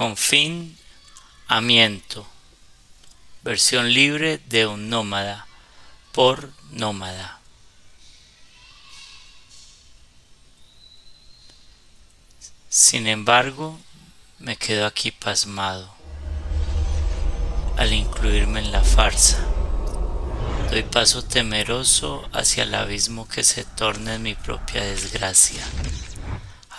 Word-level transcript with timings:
Confinamiento. 0.00 2.26
Versión 3.42 3.92
libre 3.92 4.40
de 4.48 4.66
un 4.66 4.88
nómada 4.88 5.46
por 6.12 6.54
nómada. 6.70 7.38
Sin 12.70 13.06
embargo, 13.06 13.78
me 14.38 14.56
quedo 14.56 14.86
aquí 14.86 15.10
pasmado 15.10 15.92
al 17.76 17.92
incluirme 17.92 18.60
en 18.60 18.72
la 18.72 18.82
farsa. 18.82 19.46
Doy 20.70 20.82
paso 20.82 21.22
temeroso 21.22 22.26
hacia 22.32 22.62
el 22.62 22.74
abismo 22.74 23.28
que 23.28 23.44
se 23.44 23.66
torna 23.66 24.14
en 24.14 24.22
mi 24.22 24.34
propia 24.34 24.82
desgracia. 24.82 25.62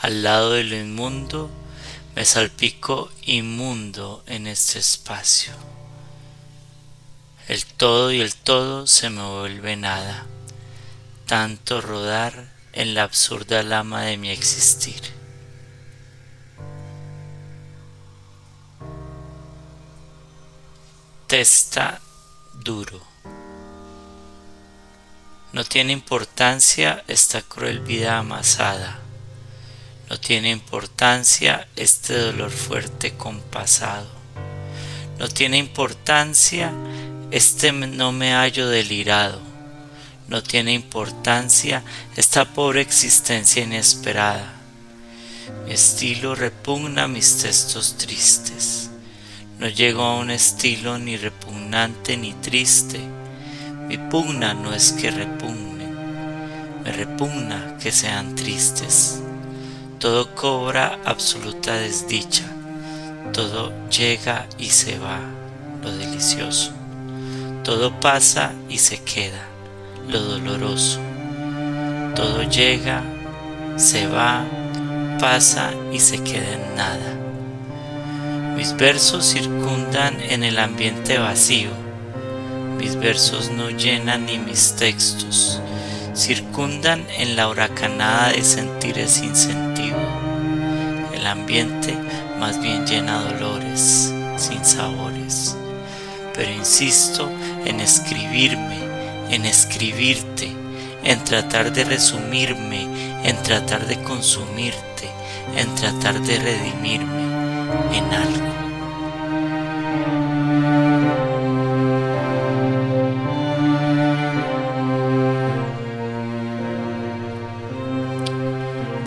Al 0.01 0.23
lado 0.23 0.53
de 0.53 0.63
lo 0.63 0.75
inmundo 0.75 1.60
me 2.15 2.25
salpico 2.25 3.09
inmundo 3.23 4.23
en 4.27 4.47
este 4.47 4.79
espacio. 4.79 5.53
El 7.47 7.65
todo 7.65 8.11
y 8.11 8.21
el 8.21 8.35
todo 8.35 8.85
se 8.87 9.09
me 9.09 9.23
vuelve 9.23 9.75
nada, 9.75 10.25
tanto 11.25 11.81
rodar 11.81 12.51
en 12.73 12.93
la 12.93 13.03
absurda 13.03 13.63
lama 13.63 14.03
de 14.03 14.17
mi 14.17 14.29
existir. 14.29 15.01
Testa 21.27 22.01
duro. 22.53 23.01
No 25.53 25.63
tiene 25.63 25.93
importancia 25.93 27.03
esta 27.07 27.41
cruel 27.41 27.79
vida 27.79 28.17
amasada 28.17 29.00
no 30.11 30.19
tiene 30.19 30.49
importancia 30.49 31.69
este 31.77 32.17
dolor 32.17 32.51
fuerte 32.51 33.13
compasado. 33.13 34.09
No 35.17 35.29
tiene 35.29 35.57
importancia 35.57 36.73
este 37.31 37.71
no 37.71 38.11
me 38.11 38.33
hallo 38.33 38.67
delirado. 38.67 39.39
No 40.27 40.43
tiene 40.43 40.73
importancia 40.73 41.81
esta 42.17 42.43
pobre 42.43 42.81
existencia 42.81 43.63
inesperada. 43.63 44.51
Mi 45.65 45.71
estilo 45.71 46.35
repugna 46.35 47.07
mis 47.07 47.37
textos 47.37 47.95
tristes. 47.97 48.89
No 49.59 49.69
llego 49.69 50.03
a 50.03 50.17
un 50.17 50.29
estilo 50.29 50.99
ni 50.99 51.15
repugnante 51.15 52.17
ni 52.17 52.33
triste. 52.33 52.99
Mi 53.87 53.97
pugna 53.97 54.53
no 54.53 54.73
es 54.73 54.91
que 54.91 55.09
repugnen, 55.09 56.81
me 56.83 56.91
repugna 56.91 57.77
que 57.81 57.93
sean 57.93 58.35
tristes 58.35 59.21
todo 60.01 60.33
cobra 60.33 60.97
absoluta 61.05 61.75
desdicha, 61.75 62.45
todo 63.33 63.71
llega 63.89 64.47
y 64.57 64.71
se 64.71 64.97
va, 64.97 65.19
lo 65.83 65.91
delicioso, 65.95 66.71
todo 67.63 67.91
pasa 67.99 68.51
y 68.67 68.79
se 68.79 68.97
queda, 69.03 69.45
lo 70.09 70.19
doloroso, 70.19 70.99
todo 72.15 72.41
llega, 72.49 73.03
se 73.75 74.07
va, 74.07 74.43
pasa 75.19 75.69
y 75.93 75.99
se 75.99 76.23
queda 76.23 76.51
en 76.51 76.75
nada. 76.75 78.55
Mis 78.55 78.75
versos 78.75 79.23
circundan 79.23 80.19
en 80.19 80.43
el 80.43 80.57
ambiente 80.57 81.19
vacío, 81.19 81.69
mis 82.79 82.95
versos 82.95 83.51
no 83.51 83.69
llenan 83.69 84.25
ni 84.25 84.39
mis 84.39 84.75
textos, 84.75 85.61
circundan 86.15 87.05
en 87.17 87.35
la 87.35 87.47
huracanada 87.49 88.29
de 88.29 88.43
sentires 88.43 89.11
sin 89.11 89.35
sentido. 89.35 89.97
El 91.13 91.25
ambiente 91.25 91.95
más 92.39 92.61
bien 92.61 92.85
llena 92.85 93.21
dolores, 93.21 94.13
sin 94.37 94.63
sabores. 94.65 95.55
Pero 96.33 96.51
insisto 96.51 97.29
en 97.65 97.79
escribirme, 97.79 98.79
en 99.29 99.45
escribirte, 99.45 100.51
en 101.03 101.23
tratar 101.23 101.71
de 101.71 101.83
resumirme, 101.83 102.87
en 103.23 103.35
tratar 103.43 103.85
de 103.85 104.01
consumirte, 104.01 105.09
en 105.55 105.73
tratar 105.75 106.19
de 106.21 106.39
redimirme 106.39 107.23
en 107.95 108.05
algo. 108.13 108.60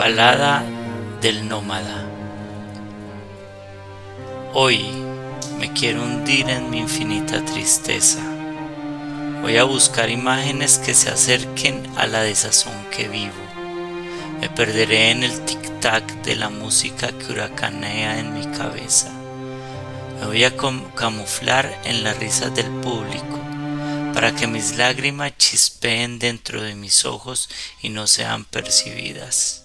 Balada 0.04 0.62
del 1.22 1.48
nómada. 1.48 2.04
Hoy 4.53 4.84
me 5.59 5.72
quiero 5.72 6.03
hundir 6.03 6.50
en 6.50 6.69
mi 6.69 6.81
infinita 6.81 7.42
tristeza. 7.42 8.20
Voy 9.41 9.56
a 9.56 9.64
buscar 9.64 10.10
imágenes 10.10 10.76
que 10.76 10.93
se 10.93 11.09
acerquen 11.09 11.91
a 11.97 12.06
la 12.06 12.20
desazón 12.20 12.75
que 12.94 13.09
vivo. 13.09 13.32
Me 14.43 14.50
perderé 14.50 15.10
en 15.10 15.22
el 15.22 15.43
tic-tac 15.47 16.04
de 16.22 16.37
la 16.37 16.50
música 16.50 17.09
que 17.09 17.32
huracanea 17.32 18.19
en 18.19 18.34
mi 18.34 18.44
cabeza. 18.59 19.10
Me 20.20 20.26
voy 20.26 20.44
a 20.44 20.54
camuflar 20.54 21.81
en 21.84 22.04
las 22.04 22.19
risas 22.19 22.54
del 22.54 22.70
público 22.82 23.41
para 24.12 24.34
que 24.34 24.47
mis 24.48 24.76
lágrimas 24.76 25.32
chispeen 25.38 26.19
dentro 26.19 26.60
de 26.60 26.75
mis 26.75 27.06
ojos 27.06 27.48
y 27.81 27.88
no 27.88 28.06
sean 28.06 28.44
percibidas. 28.44 29.63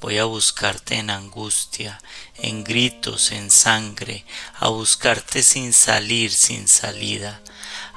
Voy 0.00 0.18
a 0.18 0.24
buscarte 0.24 0.96
en 0.96 1.08
angustia, 1.08 2.00
en 2.36 2.64
gritos, 2.64 3.32
en 3.32 3.50
sangre, 3.50 4.26
a 4.54 4.68
buscarte 4.68 5.42
sin 5.42 5.72
salir, 5.72 6.30
sin 6.30 6.68
salida, 6.68 7.40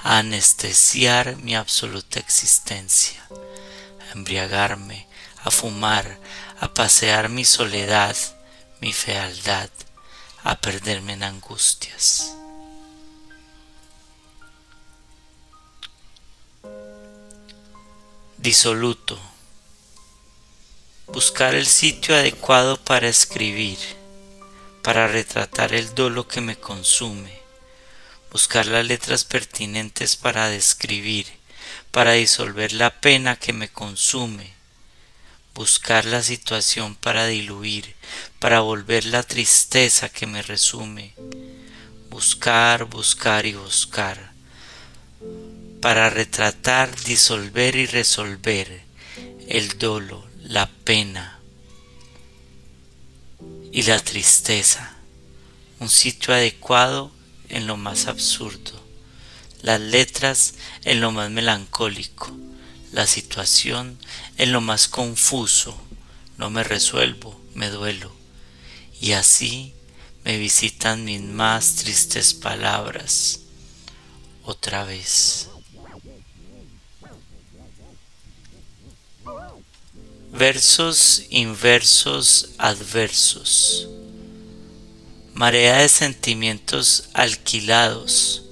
a 0.03 0.19
anestesiar 0.19 1.35
mi 1.37 1.55
absoluta 1.55 2.19
existencia, 2.19 3.21
a 3.29 4.13
embriagarme, 4.13 5.07
a 5.43 5.51
fumar, 5.51 6.19
a 6.61 6.73
pasear 6.73 7.27
mi 7.27 7.43
soledad, 7.43 8.15
mi 8.79 8.93
fealdad, 8.93 9.69
a 10.43 10.55
perderme 10.55 11.13
en 11.13 11.23
angustias. 11.23 12.33
Disoluto 18.37 19.19
buscar 21.13 21.55
el 21.55 21.65
sitio 21.65 22.15
adecuado 22.15 22.77
para 22.77 23.07
escribir, 23.07 23.79
para 24.83 25.07
retratar 25.07 25.73
el 25.73 25.95
dolo 25.95 26.27
que 26.27 26.39
me 26.39 26.55
consume, 26.55 27.39
buscar 28.31 28.67
las 28.67 28.85
letras 28.85 29.23
pertinentes 29.23 30.15
para 30.15 30.49
describir, 30.49 31.25
para 31.91 32.13
disolver 32.13 32.73
la 32.73 33.01
pena 33.01 33.35
que 33.37 33.53
me 33.53 33.69
consume, 33.69 34.53
buscar 35.55 36.05
la 36.05 36.21
situación 36.21 36.95
para 36.95 37.25
diluir, 37.25 37.95
para 38.37 38.59
volver 38.59 39.05
la 39.05 39.23
tristeza 39.23 40.09
que 40.09 40.27
me 40.27 40.43
resume, 40.43 41.15
buscar, 42.09 42.85
buscar 42.85 43.47
y 43.47 43.53
buscar, 43.53 44.31
para 45.81 46.11
retratar, 46.11 46.95
disolver 47.03 47.75
y 47.75 47.87
resolver 47.87 48.83
el 49.47 49.79
dolo, 49.79 50.28
la 50.49 50.65
pena 50.67 51.39
y 53.71 53.83
la 53.83 53.99
tristeza, 53.99 54.95
un 55.79 55.89
sitio 55.89 56.33
adecuado 56.33 57.11
en 57.49 57.67
lo 57.67 57.77
más 57.77 58.07
absurdo, 58.07 58.83
las 59.61 59.79
letras 59.79 60.55
en 60.85 61.01
lo 61.01 61.11
más 61.11 61.29
melancólico, 61.29 62.35
la 62.91 63.05
situación 63.05 63.99
en 64.39 64.51
lo 64.51 64.59
más 64.59 64.87
confuso, 64.87 65.79
no 66.39 66.49
me 66.49 66.63
resuelvo, 66.63 67.39
me 67.53 67.69
duelo, 67.69 68.11
y 68.99 69.11
así 69.11 69.75
me 70.23 70.39
visitan 70.39 71.05
mis 71.05 71.21
más 71.21 71.75
tristes 71.75 72.33
palabras 72.33 73.41
otra 74.41 74.83
vez. 74.83 75.47
Versos 80.39 81.23
inversos 81.31 82.51
adversos. 82.57 83.89
Marea 85.33 85.79
de 85.79 85.89
sentimientos 85.89 87.09
alquilados. 87.11 88.43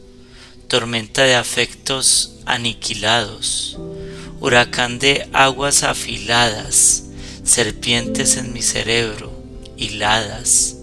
Tormenta 0.68 1.24
de 1.24 1.36
afectos 1.36 2.34
aniquilados. 2.46 3.78
Huracán 4.42 5.00
de 5.00 5.30
aguas 5.32 5.84
afiladas. 5.84 7.06
Serpientes 7.46 8.36
en 8.36 8.52
mi 8.52 8.62
cerebro, 8.62 9.32
hiladas. 9.78 10.76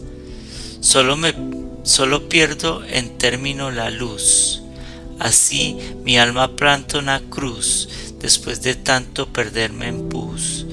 Solo 0.80 1.18
me 1.18 1.34
solo 1.82 2.30
pierdo 2.30 2.82
en 2.82 3.18
término 3.18 3.70
la 3.70 3.90
luz. 3.90 4.62
Así 5.18 5.76
mi 6.02 6.16
alma 6.16 6.56
planta 6.56 6.98
una 6.98 7.20
cruz 7.20 7.90
después 8.20 8.62
de 8.62 8.74
tanto 8.74 9.30
perderme 9.30 9.88
en 9.88 10.08
pus 10.08 10.64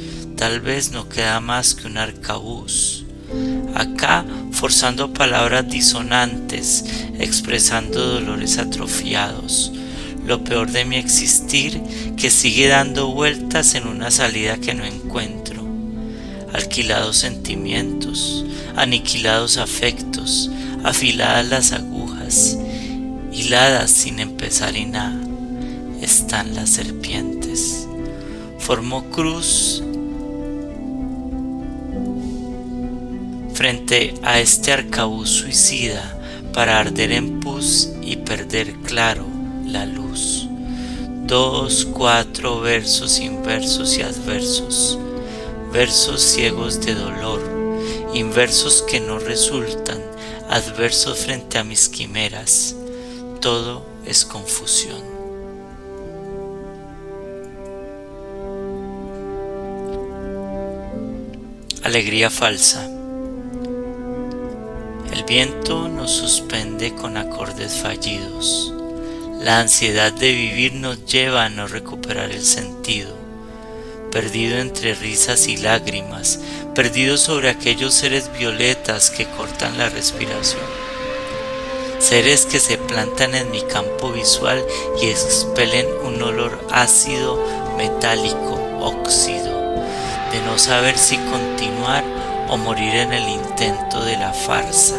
tal 0.41 0.59
vez 0.59 0.89
no 0.89 1.07
queda 1.07 1.39
más 1.39 1.75
que 1.75 1.85
un 1.85 1.99
arcabuz, 1.99 3.05
Acá 3.75 4.25
forzando 4.51 5.13
palabras 5.13 5.69
disonantes, 5.69 6.83
expresando 7.19 8.03
dolores 8.03 8.57
atrofiados. 8.57 9.71
Lo 10.25 10.43
peor 10.43 10.71
de 10.71 10.83
mi 10.83 10.95
existir 10.95 11.79
que 12.17 12.31
sigue 12.31 12.67
dando 12.69 13.13
vueltas 13.13 13.75
en 13.75 13.85
una 13.85 14.09
salida 14.09 14.57
que 14.57 14.73
no 14.73 14.83
encuentro. 14.83 15.61
Alquilados 16.53 17.17
sentimientos, 17.17 18.43
aniquilados 18.75 19.57
afectos, 19.57 20.49
afiladas 20.83 21.47
las 21.49 21.71
agujas, 21.71 22.57
hiladas 23.31 23.91
sin 23.91 24.17
empezar 24.17 24.75
y 24.75 24.85
nada, 24.85 25.21
están 26.01 26.55
las 26.55 26.71
serpientes. 26.71 27.87
Formó 28.57 29.03
cruz 29.11 29.83
frente 33.61 34.15
a 34.23 34.39
este 34.39 34.71
arcabuz 34.71 35.29
suicida 35.29 36.17
para 36.51 36.79
arder 36.79 37.11
en 37.11 37.39
pus 37.39 37.89
y 38.01 38.15
perder 38.15 38.73
claro 38.87 39.27
la 39.67 39.85
luz. 39.85 40.47
Dos, 41.27 41.85
cuatro 41.85 42.59
versos 42.59 43.19
inversos 43.19 43.99
y 43.99 44.01
adversos, 44.01 44.97
versos 45.71 46.23
ciegos 46.23 46.83
de 46.83 46.95
dolor, 46.95 47.39
inversos 48.15 48.81
que 48.81 48.99
no 48.99 49.19
resultan, 49.19 50.01
adversos 50.49 51.19
frente 51.19 51.59
a 51.59 51.63
mis 51.63 51.87
quimeras, 51.87 52.75
todo 53.41 53.85
es 54.07 54.25
confusión. 54.25 55.03
Alegría 61.83 62.31
falsa. 62.31 63.00
El 65.11 65.25
viento 65.25 65.89
nos 65.89 66.09
suspende 66.09 66.95
con 66.95 67.17
acordes 67.17 67.73
fallidos. 67.73 68.73
La 69.41 69.59
ansiedad 69.59 70.13
de 70.13 70.31
vivir 70.31 70.73
nos 70.73 71.05
lleva 71.05 71.43
a 71.43 71.49
no 71.49 71.67
recuperar 71.67 72.31
el 72.31 72.43
sentido. 72.45 73.13
Perdido 74.09 74.59
entre 74.59 74.95
risas 74.95 75.47
y 75.47 75.57
lágrimas, 75.57 76.39
perdido 76.73 77.17
sobre 77.17 77.49
aquellos 77.49 77.93
seres 77.93 78.31
violetas 78.37 79.09
que 79.09 79.25
cortan 79.25 79.77
la 79.77 79.89
respiración. 79.89 80.63
Seres 81.99 82.45
que 82.45 82.59
se 82.59 82.77
plantan 82.77 83.35
en 83.35 83.51
mi 83.51 83.61
campo 83.63 84.13
visual 84.13 84.63
y 85.01 85.07
expelen 85.07 85.87
un 86.05 86.21
olor 86.21 86.57
ácido, 86.71 87.37
metálico, 87.77 88.59
óxido, 88.79 89.59
de 90.31 90.41
no 90.45 90.57
saber 90.57 90.97
si 90.97 91.17
continuar 91.17 92.20
o 92.51 92.57
morir 92.57 92.93
en 92.95 93.13
el 93.13 93.29
intento 93.29 94.03
de 94.03 94.17
la 94.17 94.33
farsa, 94.33 94.97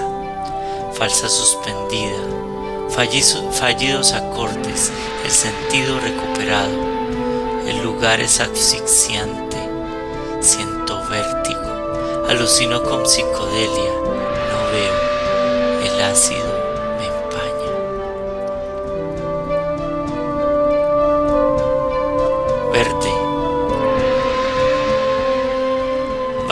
falsa 0.94 1.28
suspendida, 1.28 2.16
fallidos 2.88 4.14
acordes, 4.14 4.90
el 5.22 5.30
sentido 5.30 6.00
recuperado, 6.00 6.72
el 7.68 7.82
lugar 7.82 8.20
es 8.20 8.40
asfixiante, 8.40 9.58
siento 10.40 11.06
vértigo, 11.10 12.26
alucino 12.26 12.82
con 12.82 13.04
psicodelia, 13.06 13.92
no 14.50 14.72
veo, 14.72 15.92
el 15.92 16.02
ácido 16.04 16.51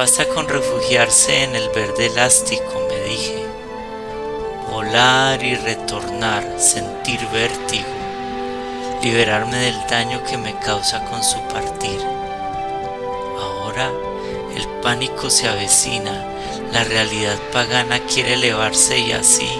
Basta 0.01 0.27
con 0.29 0.49
refugiarse 0.49 1.45
en 1.45 1.55
el 1.55 1.69
verde 1.69 2.07
elástico, 2.07 2.89
me 2.89 3.03
dije. 3.03 3.45
Volar 4.71 5.43
y 5.43 5.57
retornar, 5.57 6.43
sentir 6.59 7.21
vértigo, 7.29 7.85
liberarme 9.03 9.59
del 9.59 9.79
daño 9.91 10.25
que 10.25 10.39
me 10.39 10.59
causa 10.61 11.05
con 11.05 11.23
su 11.23 11.39
partir. 11.49 12.01
Ahora 13.39 13.93
el 14.57 14.67
pánico 14.81 15.29
se 15.29 15.47
avecina, 15.47 16.25
la 16.73 16.83
realidad 16.85 17.37
pagana 17.53 18.01
quiere 18.07 18.33
elevarse 18.33 18.99
y 19.01 19.13
así 19.13 19.51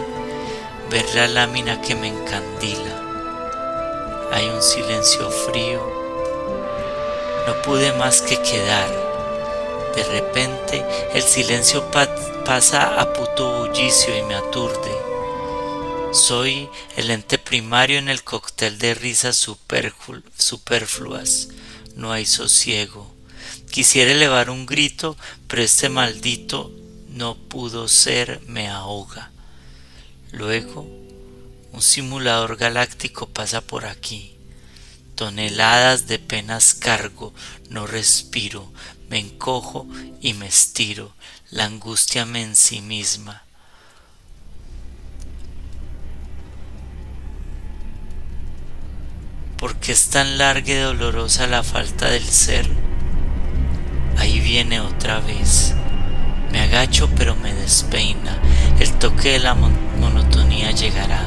ver 0.89 1.05
la 1.15 1.29
lámina 1.29 1.83
que 1.83 1.95
me 1.95 2.09
encandila. 2.09 2.97
Hay 4.33 4.49
un 4.49 4.63
silencio 4.63 5.31
frío. 5.31 5.83
No 7.47 7.61
pude 7.61 7.93
más 7.93 8.23
que 8.23 8.41
quedar 8.41 9.00
de 9.95 10.05
repente 10.05 10.85
el 11.15 11.23
silencio 11.23 11.91
pasa 11.91 13.01
a 13.01 13.13
puto 13.13 13.61
bullicio 13.61 14.17
y 14.17 14.23
me 14.23 14.35
aturde. 14.35 14.91
Soy 16.13 16.69
el 16.97 17.11
ente 17.11 17.39
primario 17.39 17.99
en 17.99 18.09
el 18.09 18.25
cóctel 18.25 18.79
de 18.79 18.95
risas 18.95 19.37
superfluas. 19.37 21.49
No 21.95 22.13
hay 22.13 22.27
sosiego. 22.27 23.15
Quisiera 23.71 24.11
elevar 24.11 24.51
un 24.51 24.67
grito, 24.67 25.17
pero 25.47 25.63
este 25.63 25.89
maldito 25.89 26.73
no 27.09 27.37
pudo 27.37 27.87
ser 27.87 28.41
me 28.47 28.69
ahoga. 28.69 29.31
Luego, 30.33 30.89
un 31.73 31.83
simulador 31.83 32.57
galáctico 32.57 33.29
pasa 33.29 33.61
por 33.61 33.87
aquí. 33.87 34.35
Toneladas 35.15 36.09
de 36.09 36.19
penas 36.19 36.75
cargo, 36.75 37.33
no 37.69 37.87
respiro, 37.87 38.73
me 39.11 39.19
encojo 39.19 39.89
y 40.21 40.35
me 40.35 40.47
estiro, 40.47 41.13
la 41.51 41.65
angustia 41.65 42.25
me 42.25 42.43
en 42.43 42.55
sí 42.55 42.81
misma. 42.81 43.43
¿Por 49.59 49.75
qué 49.77 49.93
es 49.93 50.11
tan 50.11 50.39
larga 50.39 50.73
y 50.73 50.77
dolorosa 50.77 51.49
la 51.49 51.65
falta 51.65 52.09
del 52.09 52.25
ser? 52.25 52.71
Ahí 54.17 54.39
viene 54.39 54.81
otra 54.81 55.19
vez. 55.19 55.75
Me 56.53 56.61
agacho 56.61 57.11
pero 57.17 57.35
me 57.35 57.53
despeina. 57.53 58.41
El 58.79 58.93
toque 58.93 59.33
de 59.33 59.39
la 59.41 59.55
monotonía 59.55 60.71
llegará. 60.71 61.25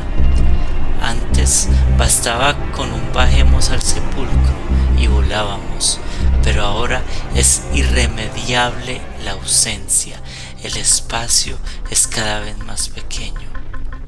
Antes 1.01 1.67
bastaba 1.97 2.55
con 2.71 2.93
un 2.93 3.11
bajemos 3.11 3.69
al 3.71 3.81
sepulcro 3.81 4.53
y 4.97 5.07
volábamos 5.07 5.99
pero 6.43 6.63
ahora 6.63 7.01
es 7.35 7.63
irremediable 7.73 9.01
la 9.23 9.31
ausencia. 9.31 10.21
El 10.61 10.77
espacio 10.77 11.57
es 11.89 12.07
cada 12.07 12.41
vez 12.41 12.57
más 12.59 12.89
pequeño. 12.89 13.49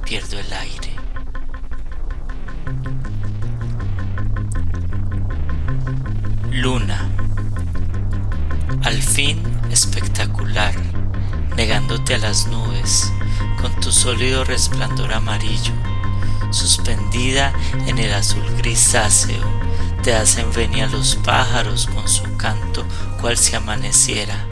Pierdo 0.03 0.37
el 0.39 0.53
aire. 0.53 0.95
Luna. 6.51 7.09
Al 8.83 9.01
fin 9.01 9.41
espectacular, 9.71 10.73
negándote 11.55 12.15
a 12.15 12.19
las 12.19 12.47
nubes, 12.47 13.11
con 13.61 13.73
tu 13.79 13.91
sólido 13.91 14.43
resplandor 14.43 15.13
amarillo, 15.13 15.73
suspendida 16.51 17.51
en 17.87 17.97
el 17.97 18.13
azul 18.13 18.45
grisáceo 18.57 19.43
te 20.05 20.13
hacen 20.13 20.53
venir 20.53 20.83
a 20.83 20.87
los 20.87 21.15
pájaros 21.15 21.87
con 21.87 22.07
su 22.07 22.37
canto 22.37 22.85
cual 23.19 23.39
si 23.39 23.55
amaneciera. 23.55 24.45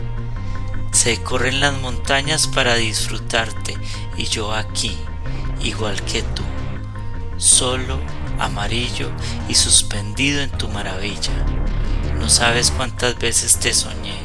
Se 0.91 1.21
corren 1.21 1.59
las 1.59 1.79
montañas 1.79 2.47
para 2.47 2.73
disfrutarte 2.73 3.77
y 4.17 4.23
yo 4.23 4.51
aquí, 4.51 4.97
igual 5.61 6.01
que 6.05 6.23
tú, 6.23 6.41
solo, 7.37 7.99
amarillo 8.39 9.11
y 9.47 9.53
suspendido 9.53 10.41
en 10.41 10.49
tu 10.49 10.69
maravilla. 10.69 11.45
No 12.17 12.29
sabes 12.29 12.71
cuántas 12.71 13.19
veces 13.19 13.59
te 13.59 13.75
soñé, 13.75 14.17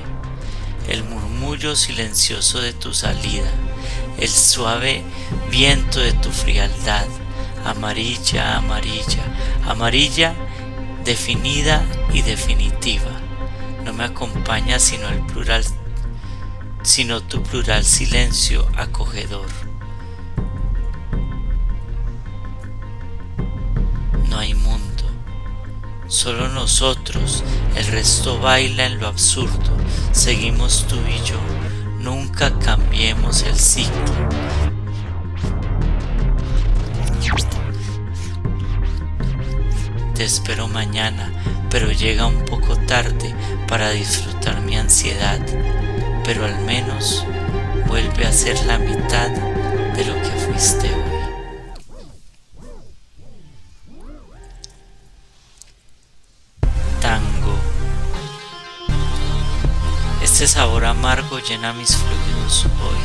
el 0.88 1.04
murmullo 1.04 1.76
silencioso 1.76 2.62
de 2.62 2.73
tu 2.73 2.94
salida, 2.94 3.50
el 4.16 4.30
suave 4.30 5.04
viento 5.50 6.00
de 6.00 6.14
tu 6.14 6.30
frialdad, 6.30 7.04
amarilla, 7.66 8.56
amarilla, 8.56 9.25
amarilla 9.66 10.35
definida 11.08 11.82
y 12.12 12.20
definitiva. 12.20 13.10
No 13.82 13.94
me 13.94 14.04
acompaña 14.04 14.78
sino 14.78 15.08
el 15.08 15.20
plural, 15.24 15.64
sino 16.82 17.22
tu 17.22 17.42
plural 17.42 17.82
silencio 17.82 18.68
acogedor. 18.76 19.48
No 24.28 24.38
hay 24.38 24.52
mundo, 24.52 25.04
solo 26.08 26.50
nosotros, 26.50 27.42
el 27.74 27.86
resto 27.86 28.38
baila 28.38 28.84
en 28.84 29.00
lo 29.00 29.06
absurdo, 29.06 29.78
seguimos 30.12 30.86
tú 30.88 30.96
y 31.08 31.26
yo, 31.26 31.40
nunca 32.00 32.52
cambiemos 32.58 33.44
el 33.44 33.58
ciclo. 33.58 34.28
Te 40.18 40.25
espero 40.25 40.66
mañana, 40.66 41.30
pero 41.70 41.92
llega 41.92 42.26
un 42.26 42.44
poco 42.44 42.76
tarde 42.76 43.32
para 43.68 43.90
disfrutar 43.90 44.60
mi 44.62 44.76
ansiedad, 44.76 45.38
pero 46.25 46.44
al 46.44 46.58
menos 46.62 47.25
vuelve 47.87 48.32
ser 48.32 48.60
la 48.66 48.78
mitad 48.78 49.28
de 49.28 50.04
lo 50.04 50.14
que 50.14 50.30
fuiste 50.30 50.92
hoy. 50.92 51.02
Tango. 57.00 57.56
Este 60.20 60.48
sabor 60.48 60.84
amargo 60.84 61.38
llena 61.38 61.72
mis 61.75 61.94
fluidos 61.94 62.64
hoy. 62.64 62.98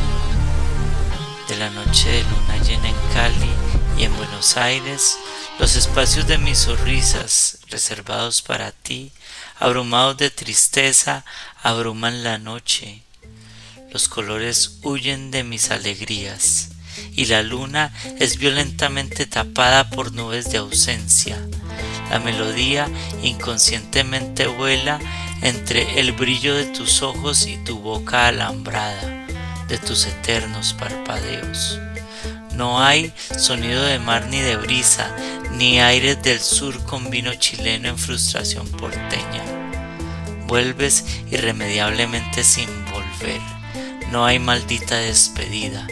De 1.47 1.57
la 1.57 1.69
noche 1.69 2.09
de 2.09 2.23
luna 2.23 2.57
llena 2.65 2.89
en 2.89 2.95
Cali 3.13 3.51
y 3.99 4.05
en 4.05 4.17
Buenos 4.17 4.57
Aires, 4.57 5.19
los 5.59 5.75
espacios 5.75 6.27
de 6.27 6.37
mis 6.37 6.57
sonrisas 6.59 7.59
reservados 7.69 8.41
para 8.41 8.71
ti, 8.71 9.11
abrumados 9.59 10.17
de 10.17 10.29
tristeza, 10.29 11.23
abruman 11.61 12.23
la 12.23 12.37
noche. 12.37 13.03
Los 13.91 14.09
colores 14.09 14.79
huyen 14.81 15.29
de 15.31 15.43
mis 15.43 15.69
alegrías 15.69 16.69
y 17.15 17.25
la 17.25 17.43
luna 17.43 17.93
es 18.19 18.37
violentamente 18.37 19.25
tapada 19.25 19.89
por 19.89 20.13
nubes 20.13 20.51
de 20.51 20.57
ausencia. 20.57 21.37
La 22.09 22.19
melodía 22.19 22.89
inconscientemente 23.21 24.47
vuela 24.47 24.99
entre 25.41 25.99
el 25.99 26.11
brillo 26.13 26.55
de 26.55 26.65
tus 26.65 27.01
ojos 27.01 27.45
y 27.45 27.57
tu 27.57 27.79
boca 27.79 28.27
alambrada, 28.27 29.27
de 29.67 29.77
tus 29.77 30.05
eternos 30.07 30.73
parpadeos. 30.73 31.79
No 32.55 32.83
hay 32.83 33.13
sonido 33.37 33.83
de 33.83 33.99
mar 33.99 34.27
ni 34.27 34.39
de 34.39 34.57
brisa, 34.57 35.15
ni 35.51 35.79
aires 35.79 36.21
del 36.21 36.39
sur 36.39 36.83
con 36.85 37.09
vino 37.09 37.33
chileno 37.35 37.89
en 37.89 37.97
frustración 37.97 38.67
porteña. 38.67 39.43
Vuelves 40.47 41.03
irremediablemente 41.31 42.43
sin 42.43 42.67
volver. 42.85 43.41
No 44.11 44.25
hay 44.25 44.37
maldita 44.37 44.95
despedida. 44.97 45.87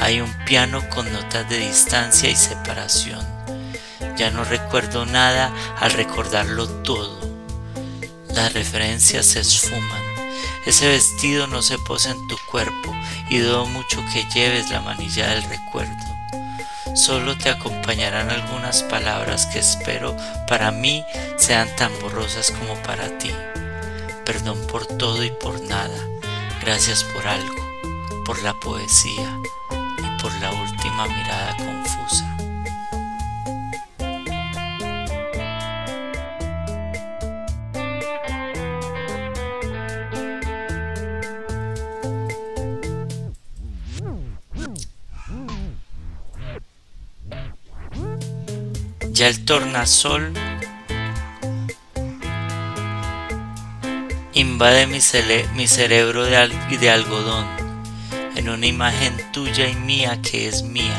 Hay 0.00 0.20
un 0.20 0.32
piano 0.46 0.82
con 0.88 1.12
notas 1.12 1.48
de 1.48 1.58
distancia 1.58 2.28
y 2.28 2.36
separación. 2.36 3.24
Ya 4.16 4.30
no 4.30 4.44
recuerdo 4.44 5.06
nada 5.06 5.52
al 5.78 5.92
recordarlo 5.92 6.68
todo. 6.82 7.20
Las 8.34 8.52
referencias 8.52 9.26
se 9.26 9.40
esfuman. 9.40 10.09
Ese 10.70 10.86
vestido 10.86 11.48
no 11.48 11.62
se 11.62 11.80
posa 11.80 12.12
en 12.12 12.28
tu 12.28 12.38
cuerpo 12.46 12.94
y 13.28 13.38
dudo 13.38 13.66
mucho 13.66 14.04
que 14.12 14.24
lleves 14.32 14.70
la 14.70 14.80
manilla 14.80 15.30
del 15.30 15.42
recuerdo. 15.42 16.06
Solo 16.94 17.36
te 17.36 17.50
acompañarán 17.50 18.30
algunas 18.30 18.84
palabras 18.84 19.46
que 19.46 19.58
espero 19.58 20.16
para 20.46 20.70
mí 20.70 21.04
sean 21.38 21.68
tan 21.74 21.90
borrosas 22.00 22.52
como 22.52 22.80
para 22.84 23.18
ti. 23.18 23.32
Perdón 24.24 24.64
por 24.68 24.86
todo 24.86 25.24
y 25.24 25.32
por 25.32 25.60
nada. 25.60 26.06
Gracias 26.60 27.02
por 27.02 27.26
algo, 27.26 27.66
por 28.24 28.40
la 28.40 28.54
poesía 28.54 29.40
y 29.98 30.22
por 30.22 30.32
la 30.34 30.52
última 30.52 31.08
mirada 31.08 31.56
confusa. 31.56 32.39
Ya 49.20 49.28
el 49.28 49.44
tornasol 49.44 50.32
invade 54.32 54.86
mi, 54.86 55.66
cerebro 55.68 56.24
de, 56.24 56.48
de 56.80 56.90
algodón 56.90 57.44
en 58.34 58.48
una 58.48 58.64
imagen 58.64 59.12
tuya 59.30 59.68
y 59.68 59.74
mía 59.74 60.22
que 60.22 60.48
es 60.48 60.62
mía 60.62 60.96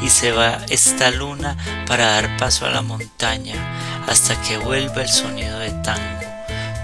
y 0.00 0.10
se 0.10 0.30
va 0.30 0.60
esta 0.68 1.10
luna 1.10 1.56
para 1.88 2.06
dar 2.06 2.36
paso 2.36 2.66
a 2.66 2.70
la 2.70 2.82
montaña 2.82 3.56
hasta 4.06 4.40
que 4.42 4.58
vuelva 4.58 5.02
el 5.02 5.08
sonido 5.08 5.58
de 5.58 5.72
tango, 5.82 6.24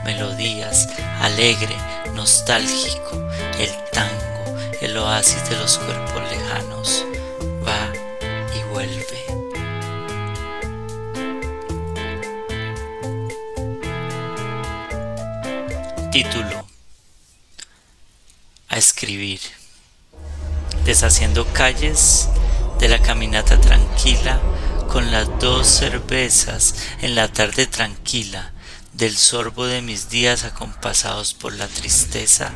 melodías, 0.04 0.88
alegre, 1.20 1.76
nostálgico, 2.16 3.24
el 3.56 3.70
tango, 3.92 4.58
el 4.80 4.96
oasis 4.96 5.48
de 5.48 5.56
los 5.58 5.78
cuerpos 5.78 6.22
lejanos, 6.22 6.41
Título. 16.12 16.66
A 18.68 18.76
escribir. 18.76 19.40
Deshaciendo 20.84 21.50
calles 21.54 22.28
de 22.78 22.88
la 22.88 22.98
caminata 22.98 23.58
tranquila 23.58 24.38
con 24.90 25.10
las 25.10 25.26
dos 25.40 25.66
cervezas 25.66 26.74
en 27.00 27.14
la 27.14 27.32
tarde 27.32 27.66
tranquila 27.66 28.52
del 28.92 29.16
sorbo 29.16 29.64
de 29.64 29.80
mis 29.80 30.10
días 30.10 30.44
acompasados 30.44 31.32
por 31.32 31.54
la 31.54 31.66
tristeza 31.66 32.52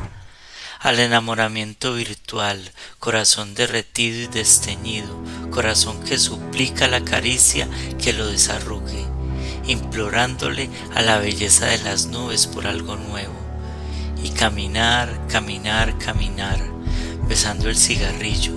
al 0.79 0.99
enamoramiento 0.99 1.95
virtual, 1.95 2.61
corazón 2.99 3.55
derretido 3.55 4.19
y 4.19 4.27
desteñido, 4.27 5.19
corazón 5.49 6.03
que 6.03 6.19
suplica 6.19 6.87
la 6.87 7.03
caricia 7.03 7.67
que 7.97 8.13
lo 8.13 8.27
desarrugue, 8.27 9.03
implorándole 9.65 10.69
a 10.93 11.01
la 11.01 11.17
belleza 11.17 11.65
de 11.65 11.79
las 11.79 12.05
nubes 12.05 12.45
por 12.45 12.67
algo 12.67 12.97
nuevo 12.97 13.46
y 14.23 14.29
caminar, 14.29 15.27
caminar, 15.27 15.97
caminar, 15.97 16.59
besando 17.27 17.69
el 17.69 17.77
cigarrillo, 17.77 18.53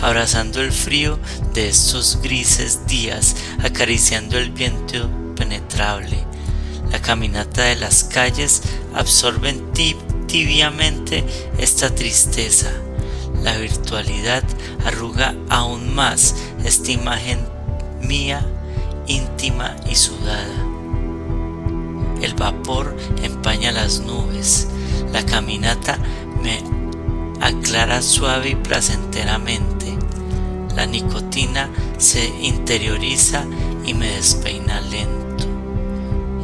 abrazando 0.00 0.60
el 0.60 0.72
frío 0.72 1.18
de 1.54 1.68
estos 1.68 2.20
grises 2.22 2.86
días, 2.86 3.36
acariciando 3.62 4.38
el 4.38 4.50
viento 4.50 5.08
penetrable. 5.36 6.24
La 6.90 7.00
caminata 7.00 7.64
de 7.64 7.76
las 7.76 8.04
calles 8.04 8.62
absorbe 8.94 9.50
en 9.50 9.72
ti 9.72 9.96
tibiamente 10.26 11.24
esta 11.58 11.94
tristeza. 11.94 12.70
La 13.42 13.56
virtualidad 13.56 14.44
arruga 14.84 15.34
aún 15.48 15.94
más 15.94 16.34
esta 16.64 16.90
imagen 16.90 17.40
mía, 18.02 18.44
íntima 19.06 19.76
y 19.88 19.94
sudada. 19.94 20.66
El 22.20 22.34
vapor 22.34 22.96
empaña 23.22 23.72
las 23.72 24.00
nubes, 24.00 24.68
la 25.12 25.24
caminata 25.24 25.98
me 26.42 26.62
aclara 27.40 28.02
suave 28.02 28.50
y 28.50 28.54
placenteramente. 28.54 29.96
La 30.74 30.86
nicotina 30.86 31.68
se 31.98 32.28
interioriza 32.42 33.44
y 33.84 33.94
me 33.94 34.08
despeina 34.08 34.80
lento. 34.80 35.46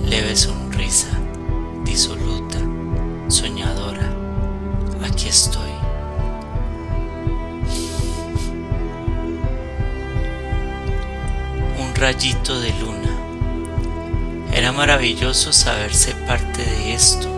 Leve 0.05 0.37
sonrisa, 0.37 1.09
disoluta, 1.85 2.59
soñadora. 3.29 4.13
Aquí 5.09 5.29
estoy. 5.29 5.71
Un 11.79 11.95
rayito 11.95 12.61
de 12.61 12.73
luna. 12.81 13.17
Era 14.53 14.73
maravilloso 14.73 15.53
saberse 15.53 16.13
parte 16.27 16.63
de 16.63 16.95
esto 16.95 17.36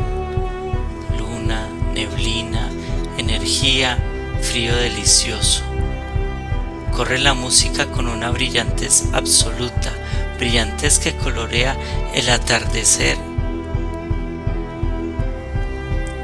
neblina, 1.98 2.70
energía, 3.16 3.98
frío 4.40 4.76
delicioso. 4.76 5.64
Corre 6.92 7.18
la 7.18 7.34
música 7.34 7.86
con 7.86 8.06
una 8.06 8.30
brillantez 8.30 9.06
absoluta, 9.12 9.90
brillantez 10.38 11.00
que 11.00 11.16
colorea 11.16 11.76
el 12.14 12.28
atardecer 12.30 13.18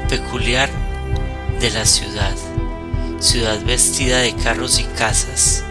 peculiar 0.07 0.69
de 1.59 1.71
la 1.71 1.85
ciudad, 1.85 2.35
ciudad 3.19 3.59
vestida 3.65 4.19
de 4.19 4.33
carros 4.33 4.79
y 4.79 4.85
casas. 4.85 5.65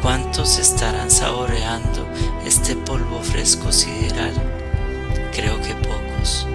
¿Cuántos 0.00 0.58
estarán 0.58 1.10
saboreando 1.10 2.08
este 2.46 2.76
polvo 2.76 3.22
fresco 3.22 3.70
sideral? 3.70 4.32
Creo 5.34 5.60
que 5.60 5.74
pocos. 5.74 6.46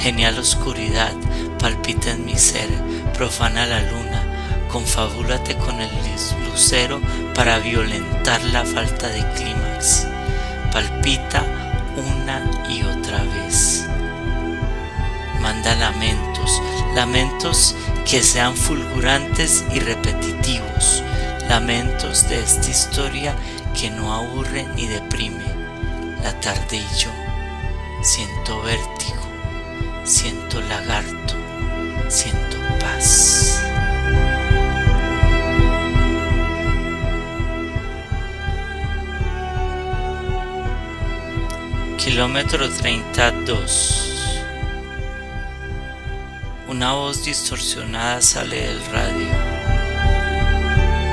Genial 0.00 0.38
oscuridad, 0.38 1.12
palpita 1.58 2.10
en 2.10 2.24
mi 2.24 2.36
ser, 2.36 2.68
profana 3.12 3.66
la 3.66 3.82
luna, 3.82 4.66
confabúlate 4.72 5.56
con 5.56 5.80
el 5.80 5.90
lucero 6.50 7.00
para 7.34 7.58
violentar 7.58 8.42
la 8.44 8.64
falta 8.64 9.08
de 9.08 9.24
clímax. 9.34 10.06
Palpita 10.72 11.44
una 11.96 12.42
y 12.68 12.82
otra 12.82 13.22
vez. 13.24 13.84
Manda 15.40 15.74
lamentos, 15.76 16.62
lamentos 16.94 17.74
que 18.08 18.22
sean 18.22 18.56
fulgurantes 18.56 19.64
y 19.72 19.80
repetitivos, 19.80 21.02
lamentos 21.48 22.28
de 22.28 22.40
esta 22.40 22.70
historia 22.70 23.34
que 23.78 23.90
no 23.90 24.14
aburre 24.14 24.66
ni 24.76 24.86
deprime. 24.86 25.44
La 26.22 26.38
tarde 26.40 26.76
y 26.76 26.98
yo 26.98 27.10
siento 28.02 28.62
vértigo, 28.62 29.20
siento 30.04 30.60
lagarto, 30.62 31.34
siento 32.08 32.56
paz. 32.80 33.62
Kilómetro 41.98 42.68
32. 42.68 44.06
Una 46.68 46.92
voz 46.92 47.24
distorsionada 47.24 48.22
sale 48.22 48.60
del 48.60 48.84
radio, 48.86 49.26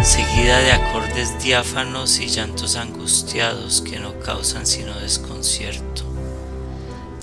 seguida 0.04 0.60
de 0.60 0.72
acordes 0.72 1.38
diáfanos 1.44 2.20
y 2.20 2.28
llantos 2.28 2.76
angustiados 2.76 3.82
que 3.82 4.00
no 4.00 4.20
causan 4.20 4.66
sino 4.66 4.94
desconcierto. 5.00 5.87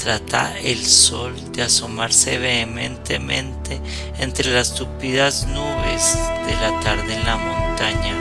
Trata 0.05 0.53
el 0.59 0.85
sol 0.85 1.35
de 1.53 1.63
asomarse 1.63 2.37
vehementemente 2.37 3.81
entre 4.19 4.53
las 4.53 4.75
tupidas 4.75 5.47
nubes 5.47 6.19
de 6.47 6.55
la 6.57 6.79
tarde 6.81 7.15
en 7.15 7.25
la 7.25 7.37
montaña. 7.37 8.15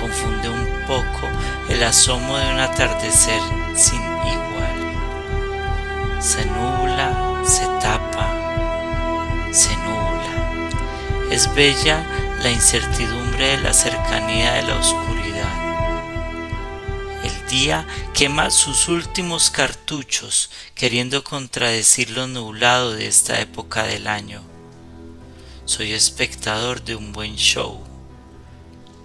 Confunde 0.00 0.48
un 0.48 0.66
poco 0.88 1.28
el 1.68 1.84
asomo 1.84 2.36
de 2.36 2.54
un 2.54 2.58
atardecer 2.58 3.40
sin 3.76 4.00
igual. 4.00 4.80
Se 6.18 6.44
nubla, 6.46 7.40
se 7.44 7.66
tapa, 7.80 8.26
se 9.52 9.76
nubla. 9.76 11.30
Es 11.30 11.54
bella 11.54 12.04
la 12.42 12.50
incertidumbre 12.50 13.46
de 13.46 13.58
la 13.58 13.72
cercanía 13.72 14.54
de 14.54 14.62
la 14.62 14.76
oscuridad. 14.76 15.19
Día 17.50 17.84
quema 18.14 18.48
sus 18.52 18.86
últimos 18.86 19.50
cartuchos 19.50 20.50
queriendo 20.76 21.24
contradecir 21.24 22.10
lo 22.10 22.28
nublado 22.28 22.92
de 22.92 23.08
esta 23.08 23.40
época 23.40 23.82
del 23.82 24.06
año. 24.06 24.40
Soy 25.64 25.92
espectador 25.92 26.84
de 26.84 26.94
un 26.94 27.12
buen 27.12 27.34
show, 27.34 27.84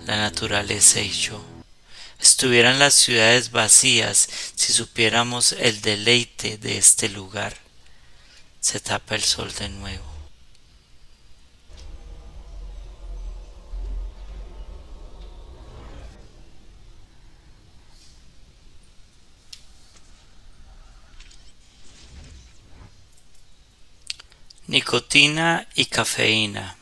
la 0.05 0.17
naturaleza 0.17 1.01
y 1.01 1.09
yo. 1.09 1.43
Estuvieran 2.19 2.77
las 2.77 2.93
ciudades 2.93 3.49
vacías 3.49 4.29
si 4.53 4.73
supiéramos 4.73 5.53
el 5.53 5.81
deleite 5.81 6.59
de 6.59 6.77
este 6.77 7.09
lugar. 7.09 7.57
Se 8.59 8.79
tapa 8.79 9.15
el 9.15 9.23
sol 9.23 9.51
de 9.57 9.69
nuevo. 9.69 10.14
Nicotina 24.67 25.67
y 25.75 25.85
cafeína. 25.85 26.75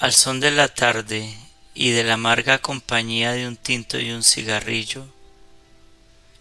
Al 0.00 0.12
son 0.12 0.40
de 0.40 0.50
la 0.50 0.66
tarde 0.66 1.32
y 1.74 1.90
de 1.90 2.02
la 2.02 2.14
amarga 2.14 2.58
compañía 2.58 3.30
de 3.30 3.46
un 3.46 3.56
tinto 3.56 4.00
y 4.00 4.10
un 4.10 4.24
cigarrillo, 4.24 5.06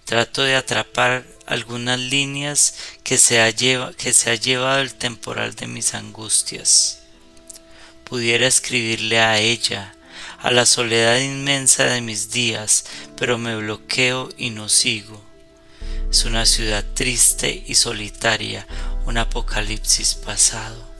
trato 0.03 0.41
de 0.41 0.55
atrapar 0.55 1.27
algunas 1.45 1.99
líneas 1.99 2.73
que 3.03 3.19
se 3.19 3.39
ha, 3.39 3.53
que 3.53 4.13
se 4.13 4.31
ha 4.31 4.35
llevado 4.35 4.81
el 4.81 4.95
temporal 4.95 5.53
de 5.53 5.67
mis 5.67 5.93
angustias. 5.93 7.03
Pudiera 8.03 8.47
escribirle 8.47 9.19
a 9.19 9.37
ella, 9.37 9.93
a 10.39 10.49
la 10.49 10.65
soledad 10.65 11.19
inmensa 11.19 11.83
de 11.83 12.01
mis 12.01 12.31
días, 12.31 12.85
pero 13.15 13.37
me 13.37 13.55
bloqueo 13.55 14.29
y 14.39 14.49
no 14.49 14.69
sigo. 14.69 15.21
Es 16.09 16.25
una 16.25 16.47
ciudad 16.47 16.83
triste 16.95 17.63
y 17.67 17.75
solitaria, 17.75 18.67
un 19.05 19.17
apocalipsis 19.17 20.15
pasado. 20.15 20.91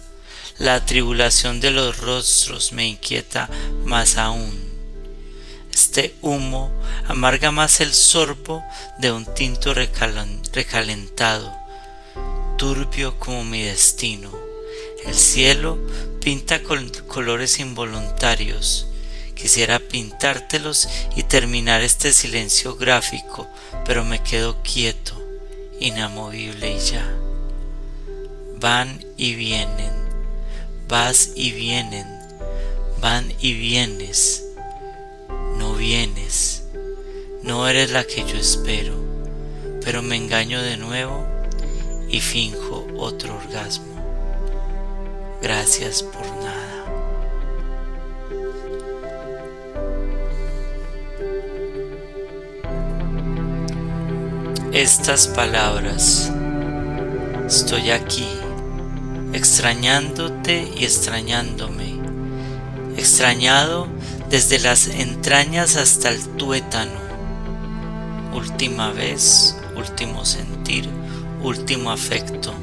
La 0.58 0.86
tribulación 0.86 1.60
de 1.60 1.72
los 1.72 1.98
rostros 1.98 2.72
me 2.72 2.88
inquieta 2.88 3.50
más 3.86 4.18
aún. 4.18 4.72
Este 5.74 6.16
humo 6.22 6.72
amarga 7.08 7.52
más 7.52 7.82
el 7.82 7.94
sorbo 7.94 8.64
de 9.00 9.12
un 9.12 9.26
tinto 9.34 9.74
recalentado, 9.74 11.52
turbio 12.58 13.18
como 13.18 13.44
mi 13.44 13.64
destino. 13.64 14.32
El 15.06 15.16
cielo 15.16 15.80
pinta 16.20 16.62
con 16.62 16.90
colores 17.08 17.60
involuntarios. 17.60 18.88
Quisiera 19.34 19.80
pintártelos 19.80 20.88
y 21.16 21.24
terminar 21.24 21.82
este 21.82 22.14
silencio 22.14 22.76
gráfico, 22.76 23.48
pero 23.86 24.04
me 24.04 24.22
quedo 24.22 24.62
quieto, 24.62 25.20
inamovible 25.80 26.76
y 26.76 26.80
ya 26.80 27.31
van 28.62 29.04
y 29.18 29.34
vienen, 29.34 29.92
vas 30.88 31.32
y 31.34 31.52
vienen, 31.52 32.06
van 33.02 33.34
y 33.40 33.54
vienes, 33.54 34.46
no 35.58 35.74
vienes, 35.74 36.66
no 37.42 37.68
eres 37.68 37.90
la 37.90 38.04
que 38.04 38.24
yo 38.24 38.38
espero, 38.38 38.94
pero 39.84 40.04
me 40.04 40.16
engaño 40.16 40.62
de 40.62 40.78
nuevo 40.78 41.26
y 42.08 42.22
finjo 42.22 42.86
otro 42.98 43.36
orgasmo. 43.36 43.96
Gracias 45.42 46.04
por 46.04 46.28
nada. 46.28 46.86
Estas 54.72 55.26
palabras, 55.26 56.32
estoy 57.48 57.90
aquí 57.90 58.41
extrañándote 59.34 60.72
y 60.76 60.84
extrañándome, 60.84 61.96
extrañado 62.98 63.88
desde 64.30 64.60
las 64.60 64.88
entrañas 64.88 65.76
hasta 65.76 66.10
el 66.10 66.22
tuétano. 66.38 67.00
Última 68.34 68.92
vez, 68.92 69.56
último 69.76 70.26
sentir, 70.26 70.90
último 71.42 71.92
afecto. 71.92 72.54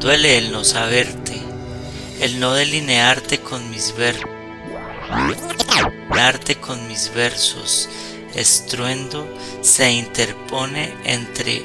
Duele 0.00 0.38
el 0.38 0.52
no 0.52 0.64
saberte, 0.64 1.40
el 2.20 2.40
no 2.40 2.52
delinearte 2.54 3.40
con 3.40 3.70
mis 3.70 3.94
versos, 3.96 4.28
con 6.60 6.88
mis 6.88 7.12
versos, 7.14 7.88
estruendo 8.34 9.26
se 9.60 9.92
interpone 9.92 10.92
entre 11.04 11.62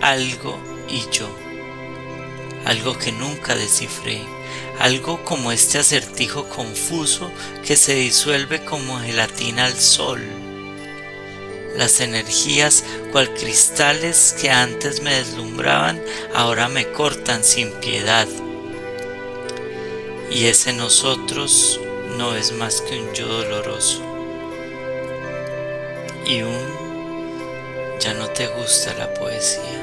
algo 0.00 0.67
y 0.88 1.04
yo. 1.10 1.28
Algo 2.64 2.98
que 2.98 3.12
nunca 3.12 3.54
descifré, 3.54 4.22
algo 4.78 5.24
como 5.24 5.52
este 5.52 5.78
acertijo 5.78 6.48
confuso 6.48 7.30
que 7.66 7.76
se 7.76 7.94
disuelve 7.94 8.64
como 8.64 9.00
gelatina 9.00 9.64
al 9.64 9.76
sol. 9.76 10.20
Las 11.76 12.00
energías, 12.00 12.84
cual 13.12 13.32
cristales 13.34 14.34
que 14.40 14.50
antes 14.50 15.02
me 15.02 15.14
deslumbraban, 15.14 16.02
ahora 16.34 16.68
me 16.68 16.90
cortan 16.90 17.44
sin 17.44 17.72
piedad. 17.74 18.26
Y 20.30 20.46
ese 20.46 20.72
nosotros 20.72 21.80
no 22.16 22.34
es 22.34 22.52
más 22.52 22.80
que 22.80 23.00
un 23.00 23.12
yo 23.14 23.26
doloroso. 23.26 24.02
Y 26.26 26.42
un 26.42 26.78
ya 28.00 28.14
no 28.14 28.28
te 28.28 28.46
gusta 28.48 28.94
la 28.94 29.12
poesía. 29.14 29.77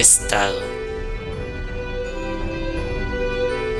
Estado. 0.00 0.60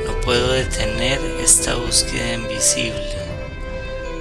No 0.06 0.20
puedo 0.20 0.52
detener 0.52 1.18
esta 1.42 1.76
búsqueda 1.76 2.34
invisible. 2.34 3.16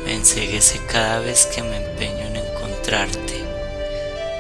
Me 0.06 0.14
enseguece 0.14 0.80
cada 0.88 1.20
vez 1.20 1.46
que 1.48 1.62
me 1.62 1.76
empeño 1.76 2.26
en 2.28 2.38
encontrarte. 2.38 3.44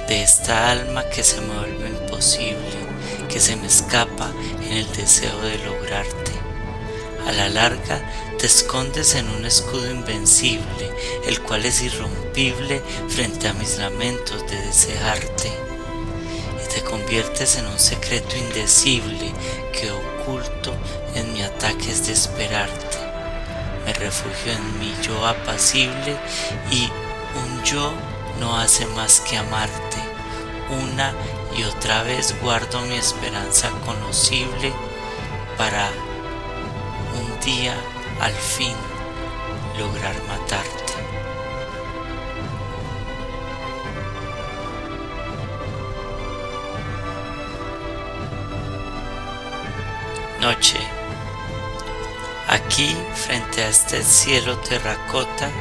De 0.07 0.23
esta 0.23 0.71
alma 0.71 1.03
que 1.09 1.23
se 1.23 1.41
me 1.41 1.53
vuelve 1.53 1.89
imposible, 1.89 2.79
que 3.27 3.39
se 3.39 3.55
me 3.57 3.67
escapa 3.67 4.31
en 4.63 4.77
el 4.77 4.91
deseo 4.93 5.39
de 5.41 5.57
lograrte. 5.59 6.31
A 7.27 7.31
la 7.33 7.49
larga 7.49 8.01
te 8.39 8.47
escondes 8.47 9.15
en 9.15 9.29
un 9.29 9.45
escudo 9.45 9.91
invencible, 9.91 10.91
el 11.27 11.41
cual 11.41 11.65
es 11.65 11.81
irrompible 11.83 12.81
frente 13.09 13.49
a 13.49 13.53
mis 13.53 13.77
lamentos 13.77 14.49
de 14.49 14.61
desearte 14.61 15.68
te 15.68 15.68
conviertes 16.99 17.57
en 17.57 17.65
un 17.67 17.79
secreto 17.79 18.35
indecible 18.35 19.31
que 19.71 19.91
oculto 19.91 20.75
en 21.15 21.33
mi 21.33 21.41
ataque 21.41 21.91
es 21.91 22.05
de 22.07 22.13
esperarte. 22.13 22.97
Me 23.85 23.93
refugio 23.93 24.51
en 24.51 24.79
mi 24.79 24.93
yo 25.01 25.25
apacible 25.25 26.17
y 26.71 26.89
un 27.37 27.63
yo 27.63 27.91
no 28.39 28.57
hace 28.57 28.85
más 28.87 29.21
que 29.21 29.37
amarte. 29.37 29.97
Una 30.69 31.13
y 31.57 31.63
otra 31.63 32.03
vez 32.03 32.35
guardo 32.41 32.81
mi 32.81 32.95
esperanza 32.95 33.69
conocible 33.85 34.73
para 35.57 35.89
un 37.19 37.39
día 37.39 37.75
al 38.19 38.33
fin 38.33 38.75
lograr 39.77 40.15
matarte. 40.27 40.88
Noche, 50.39 50.79
aquí 52.47 52.95
frente 53.13 53.61
a 53.61 53.69
este 53.69 54.03
cielo 54.03 54.57
terracota, 54.59 55.51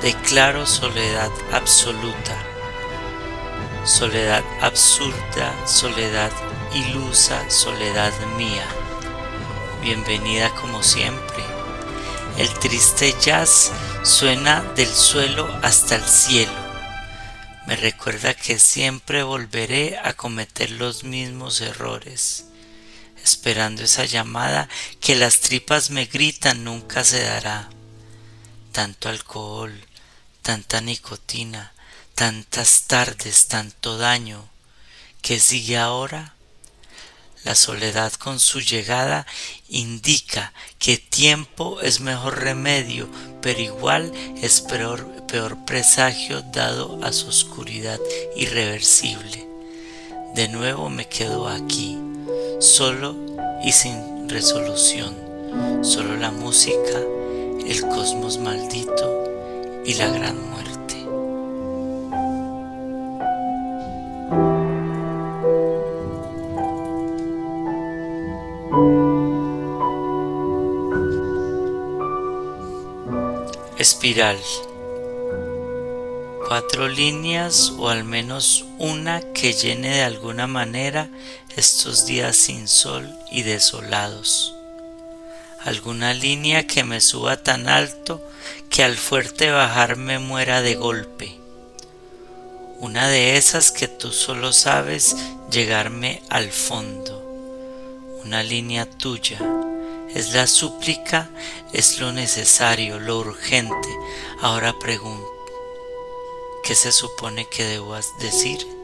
declaro 0.00 0.64
soledad 0.64 1.30
absoluta, 1.52 2.36
soledad 3.84 4.44
absurda, 4.60 5.52
soledad 5.66 6.30
ilusa, 6.72 7.50
soledad 7.50 8.12
mía. 8.36 8.66
Bienvenida 9.82 10.50
como 10.50 10.82
siempre. 10.82 11.42
El 12.38 12.48
triste 12.60 13.14
jazz 13.20 13.72
suena 14.04 14.62
del 14.76 14.88
suelo 14.88 15.48
hasta 15.62 15.96
el 15.96 16.04
cielo. 16.04 16.52
Me 17.66 17.74
recuerda 17.74 18.34
que 18.34 18.58
siempre 18.58 19.24
volveré 19.24 19.98
a 20.02 20.12
cometer 20.12 20.70
los 20.70 21.02
mismos 21.02 21.60
errores 21.60 22.51
esperando 23.22 23.82
esa 23.82 24.04
llamada 24.04 24.68
que 25.00 25.16
las 25.16 25.40
tripas 25.40 25.90
me 25.90 26.06
gritan 26.06 26.64
nunca 26.64 27.04
se 27.04 27.22
dará. 27.22 27.68
Tanto 28.72 29.08
alcohol, 29.08 29.72
tanta 30.42 30.80
nicotina, 30.80 31.72
tantas 32.14 32.84
tardes, 32.86 33.48
tanto 33.48 33.98
daño, 33.98 34.48
que 35.20 35.38
sigue 35.38 35.78
ahora? 35.78 36.34
La 37.44 37.54
soledad 37.56 38.12
con 38.12 38.38
su 38.38 38.60
llegada 38.60 39.26
indica 39.68 40.52
que 40.78 40.96
tiempo 40.96 41.80
es 41.80 42.00
mejor 42.00 42.40
remedio, 42.40 43.08
pero 43.40 43.60
igual 43.60 44.12
es 44.40 44.60
peor, 44.60 45.26
peor 45.26 45.64
presagio 45.64 46.42
dado 46.42 47.00
a 47.02 47.12
su 47.12 47.26
oscuridad 47.26 47.98
irreversible. 48.36 49.44
De 50.36 50.48
nuevo 50.48 50.88
me 50.88 51.08
quedo 51.08 51.48
aquí 51.48 51.98
solo 52.62 53.16
y 53.64 53.72
sin 53.72 54.28
resolución, 54.28 55.14
solo 55.82 56.16
la 56.16 56.30
música, 56.30 57.00
el 57.66 57.80
cosmos 57.88 58.38
maldito 58.38 59.24
y 59.84 59.94
la 59.94 60.08
gran 60.08 60.36
muerte. 60.48 60.52
Espiral 73.76 74.38
cuatro 76.52 76.86
líneas 76.86 77.72
o 77.78 77.88
al 77.88 78.04
menos 78.04 78.66
una 78.78 79.22
que 79.32 79.54
llene 79.54 79.88
de 79.88 80.02
alguna 80.02 80.46
manera 80.46 81.08
estos 81.56 82.06
días 82.06 82.36
sin 82.36 82.68
sol 82.68 83.08
y 83.30 83.42
desolados. 83.42 84.54
Alguna 85.64 86.14
línea 86.14 86.66
que 86.66 86.82
me 86.82 87.00
suba 87.00 87.42
tan 87.42 87.68
alto 87.68 88.20
que 88.70 88.82
al 88.82 88.96
fuerte 88.96 89.50
bajar 89.50 89.96
me 89.96 90.18
muera 90.18 90.62
de 90.62 90.74
golpe. 90.74 91.38
Una 92.78 93.06
de 93.08 93.36
esas 93.36 93.70
que 93.70 93.86
tú 93.86 94.12
solo 94.12 94.52
sabes 94.52 95.14
llegarme 95.50 96.22
al 96.30 96.50
fondo. 96.50 97.20
Una 98.24 98.42
línea 98.42 98.90
tuya. 98.90 99.38
Es 100.14 100.32
la 100.32 100.46
súplica, 100.46 101.30
es 101.72 102.00
lo 102.00 102.12
necesario, 102.12 102.98
lo 102.98 103.18
urgente. 103.18 103.88
Ahora 104.40 104.74
pregunto. 104.78 105.28
¿Qué 106.64 106.74
se 106.74 106.92
supone 106.92 107.46
que 107.48 107.64
debo 107.64 107.96
decir? 108.20 108.81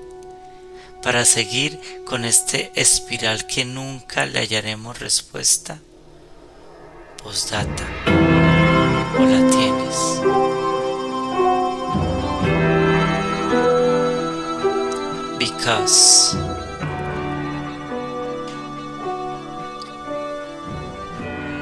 Para 1.02 1.24
seguir 1.24 1.80
con 2.04 2.24
este 2.24 2.72
espiral 2.74 3.46
que 3.46 3.64
nunca 3.64 4.26
le 4.26 4.40
hallaremos 4.40 4.98
respuesta. 4.98 5.78
Postdata. 7.22 7.84
¿O 9.18 9.24
la 9.24 9.50
tienes? 9.50 10.20
Because. 15.38 16.36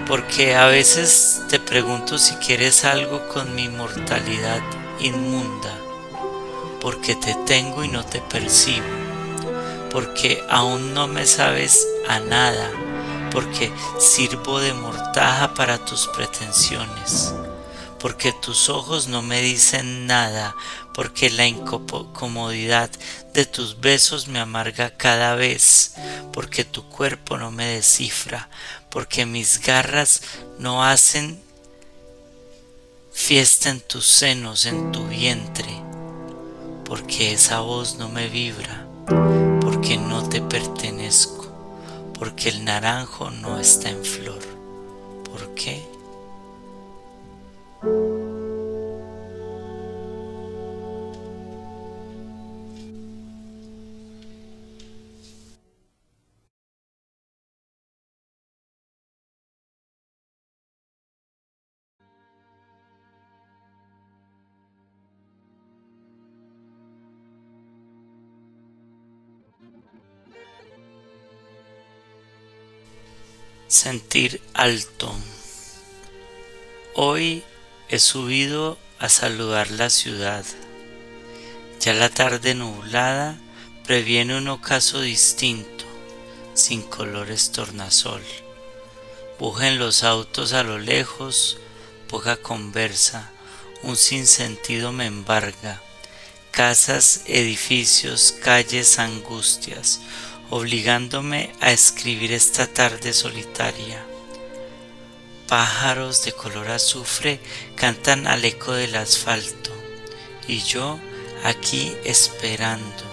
Porque 0.07 0.55
a 0.55 0.67
veces 0.67 1.43
te 1.49 1.59
pregunto 1.59 2.19
si 2.19 2.35
quieres 2.37 2.85
algo 2.85 3.29
con 3.29 3.55
mi 3.55 3.69
mortalidad 3.69 4.63
inmunda 5.01 5.87
porque 6.87 7.17
te 7.17 7.35
tengo 7.47 7.83
y 7.83 7.89
no 7.89 8.05
te 8.05 8.21
percibo, 8.21 8.87
porque 9.97 10.45
aún 10.51 10.93
no 10.93 11.09
me 11.09 11.25
sabes 11.25 11.89
a 12.07 12.21
nada, 12.21 12.71
porque 13.33 13.73
sirvo 13.99 14.61
de 14.61 14.75
mortaja 14.75 15.55
para 15.55 15.83
tus 15.87 16.07
pretensiones, 16.09 17.33
porque 17.99 18.35
tus 18.35 18.69
ojos 18.69 19.09
no 19.09 19.23
me 19.23 19.41
dicen 19.41 20.07
nada, 20.07 20.55
porque 20.93 21.31
la 21.31 21.47
incomodidad 21.47 22.91
de 23.33 23.47
tus 23.47 23.81
besos 23.81 24.29
me 24.29 24.39
amarga 24.39 24.91
cada 24.91 25.35
vez, 25.35 25.95
porque 26.31 26.63
tu 26.63 26.87
cuerpo 26.91 27.39
no 27.39 27.51
me 27.51 27.65
descifra, 27.65 28.51
porque 28.91 29.25
mis 29.25 29.63
garras 29.63 30.21
no 30.59 30.85
hacen 30.85 31.43
fiesta 33.13 33.71
en 33.71 33.81
tus 33.81 34.05
senos, 34.05 34.67
en 34.67 34.93
tu 34.93 35.07
vientre, 35.07 35.83
porque 36.85 37.33
esa 37.33 37.61
voz 37.61 37.97
no 37.97 38.11
me 38.11 38.29
vibra, 38.29 38.87
porque 39.87 40.03
no 40.03 40.29
te 40.29 40.41
pertenezco, 40.41 41.47
porque 42.19 42.49
el 42.49 42.65
naranjo 42.65 43.31
no 43.31 43.61
está 43.61 43.89
en 43.89 44.05
flor. 44.05 44.41
¿Por 45.31 45.55
qué? 45.55 45.87
Sentir 73.69 74.41
alto. 74.55 75.13
Hoy 76.95 77.43
he 77.89 77.99
subido 77.99 78.79
a 79.01 79.09
saludar 79.09 79.73
la 79.73 79.91
ciudad. 79.91 80.45
Ya 81.81 81.93
la 81.93 82.09
tarde 82.09 82.55
nublada 82.55 83.37
previene 83.85 84.39
un 84.39 84.47
ocaso 84.47 85.01
distinto, 85.01 85.85
sin 86.55 86.83
colores 86.83 87.51
tornasol. 87.51 88.23
Bujen 89.41 89.81
los 89.81 90.05
autos 90.05 90.53
a 90.53 90.63
lo 90.63 90.79
lejos, 90.79 91.59
poca 92.09 92.37
conversa, 92.37 93.33
un 93.83 93.97
sinsentido 93.97 94.93
me 94.93 95.07
embarga. 95.07 95.83
Casas, 96.53 97.23
edificios, 97.27 98.33
calles, 98.45 99.01
angustias, 99.01 100.01
obligándome 100.51 101.53
a 101.61 101.73
escribir 101.73 102.33
esta 102.33 102.67
tarde 102.67 103.13
solitaria. 103.13 104.05
Pájaros 105.49 106.25
de 106.25 106.33
color 106.33 106.69
azufre 106.71 107.41
cantan 107.75 108.27
al 108.27 108.45
eco 108.45 108.73
del 108.73 108.97
asfalto 108.97 109.71
y 110.49 110.59
yo 110.59 110.99
aquí 111.45 111.95
esperando. 112.05 113.05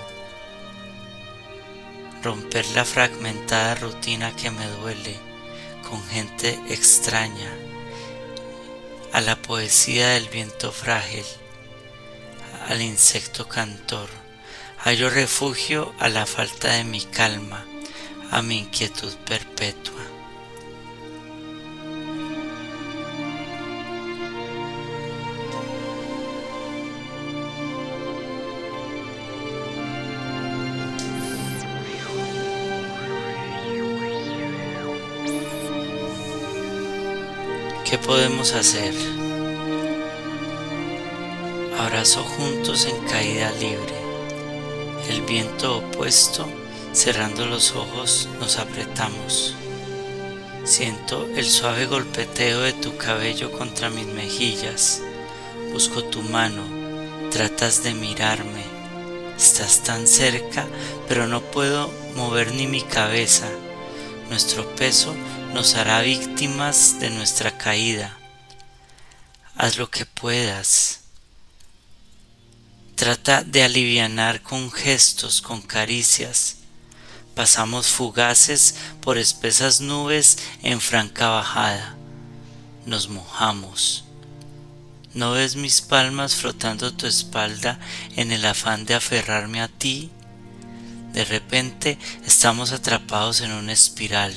Romper 2.23 2.65
la 2.75 2.85
fragmentada 2.85 3.75
rutina 3.75 4.35
que 4.35 4.49
me 4.49 4.65
duele 4.67 5.15
con 5.89 6.03
gente 6.07 6.59
extraña, 6.69 7.53
a 9.11 9.21
la 9.21 9.35
poesía 9.35 10.09
del 10.09 10.27
viento 10.29 10.71
frágil, 10.71 11.25
al 12.67 12.81
insecto 12.81 13.47
cantor 13.47 14.22
hallo 14.85 15.09
refugio 15.09 15.93
a 15.97 16.09
la 16.09 16.25
falta 16.25 16.73
de 16.73 16.83
mi 16.83 16.99
calma, 16.99 17.65
a 18.31 18.41
mi 18.41 18.59
inquietud 18.59 19.13
perpetua. 19.25 19.93
¿Qué 37.85 37.97
podemos 37.99 38.53
hacer? 38.53 38.93
Abrazo 41.79 42.23
juntos 42.23 42.85
en 42.85 42.99
caída 43.05 43.49
libre 43.53 44.02
el 45.09 45.21
viento 45.21 45.77
opuesto, 45.77 46.47
cerrando 46.93 47.45
los 47.45 47.71
ojos, 47.71 48.29
nos 48.39 48.57
apretamos. 48.57 49.55
Siento 50.63 51.27
el 51.35 51.45
suave 51.45 51.87
golpeteo 51.87 52.61
de 52.61 52.73
tu 52.73 52.95
cabello 52.97 53.51
contra 53.51 53.89
mis 53.89 54.05
mejillas. 54.05 55.01
Busco 55.73 56.03
tu 56.05 56.21
mano, 56.21 56.63
tratas 57.31 57.83
de 57.83 57.93
mirarme. 57.93 58.63
Estás 59.35 59.83
tan 59.83 60.07
cerca, 60.07 60.65
pero 61.07 61.27
no 61.27 61.41
puedo 61.41 61.91
mover 62.15 62.53
ni 62.53 62.67
mi 62.67 62.81
cabeza. 62.81 63.49
Nuestro 64.29 64.65
peso 64.75 65.13
nos 65.53 65.75
hará 65.75 66.01
víctimas 66.01 66.99
de 66.99 67.09
nuestra 67.09 67.57
caída. 67.57 68.17
Haz 69.55 69.77
lo 69.77 69.89
que 69.89 70.05
puedas. 70.05 71.02
Trata 73.03 73.43
de 73.43 73.63
alivianar 73.63 74.41
con 74.41 74.71
gestos, 74.71 75.41
con 75.41 75.61
caricias. 75.61 76.55
Pasamos 77.35 77.87
fugaces 77.87 78.75
por 79.01 79.17
espesas 79.17 79.81
nubes 79.81 80.37
en 80.61 80.79
franca 80.79 81.27
bajada. 81.27 81.97
Nos 82.85 83.09
mojamos. 83.09 84.05
¿No 85.13 85.33
ves 85.33 85.57
mis 85.57 85.81
palmas 85.81 86.35
frotando 86.35 86.93
tu 86.93 87.05
espalda 87.05 87.77
en 88.15 88.31
el 88.31 88.45
afán 88.45 88.85
de 88.85 88.93
aferrarme 88.93 89.59
a 89.59 89.67
ti? 89.67 90.09
De 91.11 91.25
repente 91.25 91.97
estamos 92.25 92.71
atrapados 92.71 93.41
en 93.41 93.51
una 93.51 93.73
espiral. 93.73 94.33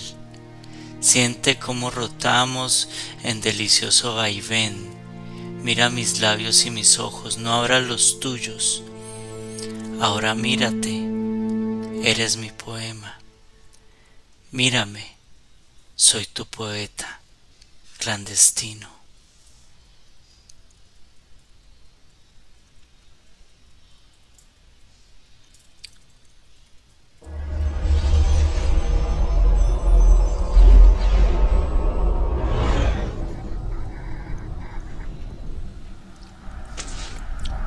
Siente 0.99 1.57
cómo 1.57 1.93
rotamos 1.93 2.89
en 3.23 3.41
delicioso 3.41 4.17
vaivén. 4.17 4.96
Mira 5.67 5.91
mis 5.91 6.21
labios 6.21 6.65
y 6.65 6.71
mis 6.71 7.01
ojos, 7.01 7.39
no 7.39 7.53
abras 7.53 7.83
los 7.83 8.21
tuyos. 8.21 8.85
Ahora 10.01 10.33
mírate, 10.37 11.03
eres 12.05 12.37
mi 12.37 12.53
poema. 12.53 13.19
Mírame, 14.53 15.17
soy 15.97 16.25
tu 16.25 16.47
poeta 16.47 17.21
clandestino. 17.99 18.96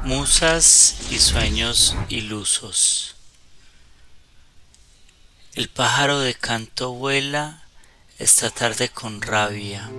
Musas 0.03 0.95
y 1.11 1.19
sueños 1.19 1.93
ilusos. 2.07 3.15
El 5.55 5.67
pájaro 5.67 6.19
de 6.21 6.35
canto 6.35 6.93
vuela 6.93 7.63
esta 8.17 8.49
tarde 8.49 8.87
con 8.87 9.21
rabia. 9.21 9.89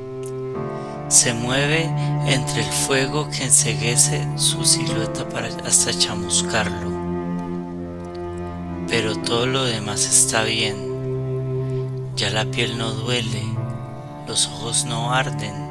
Se 1.09 1.35
mueve 1.35 1.83
entre 2.27 2.65
el 2.65 2.73
fuego 2.73 3.29
que 3.31 3.45
enseguece 3.45 4.27
su 4.39 4.65
silueta 4.65 5.29
para 5.29 5.49
hasta 5.67 5.93
chamuscarlo. 5.93 6.91
Pero 8.89 9.17
todo 9.19 9.45
lo 9.45 9.65
demás 9.65 10.07
está 10.07 10.45
bien. 10.45 12.17
Ya 12.17 12.31
la 12.31 12.47
piel 12.47 12.79
no 12.79 12.93
duele, 12.93 13.43
los 14.27 14.47
ojos 14.47 14.87
no 14.87 15.13
arden 15.13 15.70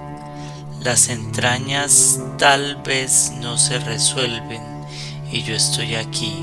las 0.82 1.10
entrañas 1.10 2.20
tal 2.38 2.82
vez 2.84 3.34
no 3.42 3.58
se 3.58 3.80
resuelven 3.80 4.62
y 5.32 5.44
yo 5.44 5.54
estoy 5.56 5.96
aquí, 5.96 6.34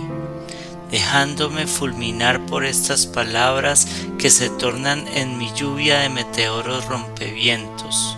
dejándome 0.90 1.66
fulminar 1.66 2.44
por 2.46 2.64
estas 2.64 3.06
palabras 3.06 3.88
que 4.18 4.30
se 4.30 4.50
tornan 4.50 5.06
en 5.08 5.38
mi 5.38 5.50
lluvia 5.54 6.00
de 6.00 6.08
meteoros 6.10 6.84
rompevientos. 6.86 8.16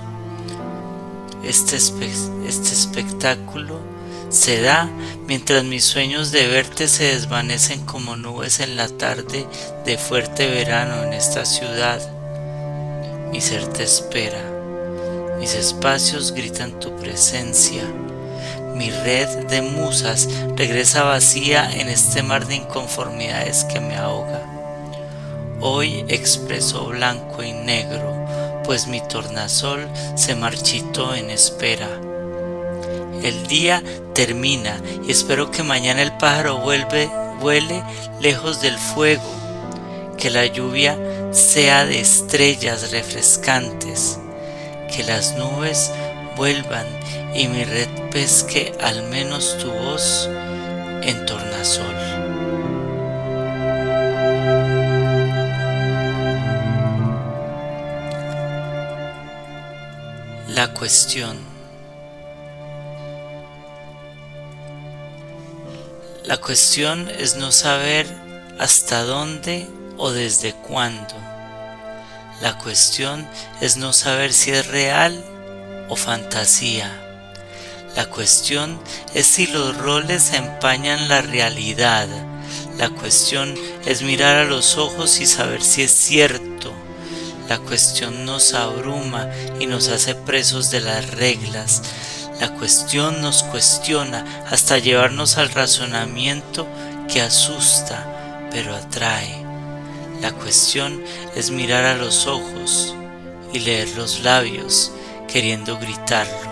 Este, 1.45 1.77
este 1.77 2.73
espectáculo 2.73 3.81
se 4.29 4.61
da 4.61 4.91
mientras 5.27 5.65
mis 5.65 5.85
sueños 5.85 6.33
de 6.33 6.49
verte 6.49 6.89
se 6.89 7.15
desvanecen 7.15 7.87
como 7.87 8.17
nubes 8.17 8.61
en 8.61 8.77
la 8.77 8.89
tarde 8.89 9.47
de 9.87 9.97
fuerte 9.97 10.49
verano 10.49 11.05
en 11.05 11.15
esta 11.15 11.45
ciudad. 11.47 12.01
Mi 13.31 13.41
ser 13.41 13.67
te 13.69 13.85
espera 13.85 14.58
mis 15.39 15.55
espacios 15.55 16.33
gritan 16.33 16.81
tu 16.81 16.95
presencia. 16.97 17.83
Mi 18.75 18.91
red 18.91 19.47
de 19.47 19.63
musas 19.63 20.29
regresa 20.57 21.05
vacía 21.05 21.71
en 21.73 21.89
este 21.89 22.23
mar 22.23 22.47
de 22.47 22.57
inconformidades 22.57 23.65
que 23.65 23.81
me 23.81 23.97
ahoga. 23.97 24.43
Hoy 25.61 26.05
expreso 26.09 26.87
blanco 26.87 27.43
y 27.43 27.53
negro, 27.53 28.27
pues 28.65 28.87
mi 28.87 29.01
tornasol 29.01 29.89
se 30.17 30.35
marchitó 30.35 31.15
en 31.15 31.31
espera. 31.31 31.89
El 33.23 33.47
día 33.49 33.83
termina 34.15 34.77
y 35.07 35.11
espero 35.11 35.51
que 35.51 35.63
mañana 35.63 36.03
el 36.03 36.13
pájaro 36.13 36.59
vuelve, 36.59 37.11
vuele 37.41 37.83
lejos 38.21 38.61
del 38.61 38.79
fuego, 38.79 39.31
que 40.17 40.31
la 40.31 40.47
lluvia 40.47 40.97
sea 41.33 41.85
de 41.85 42.01
estrellas 42.01 42.93
refrescantes 42.93 44.19
que 44.89 45.05
las 45.05 45.35
nubes 45.37 45.93
vuelvan 46.37 46.87
y 47.35 47.49
mi 47.49 47.65
red 47.65 47.89
pesque 48.11 48.73
al 48.81 49.03
menos 49.09 49.57
tu 49.59 49.71
voz 49.71 50.29
en 51.03 51.27
tornasol. 51.27 51.95
La 60.49 60.73
cuestión. 60.75 61.39
La 66.25 66.37
cuestión 66.39 67.09
es 67.09 67.37
no 67.37 67.53
saber 67.53 68.07
hasta 68.59 69.03
dónde 69.03 69.67
o 69.97 70.11
desde 70.11 70.53
cuándo 70.53 71.15
la 72.41 72.57
cuestión 72.57 73.27
es 73.61 73.77
no 73.77 73.93
saber 73.93 74.33
si 74.33 74.51
es 74.51 74.67
real 74.67 75.25
o 75.89 75.97
fantasía. 75.97 76.91
La 77.97 78.07
cuestión 78.07 78.79
es 79.15 79.27
si 79.27 79.49
los 79.49 79.77
roles 79.77 80.33
empañan 80.35 81.09
la 81.09 81.21
realidad. 81.21 82.07
La 82.77 82.91
cuestión 82.91 83.55
es 83.87 84.03
mirar 84.03 84.37
a 84.37 84.45
los 84.45 84.77
ojos 84.77 85.19
y 85.21 85.27
saber 85.27 85.63
si 85.63 85.83
es 85.83 85.91
cierto. 85.91 86.73
La 87.49 87.59
cuestión 87.59 88.25
nos 88.25 88.55
abruma 88.55 89.29
y 89.59 89.67
nos 89.67 89.89
hace 89.89 90.15
presos 90.15 90.71
de 90.71 90.81
las 90.81 91.11
reglas. 91.11 91.83
La 92.41 92.55
cuestión 92.55 93.21
nos 93.21 93.43
cuestiona 93.43 94.45
hasta 94.49 94.79
llevarnos 94.79 95.39
al 95.39 95.51
razonamiento 95.51 96.69
que 97.09 97.21
asusta 97.21 98.49
pero 98.51 98.77
atrae. 98.77 99.48
La 100.21 100.33
cuestión 100.33 101.03
es 101.37 101.51
mirar 101.51 101.85
a 101.85 101.97
los 101.97 102.27
ojos 102.27 102.95
y 103.53 103.61
leer 103.61 103.89
los 103.97 104.25
labios 104.25 104.93
queriendo 105.33 105.79
gritarlo. 105.79 106.51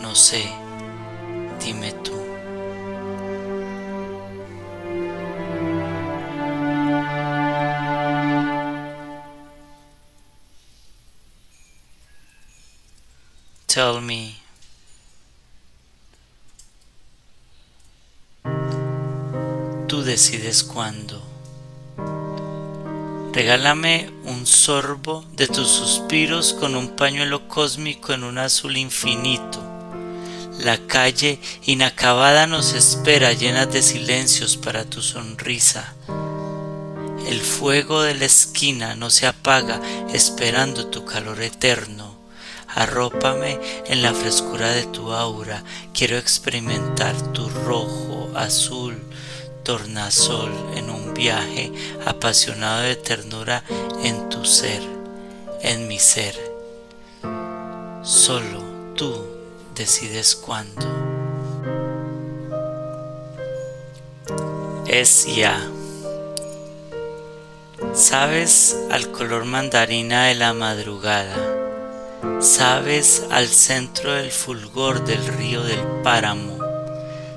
No 0.00 0.14
sé, 0.14 0.44
dime 1.64 1.92
tú. 2.02 2.16
Tell 13.66 14.00
me. 14.00 14.34
Tú 19.86 20.02
decides 20.02 20.64
cuándo. 20.64 21.15
Regálame 23.36 24.10
un 24.24 24.46
sorbo 24.46 25.22
de 25.32 25.46
tus 25.46 25.68
suspiros 25.68 26.54
con 26.54 26.74
un 26.74 26.96
pañuelo 26.96 27.48
cósmico 27.48 28.14
en 28.14 28.24
un 28.24 28.38
azul 28.38 28.78
infinito. 28.78 29.62
La 30.60 30.78
calle 30.86 31.38
inacabada 31.66 32.46
nos 32.46 32.72
espera 32.72 33.34
llena 33.34 33.66
de 33.66 33.82
silencios 33.82 34.56
para 34.56 34.86
tu 34.86 35.02
sonrisa. 35.02 35.92
El 37.28 37.38
fuego 37.42 38.00
de 38.00 38.14
la 38.14 38.24
esquina 38.24 38.94
no 38.94 39.10
se 39.10 39.26
apaga 39.26 39.82
esperando 40.14 40.86
tu 40.86 41.04
calor 41.04 41.42
eterno. 41.42 42.16
Arrópame 42.68 43.60
en 43.86 44.00
la 44.00 44.14
frescura 44.14 44.70
de 44.70 44.84
tu 44.84 45.12
aura. 45.12 45.62
Quiero 45.92 46.16
experimentar 46.16 47.14
tu 47.34 47.50
rojo, 47.50 48.30
azul, 48.34 48.96
tornasol 49.66 50.52
en 50.76 50.90
un 50.90 51.12
viaje 51.12 51.72
apasionado 52.06 52.82
de 52.82 52.94
ternura 52.94 53.64
en 54.04 54.28
tu 54.28 54.44
ser, 54.44 54.80
en 55.60 55.88
mi 55.88 55.98
ser. 55.98 56.36
Solo 58.04 58.62
tú 58.94 59.26
decides 59.74 60.36
cuándo. 60.36 60.86
Es 64.86 65.26
ya. 65.34 65.60
Sabes 67.92 68.76
al 68.92 69.10
color 69.10 69.46
mandarina 69.46 70.26
de 70.26 70.36
la 70.36 70.54
madrugada, 70.54 71.34
sabes 72.40 73.24
al 73.32 73.48
centro 73.48 74.12
del 74.12 74.30
fulgor 74.30 75.04
del 75.04 75.26
río 75.26 75.64
del 75.64 75.84
páramo, 76.04 76.55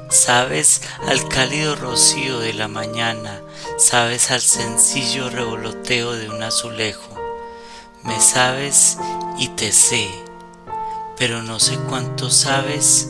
sabes 0.10 0.82
al 1.08 1.28
cálido 1.28 1.76
rocío 1.76 2.40
de 2.40 2.54
la 2.54 2.68
mañana, 2.68 3.42
sabes 3.78 4.32
al 4.32 4.42
sencillo 4.42 5.30
revoloteo 5.30 6.14
de 6.14 6.30
un 6.30 6.44
azulejo. 6.44 7.16
Me 8.04 8.20
sabes 8.20 8.98
y 9.38 9.50
te 9.50 9.72
sé, 9.72 10.10
pero 11.18 11.44
no 11.44 11.60
sé 11.60 11.78
cuánto 11.88 12.30
sabes 12.30 13.10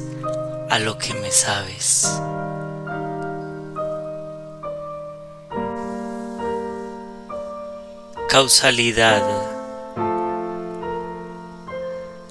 a 0.69 0.79
lo 0.79 0.97
que 0.97 1.13
me 1.13 1.31
sabes. 1.31 2.07
Causalidad. 8.29 9.23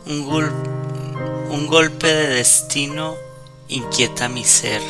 Un, 0.06 1.66
golpe 1.66 2.06
de 2.06 2.28
destino 2.28 3.16
inquieta 3.68 4.28
mi 4.28 4.44
ser, 4.44 4.82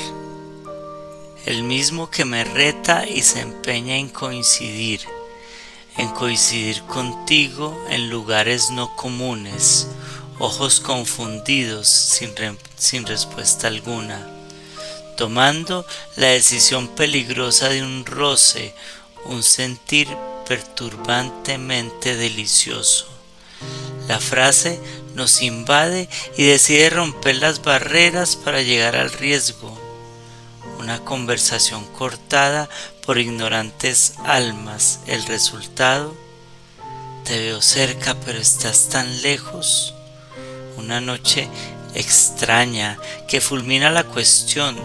el 1.46 1.64
mismo 1.64 2.10
que 2.10 2.24
me 2.24 2.44
reta 2.44 3.06
y 3.08 3.22
se 3.22 3.40
empeña 3.40 3.96
en 3.96 4.08
coincidir, 4.08 5.00
en 5.96 6.08
coincidir 6.10 6.82
contigo 6.82 7.76
en 7.90 8.08
lugares 8.08 8.70
no 8.70 8.94
comunes, 8.94 9.88
ojos 10.38 10.78
confundidos 10.78 11.88
sin, 11.88 12.32
sin 12.76 13.04
respuesta 13.04 13.66
alguna, 13.66 14.24
tomando 15.16 15.84
la 16.14 16.28
decisión 16.28 16.86
peligrosa 16.88 17.70
de 17.70 17.82
un 17.82 18.06
roce, 18.06 18.74
un 19.24 19.42
sentir 19.42 20.08
perturbantemente 20.46 22.14
delicioso. 22.14 23.08
La 24.06 24.20
frase 24.20 24.80
nos 25.18 25.42
invade 25.42 26.08
y 26.36 26.44
decide 26.44 26.88
romper 26.88 27.36
las 27.36 27.62
barreras 27.62 28.36
para 28.36 28.62
llegar 28.62 28.96
al 28.96 29.12
riesgo. 29.12 29.78
Una 30.78 31.04
conversación 31.04 31.84
cortada 31.98 32.70
por 33.04 33.18
ignorantes 33.18 34.14
almas. 34.24 35.00
El 35.06 35.24
resultado, 35.24 36.16
te 37.24 37.38
veo 37.38 37.60
cerca 37.60 38.16
pero 38.24 38.38
estás 38.38 38.88
tan 38.88 39.20
lejos. 39.20 39.92
Una 40.76 41.00
noche 41.00 41.48
extraña 41.94 42.96
que 43.26 43.40
fulmina 43.40 43.90
la 43.90 44.04
cuestión, 44.04 44.78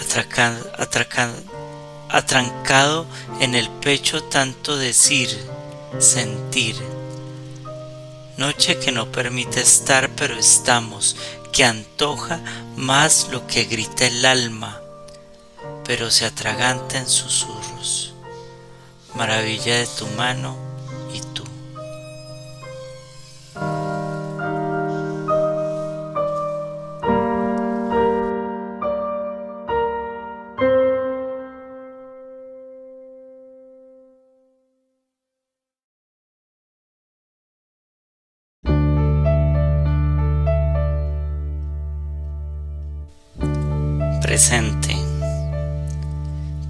atracando 0.00 1.48
atrancado 2.08 3.06
en 3.40 3.54
el 3.54 3.68
pecho 3.68 4.24
tanto 4.24 4.78
decir, 4.78 5.28
sentir. 5.98 6.97
Noche 8.38 8.78
que 8.78 8.92
no 8.92 9.10
permite 9.10 9.60
estar 9.60 10.10
pero 10.10 10.36
estamos, 10.36 11.16
que 11.50 11.64
antoja 11.64 12.40
más 12.76 13.30
lo 13.32 13.48
que 13.48 13.64
grita 13.64 14.06
el 14.06 14.24
alma, 14.24 14.80
pero 15.84 16.08
se 16.12 16.24
atraganta 16.24 16.98
en 16.98 17.08
susurros. 17.08 18.14
Maravilla 19.16 19.78
de 19.78 19.88
tu 19.88 20.06
mano 20.16 20.67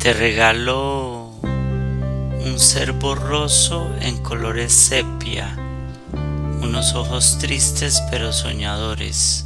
Te 0.08 0.14
regalo 0.14 1.32
un 1.42 2.58
ser 2.58 2.92
borroso 2.92 3.94
en 4.00 4.16
colores 4.22 4.72
sepia, 4.72 5.54
unos 6.62 6.94
ojos 6.94 7.36
tristes 7.38 8.02
pero 8.10 8.32
soñadores, 8.32 9.44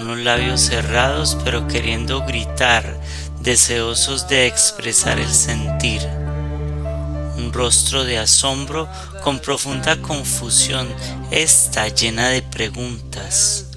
unos 0.00 0.18
labios 0.18 0.60
cerrados 0.60 1.38
pero 1.44 1.66
queriendo 1.66 2.26
gritar, 2.26 3.00
deseosos 3.40 4.28
de 4.28 4.46
expresar 4.46 5.18
el 5.18 5.32
sentir, 5.32 6.02
un 7.38 7.50
rostro 7.50 8.04
de 8.04 8.18
asombro 8.18 8.86
con 9.22 9.38
profunda 9.38 9.96
confusión, 10.02 10.86
esta 11.30 11.88
llena 11.88 12.28
de 12.28 12.42
preguntas 12.42 13.73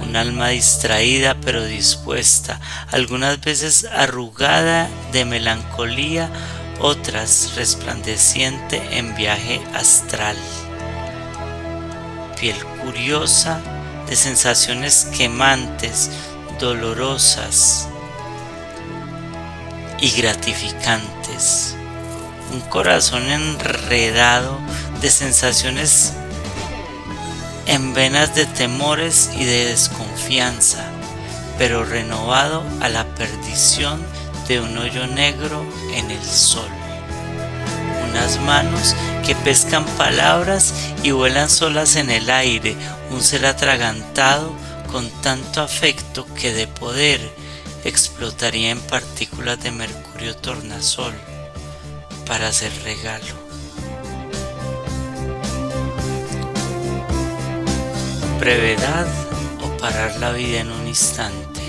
un 0.00 0.16
alma 0.16 0.48
distraída 0.48 1.36
pero 1.40 1.64
dispuesta, 1.64 2.60
algunas 2.90 3.40
veces 3.40 3.84
arrugada 3.84 4.88
de 5.12 5.24
melancolía, 5.24 6.30
otras 6.80 7.52
resplandeciente 7.56 8.98
en 8.98 9.14
viaje 9.14 9.60
astral. 9.74 10.36
Piel 12.38 12.56
curiosa 12.82 13.60
de 14.08 14.16
sensaciones 14.16 15.08
quemantes, 15.16 16.10
dolorosas 16.60 17.88
y 20.00 20.10
gratificantes. 20.10 21.76
Un 22.52 22.60
corazón 22.62 23.22
enredado 23.30 24.58
de 25.00 25.10
sensaciones 25.10 26.12
en 27.66 27.94
venas 27.94 28.34
de 28.34 28.46
temores 28.46 29.30
y 29.36 29.44
de 29.44 29.66
desconfianza, 29.66 30.84
pero 31.58 31.84
renovado 31.84 32.62
a 32.80 32.88
la 32.88 33.04
perdición 33.14 34.02
de 34.48 34.60
un 34.60 34.76
hoyo 34.76 35.06
negro 35.06 35.64
en 35.94 36.10
el 36.10 36.24
sol. 36.24 36.68
Unas 38.10 38.40
manos 38.40 38.94
que 39.24 39.34
pescan 39.34 39.84
palabras 39.96 40.74
y 41.02 41.10
vuelan 41.10 41.48
solas 41.50 41.96
en 41.96 42.10
el 42.10 42.30
aire, 42.30 42.76
un 43.10 43.22
ser 43.22 43.46
atragantado 43.46 44.52
con 44.90 45.08
tanto 45.22 45.62
afecto 45.62 46.26
que 46.34 46.52
de 46.52 46.66
poder 46.66 47.20
explotaría 47.84 48.70
en 48.70 48.80
partículas 48.80 49.62
de 49.62 49.70
mercurio 49.70 50.36
tornasol 50.36 51.14
para 52.26 52.48
hacer 52.48 52.72
regalo. 52.82 53.43
Brevedad 58.44 59.06
o 59.62 59.74
parar 59.78 60.20
la 60.20 60.30
vida 60.32 60.60
en 60.60 60.70
un 60.70 60.86
instante. 60.86 61.62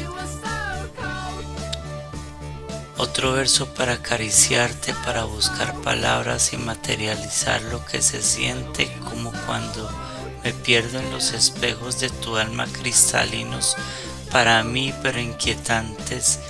Otro 2.97 3.31
verso 3.31 3.73
para 3.73 3.93
acariciarte, 3.93 4.93
para 5.05 5.23
buscar 5.23 5.73
palabras 5.83 6.51
y 6.51 6.57
materializar 6.57 7.61
lo 7.61 7.85
que 7.85 8.01
se 8.01 8.21
siente 8.21 8.93
como 9.05 9.31
cuando 9.45 9.89
me 10.43 10.51
pierdo 10.51 10.99
en 10.99 11.11
los 11.11 11.31
espejos 11.31 12.01
de 12.01 12.09
tu 12.09 12.35
alma 12.35 12.67
cristalinos, 12.67 13.77
para 14.29 14.61
mí 14.65 14.93
pero 15.01 15.21
inquietantes, 15.21 16.41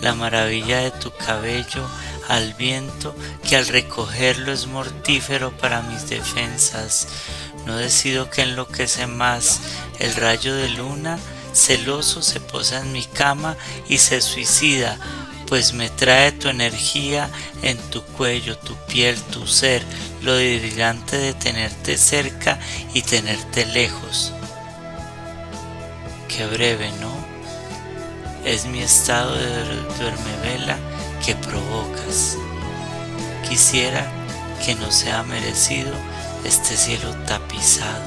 la 0.00 0.14
maravilla 0.14 0.82
de 0.82 0.92
tu 0.92 1.10
cabello 1.10 1.84
al 2.28 2.54
viento 2.54 3.14
que 3.48 3.56
al 3.56 3.66
recogerlo 3.66 4.52
es 4.52 4.68
mortífero 4.68 5.50
para 5.58 5.82
mis 5.82 6.08
defensas, 6.08 7.08
no 7.66 7.76
decido 7.76 8.30
que 8.30 8.42
enloquece 8.42 9.06
más. 9.06 9.60
El 9.98 10.14
rayo 10.16 10.54
de 10.54 10.68
luna 10.70 11.18
celoso 11.54 12.20
se 12.22 12.40
posa 12.40 12.80
en 12.80 12.92
mi 12.92 13.04
cama 13.04 13.56
y 13.88 13.98
se 13.98 14.20
suicida, 14.20 14.98
pues 15.46 15.72
me 15.72 15.88
trae 15.88 16.32
tu 16.32 16.48
energía 16.48 17.30
en 17.62 17.78
tu 17.90 18.02
cuello, 18.02 18.58
tu 18.58 18.74
piel, 18.86 19.20
tu 19.22 19.46
ser, 19.46 19.82
lo 20.22 20.34
delirante 20.34 21.16
de 21.16 21.32
tenerte 21.32 21.96
cerca 21.96 22.58
y 22.92 23.02
tenerte 23.02 23.66
lejos. 23.66 24.32
Qué 26.28 26.46
breve, 26.46 26.90
¿no? 27.00 27.12
Es 28.44 28.66
mi 28.66 28.80
estado 28.80 29.36
de 29.36 29.76
duermevela 29.98 30.76
que 31.24 31.34
provocas. 31.36 32.36
Quisiera 33.48 34.10
que 34.64 34.74
no 34.74 34.90
sea 34.90 35.22
merecido 35.22 35.92
este 36.44 36.76
cielo 36.76 37.10
tapizado. 37.26 38.02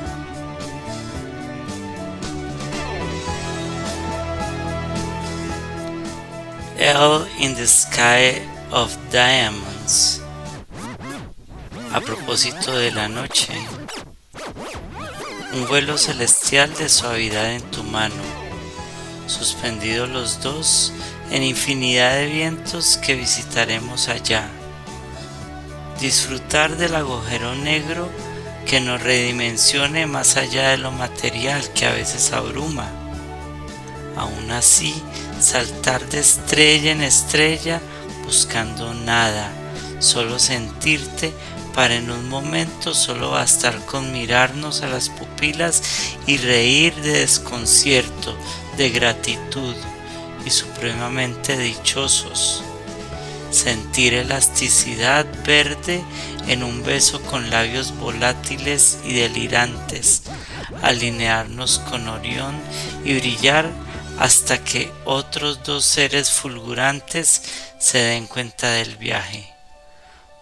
L 6.78 7.26
in 7.40 7.56
the 7.56 7.68
Sky 7.68 8.42
of 8.72 8.96
Diamonds. 9.12 10.22
A 11.94 12.02
propósito 12.02 12.72
de 12.74 12.92
la 12.92 13.08
noche, 13.08 13.54
un 15.54 15.68
vuelo 15.68 15.98
celestial 15.98 16.74
de 16.76 16.90
suavidad 16.90 17.54
en 17.54 17.64
tu 17.72 17.84
mano, 17.84 18.14
suspendidos 19.26 20.10
los 20.10 20.42
dos 20.42 20.94
en 21.32 21.44
infinidad 21.44 22.16
de 22.16 22.28
vientos 22.28 22.98
que 22.98 23.16
visitaremos 23.16 24.10
allá 24.10 24.48
disfrutar 26.00 26.78
del 26.78 26.96
agujero 26.96 27.56
negro 27.56 28.10
que 28.68 28.82
nos 28.82 29.02
redimensione 29.02 30.06
más 30.06 30.36
allá 30.36 30.70
de 30.70 30.78
lo 30.78 30.92
material 30.92 31.72
que 31.74 31.86
a 31.86 31.94
veces 31.94 32.34
abruma. 32.34 32.92
Aún 34.18 34.52
así, 34.52 34.94
saltar 35.40 36.06
de 36.10 36.20
estrella 36.20 36.92
en 36.92 37.02
estrella 37.02 37.80
buscando 38.26 38.94
nada, 38.94 39.50
solo 40.00 40.38
sentirte 40.38 41.34
para 41.74 41.96
en 41.96 42.12
un 42.12 42.28
momento 42.28 42.94
solo 42.94 43.32
bastar 43.32 43.80
con 43.86 44.12
mirarnos 44.12 44.82
a 44.82 44.88
las 44.88 45.10
pupilas 45.10 45.82
y 46.26 46.38
reír 46.38 46.94
de 46.96 47.20
desconcierto, 47.20 48.36
de 48.76 48.90
gratitud 48.90 49.76
y 50.46 50.50
supremamente 50.50 51.58
dichosos. 51.58 52.64
Sentir 53.58 54.14
elasticidad 54.14 55.26
verde 55.44 56.04
en 56.48 56.64
un 56.64 56.84
beso 56.84 57.22
con 57.24 57.50
labios 57.50 57.92
volátiles 57.98 59.00
y 59.04 59.14
delirantes, 59.14 60.24
alinearnos 60.84 61.80
con 61.80 62.08
Orión 62.08 62.56
y 63.04 63.16
brillar 63.16 63.70
hasta 64.20 64.64
que 64.64 64.92
otros 65.06 65.64
dos 65.64 65.86
seres 65.86 66.30
fulgurantes 66.30 67.42
se 67.80 67.98
den 67.98 68.28
cuenta 68.28 68.70
del 68.70 68.96
viaje 68.98 69.58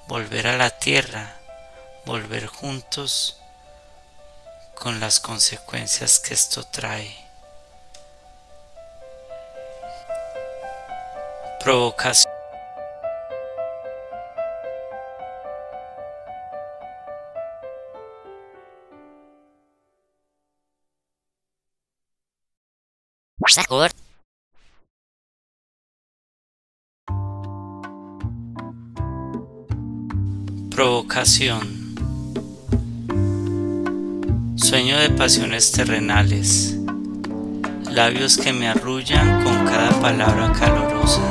volver 0.07 0.47
a 0.47 0.57
la 0.57 0.69
tierra, 0.69 1.35
volver 2.05 2.45
juntos 2.45 3.37
con 4.75 4.99
las 4.99 5.19
consecuencias 5.19 6.19
que 6.19 6.33
esto 6.33 6.63
trae. 6.63 7.15
Provocación. 11.59 12.34
Provocación. 30.71 31.95
Sueño 34.57 34.97
de 34.99 35.09
pasiones 35.11 35.71
terrenales. 35.71 36.75
Labios 37.89 38.35
que 38.37 38.51
me 38.51 38.67
arrullan 38.67 39.45
con 39.45 39.65
cada 39.65 40.01
palabra 40.01 40.51
calorosa. 40.51 41.21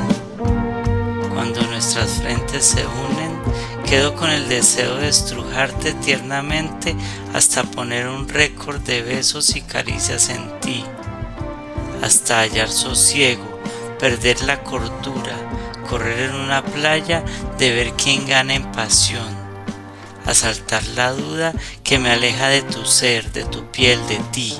Cuando 1.35 1.61
nuestras 1.67 2.13
frentes 2.23 2.65
se 2.65 2.87
unen, 2.87 3.39
quedo 3.85 4.15
con 4.15 4.31
el 4.31 4.49
deseo 4.49 4.97
de 4.97 5.09
estrujarte 5.09 5.93
tiernamente 5.93 6.97
hasta 7.35 7.65
poner 7.65 8.09
un 8.09 8.27
récord 8.31 8.81
de 8.81 9.03
besos 9.03 9.57
y 9.57 9.61
caricias 9.61 10.31
en 10.31 10.61
ti. 10.61 10.85
Hasta 12.05 12.41
hallar 12.41 12.71
sosiego, 12.71 13.63
perder 13.99 14.43
la 14.43 14.63
cordura, 14.63 15.35
correr 15.89 16.29
en 16.29 16.35
una 16.35 16.63
playa 16.63 17.25
de 17.57 17.71
ver 17.71 17.95
quién 17.95 18.27
gana 18.27 18.53
en 18.53 18.71
pasión, 18.73 19.27
asaltar 20.27 20.85
la 20.89 21.13
duda 21.13 21.55
que 21.83 21.99
me 21.99 22.11
aleja 22.11 22.49
de 22.49 22.61
tu 22.61 22.85
ser, 22.85 23.33
de 23.33 23.45
tu 23.45 23.71
piel, 23.71 24.07
de 24.07 24.19
ti. 24.33 24.55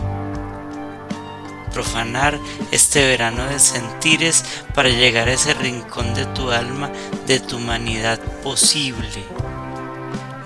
Profanar 1.75 2.41
este 2.71 3.07
verano 3.07 3.45
de 3.45 3.59
sentires 3.59 4.43
para 4.75 4.89
llegar 4.89 5.29
a 5.29 5.35
ese 5.35 5.53
rincón 5.53 6.15
de 6.15 6.25
tu 6.25 6.51
alma, 6.51 6.91
de 7.27 7.41
tu 7.41 7.59
humanidad 7.59 8.21
posible 8.43 9.34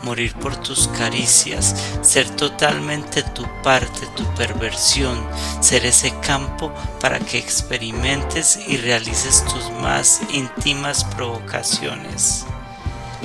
morir 0.09 0.33
por 0.37 0.57
tus 0.57 0.89
caricias, 0.89 1.77
ser 2.01 2.31
totalmente 2.31 3.23
tu 3.23 3.47
parte, 3.63 4.07
tu 4.17 4.25
perversión, 4.37 5.19
ser 5.61 5.85
ese 5.85 6.19
campo 6.21 6.73
para 6.99 7.19
que 7.19 7.37
experimentes 7.37 8.59
y 8.67 8.79
realices 8.79 9.45
tus 9.45 9.71
más 9.83 10.23
íntimas 10.33 11.05
provocaciones, 11.05 12.47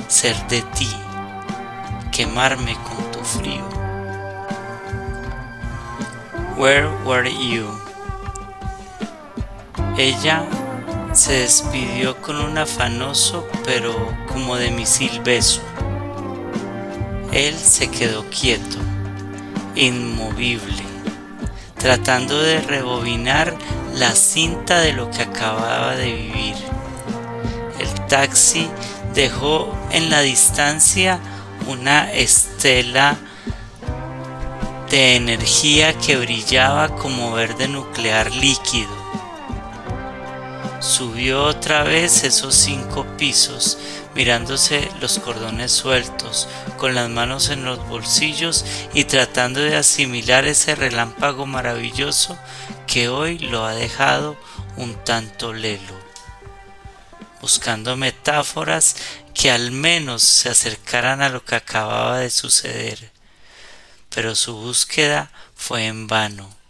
ser 0.09 0.35
de 0.49 0.61
ti, 0.77 0.89
quemarme 2.11 2.75
con 2.83 3.11
tu 3.13 3.19
frío. 3.19 3.63
Where 6.57 6.89
were 7.05 7.31
you? 7.31 7.65
Ella 9.97 10.43
se 11.13 11.31
despidió 11.31 12.21
con 12.21 12.35
un 12.41 12.57
afanoso 12.57 13.47
pero 13.63 13.93
como 14.27 14.57
de 14.57 14.69
misil 14.71 15.21
beso 15.23 15.61
él 17.33 17.57
se 17.57 17.89
quedó 17.89 18.23
quieto, 18.29 18.77
inmovible, 19.75 20.83
tratando 21.77 22.39
de 22.41 22.61
rebobinar 22.61 23.55
la 23.95 24.11
cinta 24.15 24.79
de 24.79 24.93
lo 24.93 25.09
que 25.09 25.23
acababa 25.23 25.95
de 25.95 26.13
vivir. 26.13 26.55
El 27.79 27.89
taxi 28.07 28.69
dejó 29.15 29.75
en 29.91 30.09
la 30.09 30.21
distancia 30.21 31.19
una 31.67 32.11
estela 32.13 33.17
de 34.89 35.15
energía 35.15 35.97
que 35.97 36.17
brillaba 36.17 36.95
como 36.95 37.31
verde 37.33 37.67
nuclear 37.67 38.31
líquido. 38.31 39.03
Subió 40.79 41.45
otra 41.45 41.83
vez 41.83 42.23
esos 42.23 42.53
cinco 42.53 43.05
pisos, 43.17 43.79
mirándose 44.15 44.89
los 45.01 45.19
cordones 45.19 45.71
sueltos, 45.71 46.47
con 46.77 46.95
las 46.95 47.09
manos 47.09 47.49
en 47.49 47.65
los 47.65 47.79
bolsillos 47.87 48.65
y 48.93 49.05
tratando 49.05 49.59
de 49.59 49.75
asimilar 49.75 50.45
ese 50.45 50.75
relámpago 50.75 51.45
maravilloso 51.45 52.37
que 52.87 53.09
hoy 53.09 53.39
lo 53.39 53.65
ha 53.65 53.73
dejado 53.73 54.37
un 54.77 54.95
tanto 55.03 55.53
lelo, 55.53 55.99
buscando 57.41 57.95
metáforas 57.95 58.95
que 59.33 59.51
al 59.51 59.71
menos 59.71 60.23
se 60.23 60.49
acercaran 60.49 61.21
a 61.21 61.29
lo 61.29 61.43
que 61.43 61.55
acababa 61.55 62.19
de 62.19 62.29
suceder. 62.29 63.11
Pero 64.13 64.35
su 64.35 64.55
búsqueda 64.55 65.31
fue 65.55 65.87
en 65.87 66.07
vano 66.07 66.63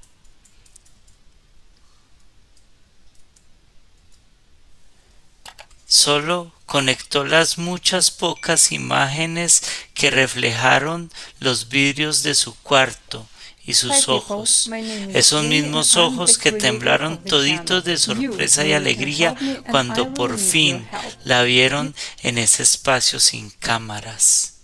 solo 5.94 6.52
conectó 6.74 7.24
las 7.24 7.60
muchas 7.60 8.10
pocas 8.10 8.72
imágenes 8.72 9.62
que 9.94 10.10
reflejaron 10.10 11.12
los 11.40 11.70
vidrios 11.70 12.24
de 12.24 12.34
su 12.34 12.56
cuarto 12.56 13.28
y 13.64 13.76
sus 13.76 14.10
ojos, 14.10 14.72
esos 15.14 15.44
mismos 15.44 15.98
ojos 15.98 16.40
que 16.40 16.52
temblaron 16.52 17.24
toditos 17.24 17.84
de 17.84 17.98
sorpresa 17.98 18.66
y 18.66 18.74
alegría 18.74 19.36
cuando 19.70 20.16
por 20.16 20.40
fin 20.40 20.88
la 21.24 21.44
vieron 21.44 21.94
en 22.24 22.40
ese 22.40 22.64
espacio 22.64 23.20
sin 23.20 23.52
cámaras. 23.52 24.56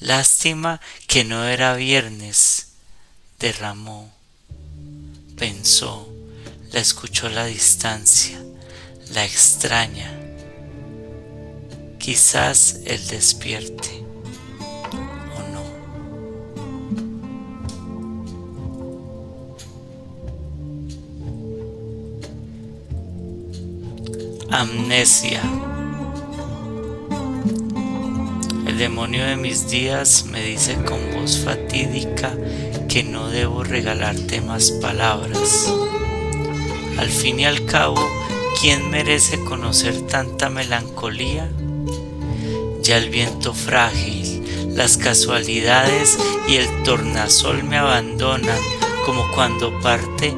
Lástima 0.00 0.78
que 1.06 1.24
no 1.24 1.42
era 1.44 1.74
viernes, 1.74 2.72
derramó, 3.38 4.12
pensó, 5.38 6.06
la 6.70 6.80
escuchó 6.80 7.28
a 7.28 7.30
la 7.30 7.46
distancia, 7.46 8.38
la 9.12 9.24
extraña 9.24 10.27
quizás 12.08 12.80
Él 12.86 13.06
despierte 13.08 14.02
o 15.36 15.40
no. 15.52 15.62
Amnesia. 24.50 25.42
El 28.66 28.78
demonio 28.78 29.26
de 29.26 29.36
mis 29.36 29.68
días 29.68 30.24
me 30.30 30.42
dice 30.42 30.76
con 30.76 30.98
voz 31.14 31.36
fatídica 31.44 32.34
que 32.88 33.02
no 33.02 33.28
debo 33.28 33.64
regalarte 33.64 34.40
más 34.40 34.70
palabras. 34.70 35.70
Al 36.96 37.10
fin 37.10 37.40
y 37.40 37.44
al 37.44 37.66
cabo, 37.66 38.02
¿quién 38.62 38.90
merece 38.90 39.44
conocer 39.44 40.06
tanta 40.06 40.48
melancolía? 40.48 41.50
Ya 42.88 42.96
el 42.96 43.10
viento 43.10 43.52
frágil, 43.52 44.74
las 44.74 44.96
casualidades 44.96 46.16
y 46.48 46.56
el 46.56 46.66
tornasol 46.84 47.62
me 47.62 47.76
abandonan 47.76 48.58
como 49.04 49.30
cuando 49.32 49.78
parte 49.80 50.34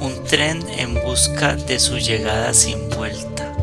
un 0.00 0.12
tren 0.24 0.64
en 0.78 1.00
busca 1.04 1.54
de 1.54 1.78
su 1.78 1.98
llegada 1.98 2.54
sin 2.54 2.90
vuelta. 2.90 3.56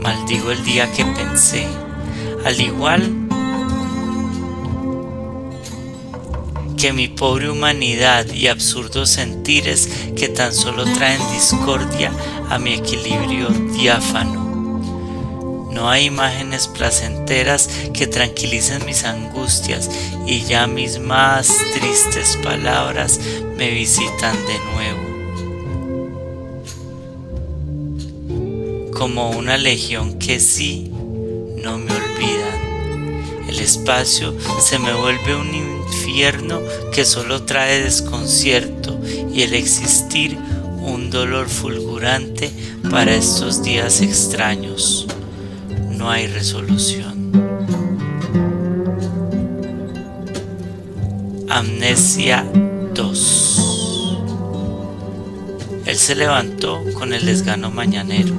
Maldigo 0.00 0.50
el 0.50 0.64
día 0.64 0.90
que 0.90 1.04
pensé, 1.04 1.66
al 2.46 2.58
igual 2.58 3.28
que 6.78 6.94
mi 6.94 7.08
pobre 7.08 7.50
humanidad 7.50 8.24
y 8.32 8.46
absurdos 8.46 9.10
sentires 9.10 9.90
que 10.16 10.28
tan 10.28 10.54
solo 10.54 10.84
traen 10.84 11.20
discordia 11.34 12.10
a 12.48 12.58
mi 12.58 12.72
equilibrio 12.72 13.50
diáfano 13.74 14.47
No 15.78 15.88
hay 15.88 16.06
imágenes 16.06 16.66
placenteras 16.66 17.68
que 17.94 18.08
tranquilicen 18.08 18.84
mis 18.84 19.04
angustias 19.04 19.88
y 20.26 20.40
ya 20.40 20.66
mis 20.66 20.98
más 20.98 21.56
tristes 21.72 22.36
palabras 22.42 23.20
me 23.56 23.70
visitan 23.70 24.36
de 24.44 24.58
nuevo. 24.72 24.98
Como 28.92 29.30
una 29.30 29.56
legión 29.56 30.18
que 30.18 30.40
sí 30.40 30.90
no 31.62 31.78
me 31.78 31.92
olvidan. 31.92 33.46
El 33.48 33.60
espacio 33.60 34.34
se 34.60 34.80
me 34.80 34.92
vuelve 34.94 35.36
un 35.36 35.54
infierno 35.54 36.60
que 36.92 37.04
solo 37.04 37.44
trae 37.44 37.84
desconcierto 37.84 39.00
y 39.32 39.42
el 39.42 39.54
existir 39.54 40.36
un 40.80 41.08
dolor 41.10 41.48
fulgurante 41.48 42.50
para 42.90 43.14
estos 43.14 43.62
días 43.62 44.00
extraños. 44.00 45.06
No 45.98 46.12
hay 46.12 46.28
resolución. 46.28 47.32
Amnesia 51.48 52.46
2 52.94 54.18
Él 55.86 55.96
se 55.96 56.14
levantó 56.14 56.80
con 56.94 57.12
el 57.12 57.26
desgano 57.26 57.72
mañanero, 57.72 58.32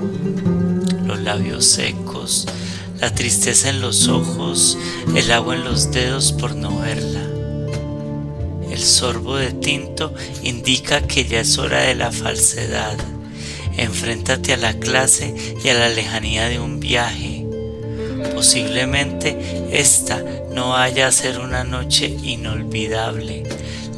los 1.06 1.20
labios 1.20 1.66
secos, 1.66 2.48
la 3.02 3.14
tristeza 3.14 3.70
en 3.70 3.82
los 3.82 4.08
ojos, 4.08 4.78
el 5.14 5.30
agua 5.30 5.56
en 5.56 5.66
los 5.66 5.92
dedos 5.92 6.32
por 6.32 6.56
no 6.56 6.80
verla. 6.80 7.26
El 8.72 8.80
sorbo 8.80 9.36
de 9.36 9.52
tinto 9.52 10.14
indica 10.44 11.02
que 11.02 11.26
ya 11.26 11.42
es 11.42 11.58
hora 11.58 11.82
de 11.82 11.96
la 11.96 12.14
falsedad. 12.14 12.98
Enfréntate 13.76 14.54
a 14.54 14.58
la 14.58 14.80
clase 14.80 15.36
y 15.62 15.68
a 15.68 15.74
la 15.74 15.90
lejanía 15.90 16.48
de 16.48 16.62
un 16.62 16.80
viaje. 16.80 17.39
Posiblemente 18.34 19.68
esta 19.72 20.24
no 20.54 20.70
vaya 20.70 21.08
a 21.08 21.12
ser 21.12 21.40
una 21.40 21.64
noche 21.64 22.08
inolvidable. 22.24 23.44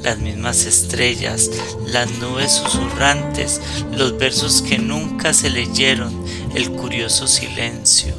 Las 0.03 0.17
mismas 0.19 0.65
estrellas, 0.65 1.51
las 1.85 2.09
nubes 2.19 2.53
susurrantes, 2.53 3.61
los 3.91 4.17
versos 4.17 4.61
que 4.61 4.79
nunca 4.79 5.33
se 5.33 5.49
leyeron, 5.49 6.25
el 6.55 6.71
curioso 6.71 7.27
silencio. 7.27 8.15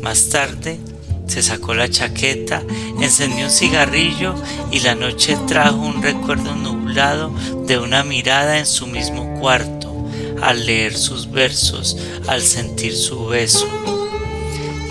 Más 0.00 0.30
tarde 0.30 0.80
se 1.26 1.42
sacó 1.42 1.74
la 1.74 1.88
chaqueta, 1.88 2.62
encendió 3.00 3.44
un 3.44 3.50
cigarrillo 3.50 4.34
y 4.72 4.80
la 4.80 4.94
noche 4.94 5.36
trajo 5.46 5.76
un 5.76 6.02
recuerdo 6.02 6.56
nublado 6.56 7.32
de 7.66 7.78
una 7.78 8.02
mirada 8.02 8.58
en 8.58 8.66
su 8.66 8.86
mismo 8.86 9.38
cuarto, 9.40 10.08
al 10.42 10.66
leer 10.66 10.96
sus 10.96 11.30
versos, 11.30 11.96
al 12.26 12.42
sentir 12.42 12.96
su 12.96 13.26
beso. 13.26 13.68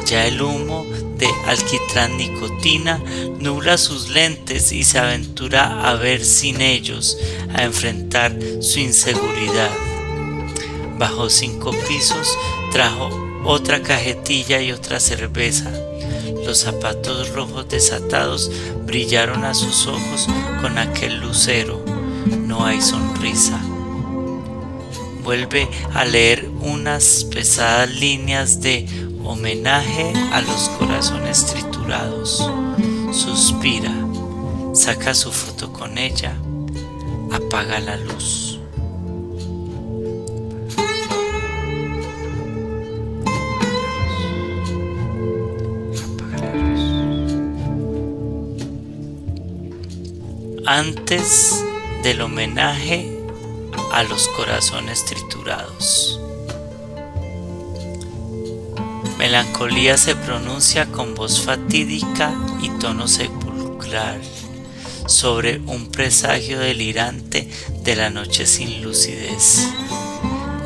Ya 0.09 0.25
el 0.25 0.41
humo 0.41 0.87
de 1.19 1.27
alquitrán 1.45 2.17
nicotina 2.17 2.99
nubla 3.39 3.77
sus 3.77 4.09
lentes 4.09 4.71
y 4.71 4.83
se 4.83 4.97
aventura 4.97 5.87
a 5.87 5.93
ver 5.93 6.25
sin 6.25 6.61
ellos, 6.61 7.15
a 7.53 7.63
enfrentar 7.63 8.35
su 8.59 8.79
inseguridad. 8.79 9.69
Bajó 10.97 11.29
cinco 11.29 11.75
pisos, 11.87 12.35
trajo 12.71 13.11
otra 13.45 13.83
cajetilla 13.83 14.59
y 14.63 14.71
otra 14.71 14.99
cerveza. 14.99 15.71
Los 16.43 16.57
zapatos 16.57 17.29
rojos 17.29 17.69
desatados 17.69 18.49
brillaron 18.87 19.45
a 19.45 19.53
sus 19.53 19.85
ojos 19.85 20.27
con 20.59 20.79
aquel 20.79 21.19
lucero. 21.19 21.85
No 22.47 22.65
hay 22.65 22.81
sonrisa. 22.81 23.61
Vuelve 25.23 25.67
a 25.93 26.03
leer 26.03 26.49
unas 26.61 27.25
pesadas 27.25 27.91
líneas 27.91 28.61
de 28.61 28.87
homenaje 29.23 30.13
a 30.31 30.41
los 30.41 30.69
corazones 30.77 31.45
triturados. 31.45 32.49
Suspira, 33.11 33.93
saca 34.73 35.13
su 35.13 35.31
foto 35.31 35.71
con 35.71 35.97
ella, 35.97 36.35
apaga 37.31 37.79
la 37.79 37.97
luz. 37.97 38.59
antes 50.69 51.65
del 52.03 52.21
homenaje 52.21 53.19
a 53.91 54.03
los 54.03 54.27
corazones 54.27 55.03
triturados. 55.03 56.18
Melancolía 59.19 59.97
se 59.97 60.15
pronuncia 60.15 60.85
con 60.85 61.13
voz 61.13 61.41
fatídica 61.41 62.33
y 62.61 62.69
tono 62.79 63.05
sepulcral 63.05 64.21
sobre 65.07 65.57
un 65.65 65.91
presagio 65.91 66.57
delirante 66.57 67.49
de 67.83 67.95
la 67.97 68.09
noche 68.09 68.45
sin 68.45 68.81
lucidez. 68.81 69.67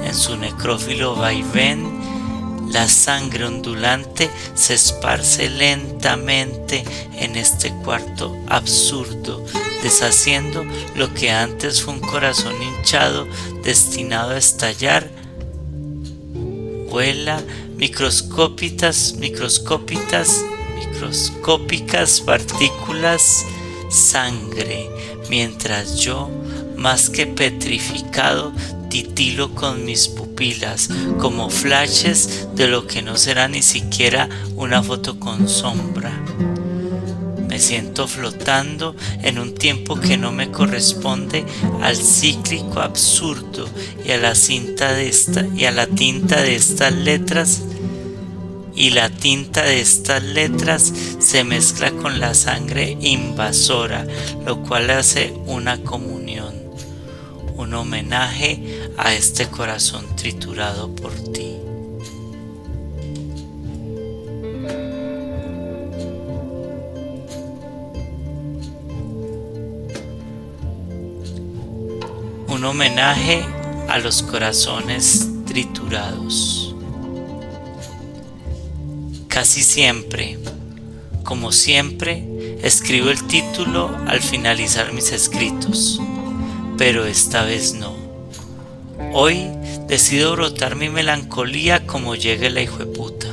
En 0.05 0.13
su 0.13 0.37
necrófilo 0.37 1.15
vaivén 1.15 2.69
la 2.71 2.87
sangre 2.87 3.45
ondulante 3.45 4.29
se 4.53 4.75
esparce 4.75 5.49
lentamente 5.49 6.83
en 7.15 7.35
este 7.35 7.73
cuarto 7.83 8.37
absurdo, 8.47 9.43
deshaciendo 9.81 10.63
lo 10.95 11.11
que 11.15 11.31
antes 11.31 11.81
fue 11.81 11.95
un 11.95 12.01
corazón 12.01 12.53
hinchado 12.61 13.27
destinado 13.63 14.33
a 14.33 14.37
estallar. 14.37 15.09
Vuela 16.91 17.41
microscópicas, 17.83 19.15
microscópicas, 19.19 20.45
microscópicas 20.73 22.21
partículas 22.21 23.45
sangre, 23.89 24.89
mientras 25.29 25.97
yo, 25.97 26.29
más 26.77 27.09
que 27.09 27.27
petrificado, 27.27 28.53
titilo 28.89 29.53
con 29.53 29.83
mis 29.83 30.07
pupilas, 30.07 30.87
como 31.19 31.49
flashes 31.49 32.47
de 32.55 32.69
lo 32.69 32.87
que 32.87 33.01
no 33.01 33.17
será 33.17 33.49
ni 33.49 33.61
siquiera 33.61 34.29
una 34.55 34.81
foto 34.81 35.19
con 35.19 35.49
sombra. 35.49 36.23
Me 37.49 37.59
siento 37.59 38.07
flotando 38.07 38.95
en 39.23 39.39
un 39.39 39.53
tiempo 39.53 39.99
que 39.99 40.15
no 40.15 40.31
me 40.31 40.51
corresponde 40.51 41.45
al 41.81 41.97
cíclico 41.97 42.79
absurdo 42.79 43.67
y 44.05 44.11
a 44.11 44.17
la 44.17 44.35
cinta 44.35 44.93
de 44.93 45.09
esta 45.09 45.45
y 45.53 45.65
a 45.65 45.71
la 45.71 45.85
tinta 45.85 46.41
de 46.41 46.55
estas 46.55 46.93
letras 46.93 47.61
y 48.75 48.89
la 48.91 49.09
tinta 49.09 49.63
de 49.63 49.81
estas 49.81 50.23
letras 50.23 50.91
se 51.19 51.43
mezcla 51.43 51.91
con 51.91 52.19
la 52.19 52.33
sangre 52.33 52.97
invasora, 52.99 54.05
lo 54.45 54.61
cual 54.63 54.89
hace 54.89 55.33
una 55.45 55.81
comunión 55.83 56.63
un 57.55 57.73
homenaje 57.73 58.91
a 58.97 59.13
este 59.13 59.47
corazón 59.47 60.05
triturado 60.15 60.93
por 60.95 61.13
ti. 61.13 61.57
Un 72.47 72.65
homenaje 72.65 73.45
a 73.89 73.99
los 73.99 74.23
corazones 74.23 75.27
triturados. 75.45 76.72
Casi 79.33 79.63
siempre, 79.63 80.37
como 81.23 81.51
siempre, 81.51 82.23
escribo 82.61 83.09
el 83.09 83.23
título 83.23 83.89
al 84.07 84.21
finalizar 84.21 84.93
mis 84.93 85.11
escritos 85.11 85.99
pero 86.77 87.05
esta 87.05 87.43
vez 87.43 87.73
no. 87.73 87.95
Hoy 89.13 89.49
decido 89.87 90.33
brotar 90.33 90.75
mi 90.75 90.89
melancolía 90.89 91.85
como 91.85 92.15
llegue 92.15 92.49
la 92.49 92.61
hijueputa. 92.61 93.27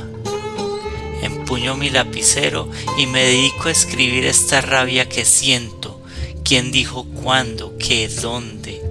Empuño 1.21 1.75
mi 1.75 1.89
lapicero 1.89 2.69
y 2.97 3.07
me 3.07 3.23
dedico 3.23 3.67
a 3.67 3.71
escribir 3.71 4.25
esta 4.25 4.61
rabia 4.61 5.09
que 5.09 5.25
siento. 5.25 5.99
¿Quién 6.43 6.71
dijo 6.71 7.05
cuándo? 7.05 7.77
¿Qué? 7.77 8.07
¿Dónde? 8.07 8.81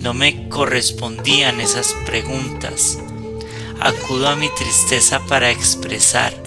No 0.00 0.12
me 0.14 0.48
correspondían 0.48 1.60
esas 1.60 1.94
preguntas. 2.04 2.98
Acudo 3.80 4.28
a 4.28 4.36
mi 4.36 4.48
tristeza 4.50 5.20
para 5.26 5.50
expresar. 5.50 6.43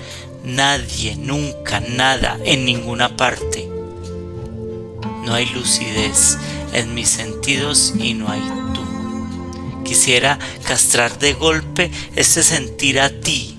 Nadie, 0.48 1.18
nunca, 1.18 1.82
nada, 1.82 2.40
en 2.46 2.64
ninguna 2.64 3.18
parte. 3.18 3.70
No 5.26 5.34
hay 5.34 5.46
lucidez, 5.48 6.38
en 6.72 6.94
mis 6.94 7.10
sentidos 7.10 7.94
y 8.00 8.14
no 8.14 8.30
hay 8.30 8.40
tú. 8.74 9.84
Quisiera 9.84 10.40
castrar 10.64 11.20
de 11.20 11.34
golpe 11.34 11.92
ese 12.16 12.44
sentir 12.44 13.02
a 13.02 13.10
ti. 13.10 13.58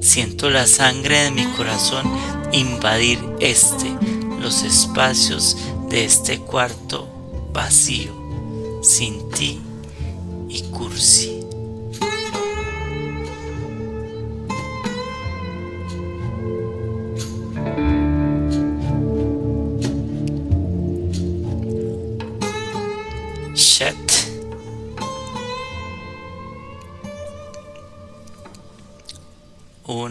Siento 0.00 0.50
la 0.50 0.66
sangre 0.66 1.22
de 1.22 1.30
mi 1.30 1.44
corazón 1.52 2.10
invadir 2.50 3.20
este, 3.38 3.96
los 4.40 4.64
espacios 4.64 5.56
de 5.88 6.04
este 6.04 6.40
cuarto 6.40 7.08
vacío, 7.52 8.12
sin 8.82 9.30
ti 9.30 9.60
y 10.48 10.62
cursi. 10.62 11.31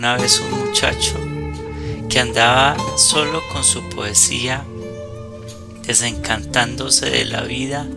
Una 0.01 0.17
vez 0.17 0.39
un 0.39 0.65
muchacho 0.65 1.13
que 2.09 2.19
andaba 2.19 2.75
solo 2.97 3.39
con 3.53 3.63
su 3.63 3.87
poesía, 3.89 4.65
desencantándose 5.85 7.11
de 7.11 7.25
la 7.25 7.43
vida 7.43 7.87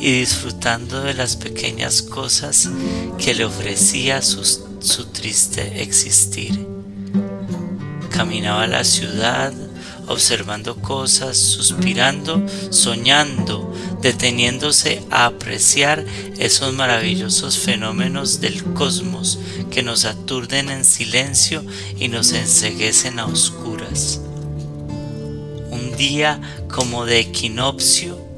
y 0.00 0.12
disfrutando 0.12 1.02
de 1.02 1.12
las 1.12 1.36
pequeñas 1.36 2.00
cosas 2.00 2.70
que 3.18 3.34
le 3.34 3.44
ofrecía 3.44 4.22
su, 4.22 4.42
su 4.80 5.04
triste 5.12 5.82
existir. 5.82 6.66
Caminaba 8.08 8.66
la 8.66 8.82
ciudad, 8.82 9.52
observando 10.08 10.76
cosas, 10.76 11.36
suspirando, 11.36 12.46
soñando, 12.70 13.71
deteniéndose 14.02 15.02
a 15.10 15.26
apreciar 15.26 16.04
esos 16.38 16.74
maravillosos 16.74 17.58
fenómenos 17.58 18.40
del 18.40 18.62
cosmos 18.74 19.38
que 19.70 19.82
nos 19.82 20.04
aturden 20.04 20.68
en 20.70 20.84
silencio 20.84 21.64
y 21.98 22.08
nos 22.08 22.32
enseguecen 22.32 23.20
a 23.20 23.26
oscuras. 23.26 24.20
Un 25.70 25.96
día 25.96 26.40
como 26.68 27.06
de 27.06 27.20
equinoccio, 27.20 28.32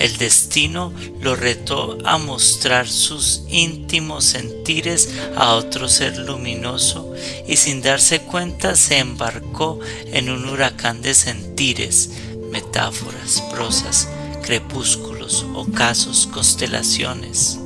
el 0.00 0.16
destino 0.16 0.94
lo 1.20 1.36
retó 1.36 1.98
a 2.06 2.16
mostrar 2.16 2.88
sus 2.88 3.42
íntimos 3.50 4.24
sentires 4.24 5.10
a 5.36 5.52
otro 5.54 5.90
ser 5.90 6.16
luminoso 6.16 7.12
y 7.46 7.58
sin 7.58 7.82
darse 7.82 8.20
cuenta 8.20 8.76
se 8.76 8.96
embarcó 8.96 9.78
en 10.06 10.30
un 10.30 10.48
huracán 10.48 11.02
de 11.02 11.12
sentires, 11.12 12.12
metáforas, 12.50 13.42
prosas, 13.52 14.08
crepúsculos, 14.42 15.46
ocasos, 15.54 16.28
constelaciones. 16.32 17.58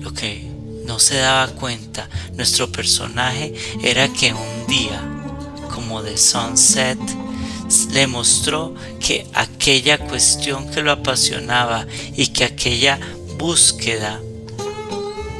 Lo 0.00 0.12
que 0.12 0.50
no 0.84 0.98
se 0.98 1.16
daba 1.16 1.52
cuenta 1.52 2.08
nuestro 2.34 2.70
personaje 2.70 3.54
era 3.82 4.08
que 4.08 4.32
un 4.32 4.66
día, 4.66 5.00
como 5.74 6.02
de 6.02 6.16
sunset, 6.16 6.98
le 7.92 8.06
mostró 8.06 8.74
que 8.98 9.26
aquella 9.34 9.98
cuestión 9.98 10.70
que 10.70 10.82
lo 10.82 10.92
apasionaba 10.92 11.86
y 12.16 12.28
que 12.28 12.44
aquella 12.44 12.98
búsqueda 13.38 14.20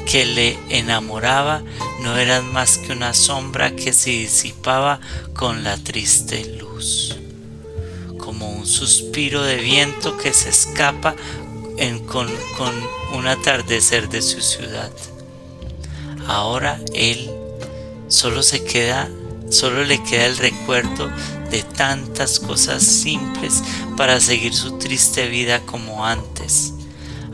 que 0.06 0.24
le 0.24 0.58
enamoraba 0.70 1.62
no 2.02 2.16
eran 2.16 2.50
más 2.52 2.78
que 2.78 2.92
una 2.92 3.12
sombra 3.12 3.74
que 3.74 3.92
se 3.92 4.10
disipaba 4.10 5.00
con 5.34 5.64
la 5.64 5.76
triste 5.76 6.56
luz, 6.58 7.16
un 8.58 8.66
suspiro 8.66 9.42
de 9.42 9.56
viento 9.56 10.16
que 10.16 10.32
se 10.32 10.48
escapa 10.48 11.14
con, 12.06 12.28
con 12.56 12.74
un 13.14 13.26
atardecer 13.28 14.08
de 14.08 14.20
su 14.20 14.40
ciudad. 14.40 14.90
Ahora 16.26 16.80
él 16.92 17.30
solo 18.08 18.42
se 18.42 18.64
queda, 18.64 19.08
solo 19.48 19.84
le 19.84 20.02
queda 20.02 20.26
el 20.26 20.36
recuerdo 20.36 21.08
de 21.50 21.62
tantas 21.62 22.40
cosas 22.40 22.82
simples 22.82 23.62
para 23.96 24.20
seguir 24.20 24.52
su 24.54 24.76
triste 24.78 25.28
vida 25.28 25.60
como 25.60 26.04
antes, 26.04 26.74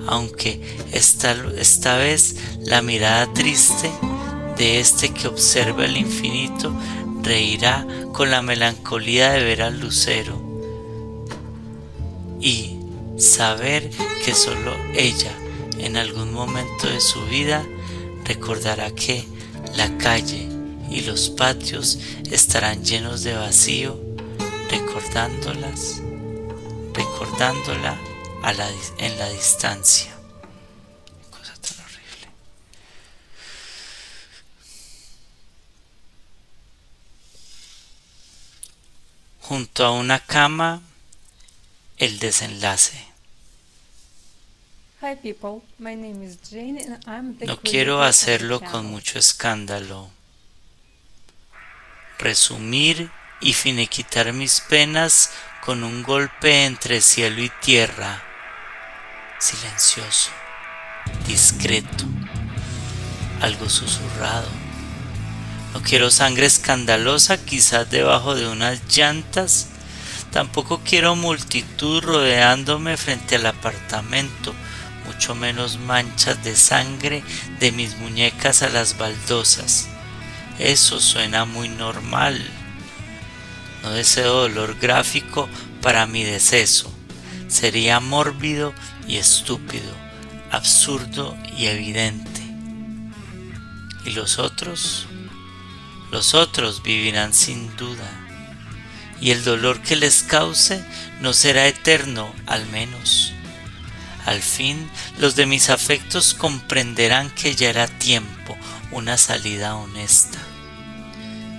aunque 0.06 0.78
esta, 0.92 1.34
esta 1.56 1.96
vez 1.96 2.36
la 2.60 2.82
mirada 2.82 3.32
triste 3.32 3.90
de 4.58 4.78
este 4.78 5.08
que 5.08 5.26
observa 5.26 5.86
el 5.86 5.96
infinito 5.96 6.72
reirá 7.22 7.86
con 8.12 8.30
la 8.30 8.42
melancolía 8.42 9.32
de 9.32 9.42
ver 9.42 9.62
al 9.62 9.80
lucero 9.80 10.43
y 12.44 12.78
saber 13.18 13.88
que 14.22 14.34
solo 14.34 14.76
ella 14.92 15.34
en 15.78 15.96
algún 15.96 16.30
momento 16.30 16.86
de 16.86 17.00
su 17.00 17.24
vida 17.24 17.64
recordará 18.24 18.90
que 18.94 19.26
la 19.76 19.96
calle 19.96 20.46
y 20.90 21.00
los 21.00 21.30
patios 21.30 21.98
estarán 22.30 22.84
llenos 22.84 23.22
de 23.22 23.32
vacío, 23.32 23.98
recordándolas, 24.70 26.02
recordándola 26.92 27.98
en 28.98 29.18
la 29.18 29.28
distancia. 29.30 30.14
Cosa 31.30 31.54
tan 31.54 31.78
horrible. 31.82 32.28
Junto 39.40 39.86
a 39.86 39.92
una 39.92 40.20
cama, 40.20 40.82
el 41.98 42.18
desenlace. 42.18 43.14
Hi 45.00 45.16
people, 45.16 45.62
my 45.78 45.94
name 45.94 46.22
is 46.24 46.38
Jane 46.50 46.78
and 46.78 46.98
I'm 47.06 47.36
the 47.36 47.46
No 47.46 47.60
quiero 47.60 48.02
hacerlo 48.02 48.60
con 48.60 48.86
mucho 48.86 49.18
escándalo. 49.18 50.10
Resumir 52.18 53.10
y 53.40 53.52
finiquitar 53.52 54.32
mis 54.32 54.60
penas 54.60 55.30
con 55.64 55.84
un 55.84 56.02
golpe 56.02 56.64
entre 56.64 57.00
cielo 57.00 57.42
y 57.42 57.50
tierra. 57.60 58.22
Silencioso, 59.38 60.30
discreto, 61.26 62.06
algo 63.42 63.68
susurrado. 63.68 64.48
No 65.74 65.82
quiero 65.82 66.10
sangre 66.10 66.46
escandalosa 66.46 67.36
quizás 67.36 67.90
debajo 67.90 68.34
de 68.34 68.46
unas 68.46 68.80
llantas. 68.96 69.68
Tampoco 70.34 70.80
quiero 70.84 71.14
multitud 71.14 72.02
rodeándome 72.02 72.96
frente 72.96 73.36
al 73.36 73.46
apartamento, 73.46 74.52
mucho 75.06 75.36
menos 75.36 75.78
manchas 75.78 76.42
de 76.42 76.56
sangre 76.56 77.22
de 77.60 77.70
mis 77.70 77.96
muñecas 77.98 78.64
a 78.64 78.68
las 78.68 78.98
baldosas. 78.98 79.88
Eso 80.58 80.98
suena 80.98 81.44
muy 81.44 81.68
normal. 81.68 82.44
No 83.84 83.90
deseo 83.90 84.32
dolor 84.32 84.76
gráfico 84.80 85.48
para 85.80 86.04
mi 86.08 86.24
deceso. 86.24 86.92
Sería 87.46 88.00
mórbido 88.00 88.74
y 89.06 89.18
estúpido, 89.18 89.92
absurdo 90.50 91.38
y 91.56 91.66
evidente. 91.66 92.42
¿Y 94.04 94.10
los 94.10 94.40
otros? 94.40 95.06
Los 96.10 96.34
otros 96.34 96.82
vivirán 96.82 97.32
sin 97.32 97.76
duda. 97.76 98.23
Y 99.20 99.30
el 99.30 99.44
dolor 99.44 99.80
que 99.80 99.96
les 99.96 100.22
cause 100.22 100.84
no 101.20 101.32
será 101.32 101.66
eterno, 101.66 102.34
al 102.46 102.66
menos. 102.66 103.32
Al 104.26 104.40
fin, 104.40 104.90
los 105.18 105.36
de 105.36 105.46
mis 105.46 105.70
afectos 105.70 106.34
comprenderán 106.34 107.30
que 107.30 107.54
ya 107.54 107.68
era 107.68 107.86
tiempo, 107.86 108.56
una 108.90 109.18
salida 109.18 109.76
honesta. 109.76 110.38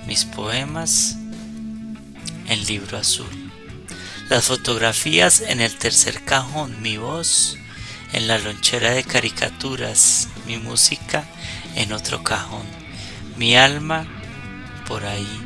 Mis 0.07 0.25
poemas 0.25 1.17
en 2.47 2.65
libro 2.65 2.97
azul. 2.97 3.51
Las 4.29 4.45
fotografías 4.45 5.41
en 5.41 5.61
el 5.61 5.75
tercer 5.75 6.23
cajón, 6.23 6.81
mi 6.81 6.97
voz 6.97 7.57
en 8.13 8.27
la 8.27 8.37
lonchera 8.37 8.91
de 8.91 9.03
caricaturas, 9.03 10.29
mi 10.47 10.57
música 10.57 11.25
en 11.75 11.91
otro 11.91 12.23
cajón, 12.23 12.65
mi 13.37 13.55
alma 13.55 14.07
por 14.87 15.05
ahí. 15.05 15.41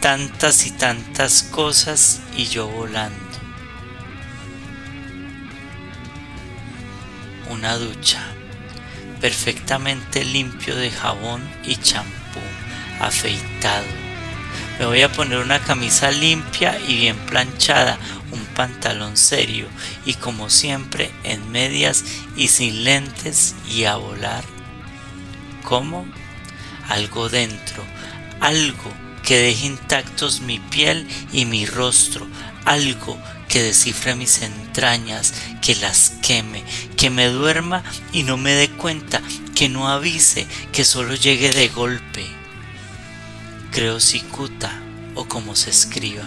Tantas 0.00 0.64
y 0.64 0.70
tantas 0.70 1.42
cosas 1.42 2.20
y 2.36 2.44
yo 2.44 2.68
volando. 2.68 3.16
Una 7.50 7.76
ducha 7.76 8.22
perfectamente 9.20 10.24
limpio 10.24 10.76
de 10.76 10.92
jabón 10.92 11.42
y 11.64 11.74
champú, 11.76 12.38
afeitado. 13.00 13.86
Me 14.78 14.86
voy 14.86 15.02
a 15.02 15.10
poner 15.10 15.38
una 15.38 15.58
camisa 15.58 16.12
limpia 16.12 16.78
y 16.86 16.96
bien 16.96 17.16
planchada, 17.26 17.98
un 18.30 18.44
pantalón 18.54 19.16
serio 19.16 19.66
y 20.06 20.14
como 20.14 20.48
siempre 20.48 21.10
en 21.24 21.50
medias 21.50 22.04
y 22.36 22.46
sin 22.46 22.84
lentes 22.84 23.56
y 23.68 23.84
a 23.84 23.96
volar. 23.96 24.44
¿Cómo? 25.64 26.06
Algo 26.88 27.28
dentro, 27.28 27.82
algo 28.40 29.07
que 29.28 29.36
deje 29.36 29.66
intactos 29.66 30.40
mi 30.40 30.58
piel 30.58 31.06
y 31.34 31.44
mi 31.44 31.66
rostro, 31.66 32.26
algo 32.64 33.18
que 33.46 33.60
descifre 33.62 34.14
mis 34.14 34.40
entrañas, 34.40 35.34
que 35.60 35.74
las 35.74 36.14
queme, 36.22 36.64
que 36.96 37.10
me 37.10 37.26
duerma 37.26 37.84
y 38.10 38.22
no 38.22 38.38
me 38.38 38.54
dé 38.54 38.70
cuenta, 38.70 39.20
que 39.54 39.68
no 39.68 39.90
avise, 39.90 40.46
que 40.72 40.82
solo 40.82 41.14
llegue 41.14 41.52
de 41.52 41.68
golpe. 41.68 42.24
Creo 43.70 44.00
cicuta 44.00 44.72
o 45.14 45.26
como 45.28 45.54
se 45.56 45.68
escriba. 45.68 46.24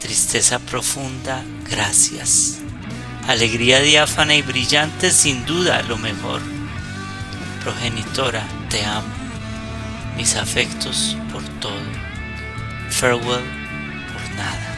Tristeza 0.00 0.58
profunda, 0.58 1.42
gracias. 1.70 2.58
Alegría 3.26 3.80
diáfana 3.80 4.34
y 4.34 4.42
brillante, 4.42 5.12
sin 5.12 5.46
duda 5.46 5.80
lo 5.80 5.96
mejor. 5.96 6.42
Progenitora, 7.64 8.46
te 8.68 8.84
amo. 8.84 9.19
Mis 10.16 10.36
afectos 10.36 11.16
por 11.32 11.42
todo. 11.60 11.80
Farewell 12.90 13.44
por 14.12 14.36
nada. 14.36 14.70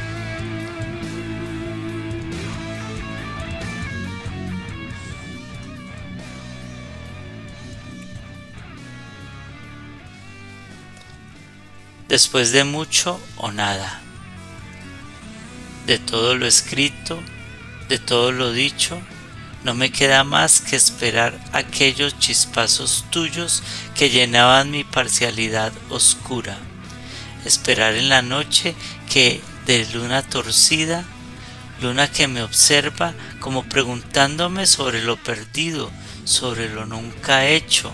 Después 12.09 12.53
de 12.53 12.64
mucho 12.64 13.18
o 13.39 13.51
nada, 13.51 14.03
de 15.87 15.99
todo 15.99 16.37
lo 16.37 16.47
escrito, 16.47 17.22
de 17.89 17.99
todo 17.99 18.33
lo 18.33 18.53
dicho, 18.53 19.01
no 19.64 19.74
me 19.74 19.90
queda 19.90 20.24
más 20.24 20.60
que 20.60 20.76
esperar 20.76 21.38
aquellos 21.52 22.18
chispazos 22.18 23.04
tuyos 23.10 23.62
que 23.94 24.10
llenaban 24.10 24.70
mi 24.70 24.84
parcialidad 24.84 25.72
oscura. 25.90 26.56
Esperar 27.44 27.94
en 27.94 28.08
la 28.08 28.22
noche 28.22 28.74
que 29.10 29.40
de 29.66 29.86
luna 29.92 30.22
torcida, 30.22 31.04
luna 31.80 32.10
que 32.10 32.28
me 32.28 32.42
observa 32.42 33.14
como 33.40 33.64
preguntándome 33.64 34.66
sobre 34.66 35.02
lo 35.02 35.16
perdido, 35.16 35.90
sobre 36.24 36.68
lo 36.68 36.86
nunca 36.86 37.46
hecho. 37.46 37.92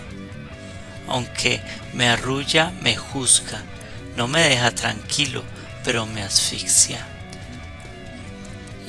Aunque 1.07 1.61
me 1.93 2.07
arrulla, 2.07 2.71
me 2.81 2.95
juzga, 2.95 3.63
no 4.15 4.27
me 4.27 4.41
deja 4.41 4.71
tranquilo, 4.71 5.43
pero 5.83 6.05
me 6.05 6.21
asfixia 6.21 7.05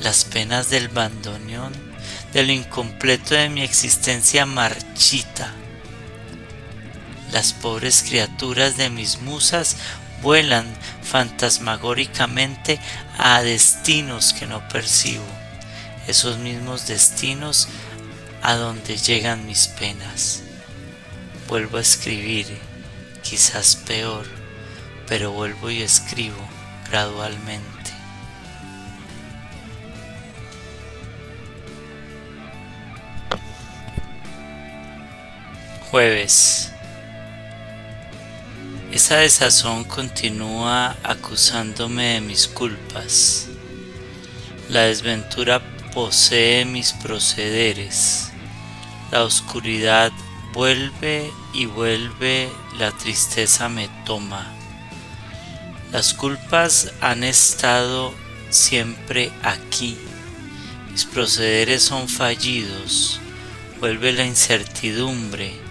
las 0.03 0.25
penas 0.25 0.69
del 0.69 0.87
bandoneón, 0.87 1.73
de 2.33 2.43
lo 2.43 2.51
incompleto 2.51 3.35
de 3.35 3.49
mi 3.49 3.61
existencia 3.61 4.45
marchita. 4.45 5.51
Las 7.31 7.53
pobres 7.53 8.03
criaturas 8.07 8.77
de 8.77 8.89
mis 8.89 9.21
musas 9.21 9.77
vuelan 10.21 10.65
fantasmagóricamente 11.03 12.79
a 13.17 13.41
destinos 13.41 14.33
que 14.33 14.45
no 14.45 14.67
percibo, 14.69 15.25
esos 16.07 16.37
mismos 16.37 16.87
destinos 16.87 17.67
a 18.41 18.55
donde 18.55 18.97
llegan 18.97 19.45
mis 19.45 19.67
penas. 19.67 20.41
Vuelvo 21.47 21.77
a 21.77 21.81
escribir, 21.81 22.47
quizás 23.23 23.75
peor, 23.75 24.25
pero 25.07 25.31
vuelvo 25.31 25.69
y 25.69 25.81
escribo 25.81 26.47
gradualmente. 26.89 27.70
Jueves. 35.91 36.71
Esa 38.93 39.17
desazón 39.17 39.83
continúa 39.83 40.95
acusándome 41.03 42.13
de 42.13 42.21
mis 42.21 42.47
culpas. 42.47 43.47
La 44.69 44.83
desventura 44.83 45.61
posee 45.93 46.63
mis 46.63 46.93
procederes. 46.93 48.31
La 49.11 49.25
oscuridad 49.25 50.13
vuelve 50.53 51.29
y 51.53 51.65
vuelve, 51.65 52.49
la 52.79 52.91
tristeza 52.91 53.67
me 53.67 53.89
toma. 54.05 54.47
Las 55.91 56.13
culpas 56.13 56.93
han 57.01 57.25
estado 57.25 58.13
siempre 58.49 59.29
aquí. 59.43 59.97
Mis 60.89 61.03
procederes 61.03 61.83
son 61.83 62.07
fallidos. 62.07 63.19
Vuelve 63.81 64.13
la 64.13 64.23
incertidumbre 64.23 65.70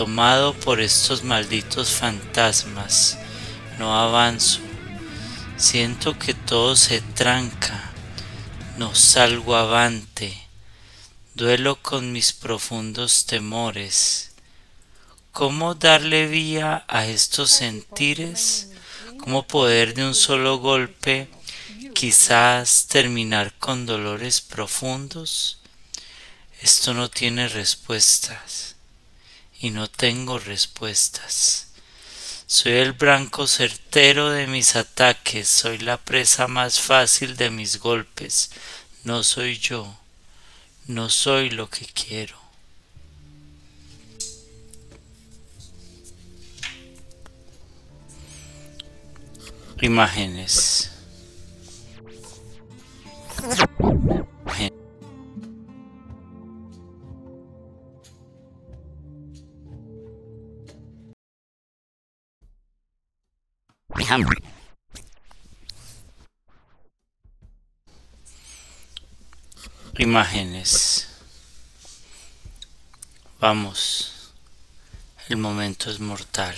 tomado 0.00 0.54
por 0.54 0.80
estos 0.80 1.24
malditos 1.24 1.90
fantasmas, 1.90 3.18
no 3.78 3.94
avanzo. 3.94 4.60
Siento 5.58 6.18
que 6.18 6.32
todo 6.32 6.74
se 6.74 7.02
tranca, 7.02 7.92
no 8.78 8.94
salgo 8.94 9.56
avante, 9.56 10.34
duelo 11.34 11.82
con 11.82 12.12
mis 12.12 12.32
profundos 12.32 13.26
temores. 13.26 14.30
¿Cómo 15.32 15.74
darle 15.74 16.28
vía 16.28 16.86
a 16.88 17.04
estos 17.04 17.50
sentires? 17.50 18.70
¿Cómo 19.18 19.46
poder 19.46 19.92
de 19.92 20.06
un 20.06 20.14
solo 20.14 20.56
golpe 20.60 21.28
quizás 21.92 22.86
terminar 22.86 23.52
con 23.58 23.84
dolores 23.84 24.40
profundos? 24.40 25.58
Esto 26.62 26.94
no 26.94 27.10
tiene 27.10 27.48
respuestas 27.48 28.69
y 29.60 29.70
no 29.70 29.88
tengo 29.88 30.38
respuestas. 30.38 31.68
Soy 32.46 32.72
el 32.72 32.94
blanco 32.94 33.46
certero 33.46 34.30
de 34.30 34.46
mis 34.46 34.74
ataques, 34.74 35.48
soy 35.48 35.78
la 35.78 35.98
presa 35.98 36.48
más 36.48 36.80
fácil 36.80 37.36
de 37.36 37.50
mis 37.50 37.78
golpes. 37.78 38.50
No 39.04 39.22
soy 39.22 39.58
yo, 39.58 39.96
no 40.86 41.08
soy 41.08 41.50
lo 41.50 41.68
que 41.70 41.86
quiero. 41.86 42.40
Imágenes. 49.80 50.90
Imágenes. 69.98 71.06
Vamos, 73.38 74.32
el 75.28 75.36
momento 75.36 75.92
es 75.92 76.00
mortal. 76.00 76.56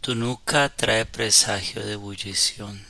Tu 0.00 0.14
nuca 0.14 0.70
trae 0.74 1.04
presagio 1.04 1.84
de 1.84 1.92
ebullición. 1.92 2.82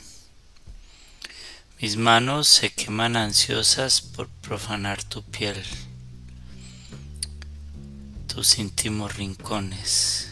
Mis 1.81 1.97
manos 1.97 2.47
se 2.47 2.71
queman 2.71 3.17
ansiosas 3.17 4.01
por 4.01 4.29
profanar 4.29 5.03
tu 5.03 5.25
piel, 5.25 5.61
tus 8.29 8.59
íntimos 8.59 9.17
rincones 9.17 10.30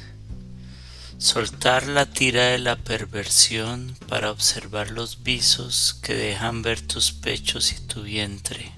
soltar 1.18 1.88
la 1.88 2.06
tira 2.06 2.44
de 2.44 2.58
la 2.58 2.76
perversión 2.76 3.96
para 4.08 4.30
observar 4.30 4.92
los 4.92 5.24
visos 5.24 5.98
que 6.00 6.14
dejan 6.14 6.62
ver 6.62 6.80
tus 6.80 7.10
pechos 7.10 7.72
y 7.72 7.80
tu 7.80 8.02
vientre. 8.02 8.72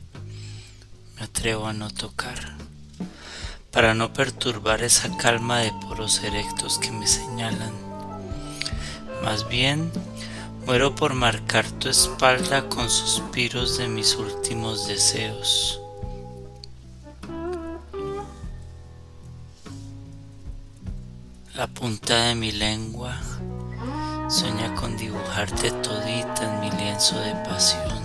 Me 1.17 1.25
atrevo 1.25 1.67
a 1.67 1.75
no 1.75 1.91
tocar, 1.91 2.57
para 3.71 3.93
no 3.93 4.15
perturbar 4.15 4.83
esa 4.83 5.15
calma 5.19 5.59
de 5.59 5.71
poros 5.83 6.23
erectos 6.25 6.79
que 6.79 6.91
me 6.91 7.07
señalan. 7.07 7.75
Más 9.23 9.47
bien, 9.47 9.93
muero 10.65 10.95
por 10.95 11.13
marcar 11.13 11.71
tu 11.73 11.91
espalda 11.91 12.71
con 12.71 12.89
suspiros 12.89 13.77
de 13.77 13.89
mis 13.89 14.15
últimos 14.15 14.89
deseos 14.89 15.80
La 21.61 21.67
punta 21.67 22.29
de 22.29 22.35
mi 22.35 22.53
lengua 22.53 23.21
sueña 24.31 24.75
con 24.77 24.97
dibujarte 24.97 25.71
todita 25.71 26.41
en 26.45 26.61
mi 26.61 26.71
lienzo 26.71 27.21
de 27.21 27.35
pasión. 27.35 28.01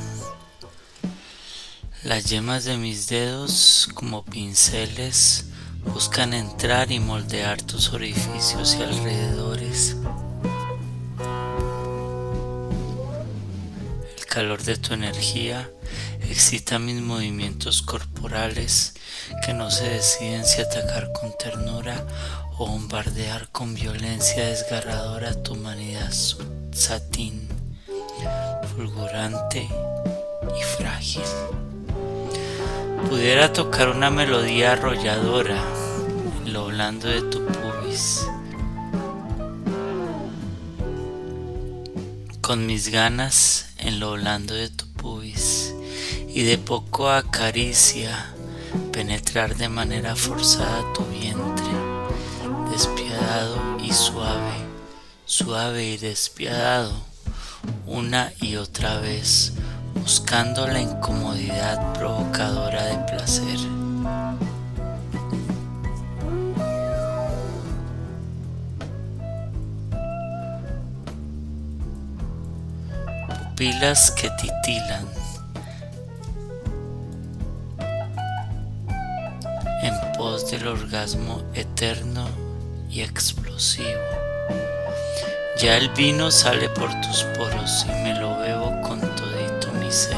Las 2.04 2.26
yemas 2.26 2.66
de 2.66 2.76
mis 2.76 3.08
dedos, 3.08 3.88
como 3.94 4.26
pinceles, 4.26 5.46
buscan 5.86 6.34
entrar 6.34 6.92
y 6.92 7.00
moldear 7.00 7.62
tus 7.62 7.94
orificios 7.94 8.76
y 8.78 8.84
alrededores. 8.84 9.96
El 14.18 14.26
calor 14.26 14.64
de 14.64 14.76
tu 14.76 14.94
energía 14.94 15.72
excita 16.30 16.78
mis 16.78 17.00
movimientos 17.00 17.82
corporales 17.82 18.96
que 19.46 19.54
no 19.54 19.72
se 19.72 19.88
deciden 19.88 20.44
si 20.44 20.60
atacar 20.60 21.14
con 21.14 21.32
ternura 21.38 22.06
o 22.58 22.68
bombardear 22.68 23.50
con 23.52 23.74
violencia 23.74 24.46
desgarradora 24.46 25.34
tu 25.44 25.54
humanidad 25.54 26.12
satín, 26.72 27.48
fulgurante 28.76 29.68
y 30.58 30.64
frágil. 30.78 31.24
Pudiera 33.10 33.52
tocar 33.52 33.90
una 33.90 34.10
melodía 34.10 34.74
arrolladora 34.74 35.62
en 36.46 36.54
lo 36.54 36.68
blando 36.68 37.08
de 37.10 37.22
tu 37.24 37.46
pubis. 37.46 38.26
Con 42.42 42.66
mis 42.66 42.90
ganas 42.90 43.68
en 43.80 44.00
lo 44.00 44.14
blando 44.14 44.54
de 44.54 44.70
tu 44.70 44.86
pubis 44.94 45.74
y 46.30 46.44
de 46.44 46.58
poco 46.58 47.10
acaricia 47.10 48.34
penetrar 48.92 49.56
de 49.56 49.68
manera 49.68 50.16
forzada 50.16 50.84
tu 50.94 51.04
vientre 51.06 51.65
despiadado 52.76 53.78
y 53.82 53.94
suave, 53.94 54.52
suave 55.24 55.86
y 55.92 55.98
despiadado, 55.98 56.92
una 57.88 58.34
y 58.42 58.58
otra 58.58 59.00
vez, 59.00 59.54
buscando 59.94 60.68
la 60.68 60.82
incomodidad 60.82 61.94
provocadora 61.94 62.84
de 62.84 62.98
placer. 63.06 63.60
Pupilas 73.30 74.12
que 74.12 74.30
titilan. 74.32 75.08
En 79.82 79.94
pos 80.18 80.52
del 80.52 80.68
orgasmo 80.68 81.42
eterno 81.54 82.45
explosivo. 83.02 84.02
Ya 85.58 85.78
el 85.78 85.90
vino 85.90 86.32
sale 86.32 86.70
por 86.70 86.90
tus 87.02 87.24
poros 87.38 87.86
y 87.88 87.92
me 88.04 88.20
lo 88.20 88.38
bebo 88.40 88.82
con 88.82 89.00
todito 89.00 89.72
mi 89.80 89.92
ser. 89.92 90.18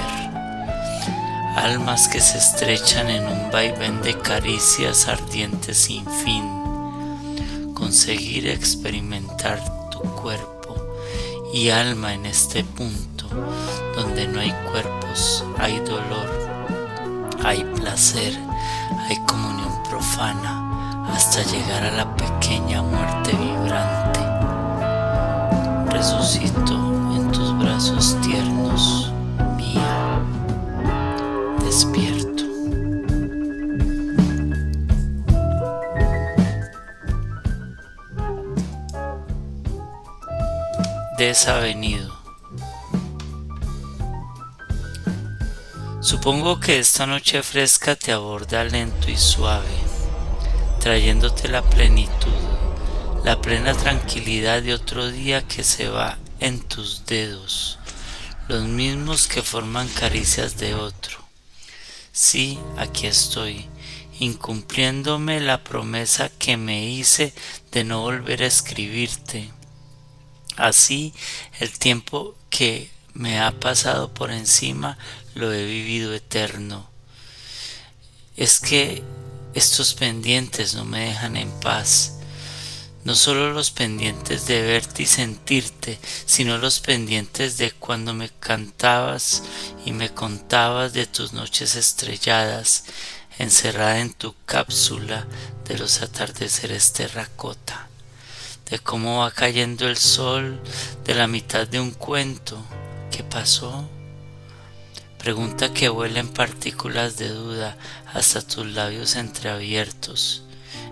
Almas 1.55 2.07
que 2.07 2.19
se 2.19 2.37
estrechan 2.37 3.09
en 3.09 3.25
un 3.27 3.51
vaivén 3.51 4.01
de 4.01 4.17
caricias 4.17 5.07
ardientes 5.07 5.77
sin 5.77 6.05
fin. 6.05 6.43
Conseguir 7.73 8.47
experimentar 8.47 9.61
tu 9.89 9.99
cuerpo 9.99 10.75
y 11.53 11.69
alma 11.69 12.13
en 12.13 12.25
este 12.25 12.63
punto 12.63 13.27
donde 13.95 14.27
no 14.27 14.39
hay 14.39 14.51
cuerpos, 14.71 15.43
hay 15.57 15.79
dolor, 15.79 16.29
hay 17.43 17.63
placer, 17.75 18.37
hay 19.07 19.17
comunión 19.25 19.83
profana 19.83 20.56
hasta 21.17 21.41
llegar 21.41 21.83
a 21.83 21.91
la 21.93 22.15
pequeña 22.15 22.83
muerte 22.83 23.31
vibrante 23.31 24.19
resucito 25.89 26.75
en 27.15 27.31
tus 27.31 27.57
brazos 27.57 28.15
tiernos, 28.21 29.11
mía, 29.55 30.21
despierto. 31.65 32.43
Desavenido. 41.17 42.15
Supongo 45.99 46.59
que 46.59 46.77
esta 46.77 47.07
noche 47.07 47.41
fresca 47.41 47.95
te 47.95 48.11
aborda 48.11 48.63
lento 48.63 49.09
y 49.09 49.17
suave, 49.17 49.65
trayéndote 50.87 51.49
la 51.49 51.61
plenitud 51.61 52.31
la 53.25 53.41
plena 53.41 53.73
tranquilidad 53.73 54.63
de 54.63 54.73
otro 54.73 55.11
día 55.11 55.45
que 55.45 55.61
se 55.61 55.89
va 55.89 56.17
en 56.39 56.61
tus 56.61 57.05
dedos, 57.05 57.77
los 58.47 58.63
mismos 58.63 59.27
que 59.27 59.41
forman 59.41 59.89
caricias 59.89 60.55
de 60.55 60.75
otro. 60.75 61.17
Sí, 62.13 62.57
aquí 62.77 63.05
estoy, 63.05 63.65
incumpliéndome 64.21 65.41
la 65.41 65.61
promesa 65.61 66.29
que 66.39 66.55
me 66.55 66.85
hice 66.85 67.33
de 67.73 67.83
no 67.83 67.99
volver 67.99 68.43
a 68.43 68.47
escribirte. 68.47 69.51
Así, 70.55 71.13
el 71.59 71.77
tiempo 71.77 72.33
que 72.49 72.89
me 73.13 73.41
ha 73.41 73.51
pasado 73.51 74.13
por 74.13 74.31
encima 74.31 74.97
lo 75.35 75.51
he 75.51 75.65
vivido 75.65 76.13
eterno. 76.13 76.89
Es 78.37 78.61
que 78.61 79.03
estos 79.57 79.93
pendientes 79.93 80.75
no 80.75 80.85
me 80.85 81.07
dejan 81.07 81.35
en 81.35 81.49
paz 81.59 82.17
no 83.07 83.15
solo 83.15 83.53
los 83.53 83.71
pendientes 83.71 84.47
de 84.47 84.61
verte 84.61 85.03
y 85.03 85.05
sentirte, 85.05 85.97
sino 86.25 86.57
los 86.57 86.81
pendientes 86.81 87.57
de 87.57 87.71
cuando 87.71 88.13
me 88.13 88.27
cantabas 88.27 89.43
y 89.85 89.93
me 89.93 90.13
contabas 90.13 90.91
de 90.91 91.05
tus 91.05 91.31
noches 91.31 91.77
estrelladas, 91.77 92.83
encerrada 93.39 93.99
en 93.99 94.11
tu 94.11 94.35
cápsula 94.45 95.25
de 95.69 95.77
los 95.77 96.01
atardeceres 96.01 96.91
terracota, 96.91 97.87
de 98.69 98.79
cómo 98.79 99.19
va 99.19 99.31
cayendo 99.31 99.87
el 99.87 99.95
sol 99.95 100.61
de 101.05 101.15
la 101.15 101.27
mitad 101.27 101.65
de 101.65 101.79
un 101.79 101.91
cuento. 101.91 102.61
¿Qué 103.09 103.23
pasó? 103.23 103.89
Pregunta 105.27 105.73
que 105.73 105.89
vuela 105.89 106.21
en 106.21 106.29
partículas 106.29 107.17
de 107.17 107.27
duda 107.27 107.75
hasta 108.13 108.41
tus 108.41 108.65
labios 108.65 109.17
entreabiertos. 109.17 110.43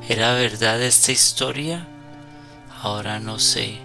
¿Era 0.09 0.33
verdad 0.33 0.81
esta 0.81 1.13
historia? 1.13 1.87
ahora 2.81 3.21
no 3.21 3.39
sé. 3.39 3.77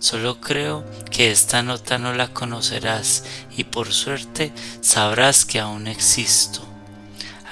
Solo 0.00 0.40
creo 0.40 0.84
que 1.12 1.30
esta 1.30 1.62
nota 1.62 1.96
no 1.96 2.12
la 2.12 2.34
conocerás 2.34 3.22
y 3.56 3.62
por 3.62 3.92
suerte 3.92 4.50
sabrás 4.80 5.44
que 5.44 5.60
aún 5.60 5.86
existo. 5.86 6.60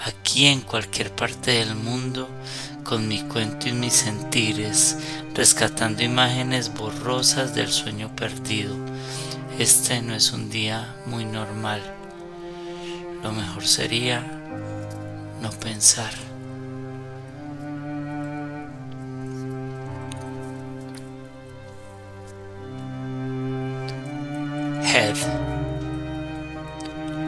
Aquí 0.05 0.47
en 0.47 0.62
cualquier 0.62 1.14
parte 1.14 1.53
del 1.53 1.77
mundo, 1.77 2.29
con 2.83 3.07
mi 3.07 3.22
cuento 3.22 3.68
y 3.68 3.72
mis 3.72 3.93
sentires, 3.93 4.97
rescatando 5.33 6.03
imágenes 6.03 6.74
borrosas 6.74 7.55
del 7.55 7.70
sueño 7.70 8.16
perdido. 8.16 8.74
Este 9.61 10.03
no 10.03 10.12
es 10.12 10.33
un 10.33 10.51
día 10.51 10.93
muy 11.07 11.24
normal. 11.24 11.96
Lo 13.27 13.33
mejor 13.33 13.66
sería 13.66 14.22
no 15.43 15.51
pensar. 15.51 16.12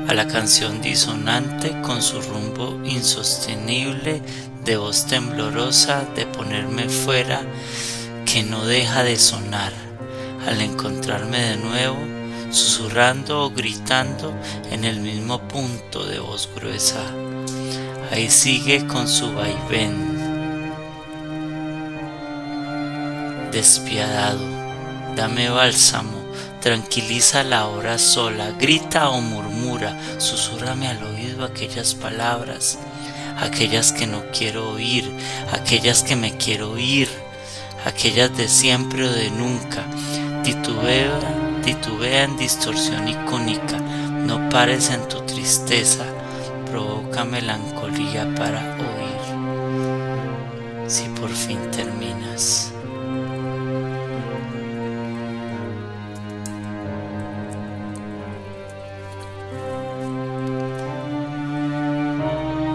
a 0.06 0.14
la 0.14 0.26
canción 0.26 0.80
disonante 0.80 1.80
con 1.82 2.00
su 2.00 2.22
rumbo 2.22 2.80
insostenible 2.84 4.22
de 4.64 4.76
voz 4.76 5.06
temblorosa 5.06 6.04
de 6.14 6.24
ponerme 6.26 6.88
fuera 6.88 7.42
que 8.24 8.44
no 8.44 8.64
deja 8.64 9.02
de 9.02 9.16
sonar 9.16 9.72
al 10.46 10.60
encontrarme 10.60 11.40
de 11.40 11.56
nuevo 11.56 12.17
susurrando 12.50 13.44
o 13.44 13.50
gritando 13.50 14.34
en 14.70 14.84
el 14.84 15.00
mismo 15.00 15.40
punto 15.48 16.04
de 16.04 16.18
voz 16.18 16.48
gruesa. 16.54 17.02
Ahí 18.10 18.30
sigue 18.30 18.86
con 18.86 19.08
su 19.08 19.32
vaivén. 19.32 20.18
Despiadado, 23.52 24.44
dame 25.16 25.48
bálsamo 25.50 26.18
Tranquiliza 26.60 27.44
la 27.44 27.68
hora 27.68 27.98
sola, 27.98 28.50
grita 28.50 29.10
o 29.10 29.20
murmura, 29.20 29.96
susurrame 30.18 30.88
al 30.88 31.02
oído 31.04 31.44
aquellas 31.44 31.94
palabras, 31.94 32.80
aquellas 33.38 33.92
que 33.92 34.08
no 34.08 34.24
quiero 34.32 34.72
oír, 34.72 35.08
aquellas 35.52 36.02
que 36.02 36.16
me 36.16 36.36
quiero 36.36 36.72
oír, 36.72 37.08
aquellas 37.84 38.36
de 38.36 38.48
siempre 38.48 39.06
o 39.06 39.12
de 39.12 39.30
nunca. 39.30 39.84
Titubea, 40.42 41.20
titubea 41.74 42.24
en 42.24 42.38
distorsión 42.38 43.06
icónica, 43.08 43.76
no 44.26 44.48
pares 44.48 44.88
en 44.88 45.06
tu 45.06 45.20
tristeza, 45.26 46.06
provoca 46.64 47.26
melancolía 47.26 48.26
para 48.36 48.74
oír. 48.78 49.20
Si 50.86 51.04
por 51.20 51.28
fin 51.28 51.58
terminas. 51.70 52.72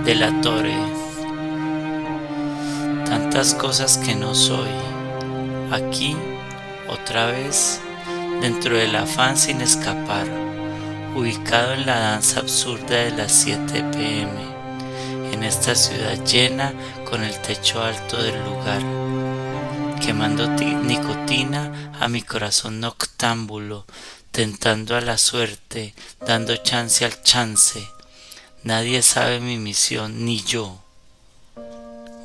de 0.06 0.16
la 0.16 0.42
torre. 0.42 0.76
Tantas 3.06 3.56
cosas 3.56 3.98
que 3.98 4.16
no 4.16 4.36
soy. 4.36 4.70
Aquí, 5.72 6.14
otra 6.90 7.28
vez, 7.28 7.80
dentro 8.42 8.78
del 8.78 8.96
afán 8.96 9.38
sin 9.38 9.62
escapar, 9.62 10.28
ubicado 11.16 11.74
en 11.74 11.86
la 11.86 12.00
danza 12.00 12.40
absurda 12.40 12.96
de 12.96 13.12
las 13.12 13.32
7 13.32 13.84
pm, 13.92 15.34
en 15.34 15.44
esta 15.44 15.76
ciudad 15.76 16.24
llena 16.26 16.74
con 17.10 17.24
el 17.24 17.38
techo 17.42 17.82
alto 17.82 18.22
del 18.22 18.44
lugar, 18.44 18.82
quemando 20.02 20.48
nicotina 20.48 21.92
a 22.00 22.08
mi 22.08 22.22
corazón 22.22 22.80
noctámbulo, 22.80 23.86
tentando 24.32 24.96
a 24.96 25.02
la 25.02 25.18
suerte, 25.18 25.94
dando 26.26 26.56
chance 26.58 27.06
al 27.06 27.22
chance, 27.24 27.88
Nadie 28.64 29.02
sabe 29.02 29.42
mi 29.42 29.58
misión, 29.58 30.24
ni 30.24 30.42
yo. 30.42 30.83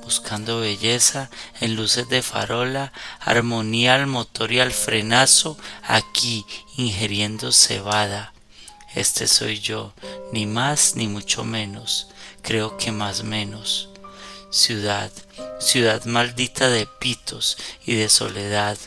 Buscando 0.09 0.61
belleza 0.61 1.29
en 1.61 1.77
luces 1.77 2.09
de 2.09 2.23
farola, 2.23 2.95
armonía 3.21 3.95
al 3.95 4.07
motor 4.07 4.51
y 4.53 4.59
al 4.59 4.73
frenazo, 4.73 5.59
aquí 5.83 6.47
ingiriendo 6.79 7.53
cebada. 7.53 8.33
Este 8.95 9.27
soy 9.27 9.61
yo, 9.61 9.93
ni 10.33 10.47
más 10.47 10.97
ni 10.97 11.09
mucho 11.09 11.45
menos, 11.45 12.09
creo 12.41 12.79
que 12.79 12.91
más 12.91 13.23
menos. 13.23 13.91
Ciudad, 14.51 15.13
ciudad 15.61 16.03
maldita 16.07 16.71
de 16.71 16.87
pitos 16.87 17.59
y 17.85 17.97
de 17.97 18.09
soledad, 18.09 18.79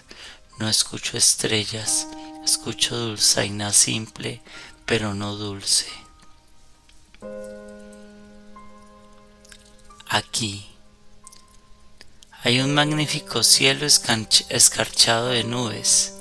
no 0.57 0.67
escucho 0.69 1.17
estrellas, 1.17 2.07
Escucho 2.43 2.97
dulzaina 2.97 3.71
simple, 3.73 4.41
pero 4.87 5.13
no 5.13 5.35
dulce. 5.35 5.85
Aquí 10.09 10.70
hay 12.43 12.59
un 12.59 12.73
magnífico 12.73 13.43
cielo 13.43 13.85
escarchado 13.85 15.29
de 15.29 15.43
nubes. 15.43 16.15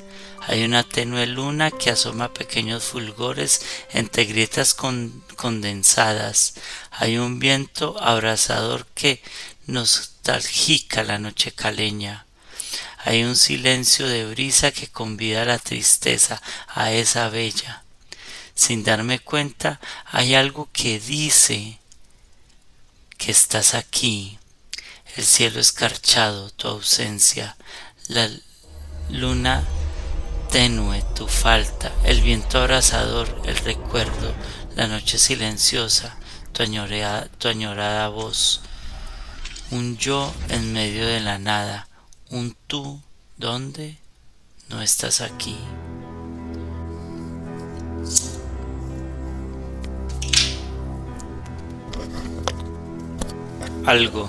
Hay 0.47 0.65
una 0.65 0.83
tenue 0.83 1.27
luna 1.27 1.71
que 1.71 1.91
asoma 1.91 2.35
pequeños 2.35 2.85
fulgores 2.85 3.63
entre 3.93 4.27
grietas 4.27 4.75
condensadas. 4.75 6.55
Hay 6.91 7.17
un 7.17 7.39
viento 7.39 7.97
abrasador 8.03 8.87
que 8.95 9.23
nostalgica 9.67 11.05
la 11.05 11.19
noche 11.19 11.53
caleña. 11.53 12.27
Hay 13.05 13.25
un 13.25 13.37
silencio 13.37 14.07
de 14.07 14.27
brisa 14.27 14.73
que 14.73 14.89
convida 14.89 15.43
a 15.43 15.47
la 15.47 15.59
tristeza, 15.59 16.43
a 16.69 16.93
esa 16.93 17.31
bella. 17.31 17.83
Sin 18.55 18.85
darme 18.85 19.21
cuenta, 19.21 19.81
hay 20.05 20.35
algo 20.35 20.69
que 20.71 21.01
dice 21.01 21.79
que 23.17 23.31
estás 23.31 23.75
aquí, 23.75 24.40
el 25.17 25.25
cielo 25.25 25.61
escarchado, 25.61 26.51
tu 26.51 26.69
ausencia, 26.69 27.57
la 28.09 28.29
luna 29.09 29.65
tenue, 30.51 31.03
tu 31.15 31.27
falta, 31.27 31.93
el 32.05 32.21
viento 32.21 32.59
abrasador, 32.59 33.43
el 33.45 33.57
recuerdo, 33.57 34.35
la 34.77 34.87
noche 34.87 35.19
silenciosa, 35.19 36.17
tu 36.53 36.63
añorada, 36.63 37.29
tu 37.39 37.49
añorada 37.49 38.09
voz, 38.09 38.61
un 39.71 39.97
yo 39.97 40.33
en 40.49 40.73
medio 40.73 41.07
de 41.07 41.21
la 41.21 41.39
nada, 41.39 41.89
un 42.31 42.57
tú, 42.67 43.01
¿dónde? 43.37 43.99
No 44.69 44.83
estás 44.83 45.21
aquí. 45.21 45.57
Algo 53.87 54.29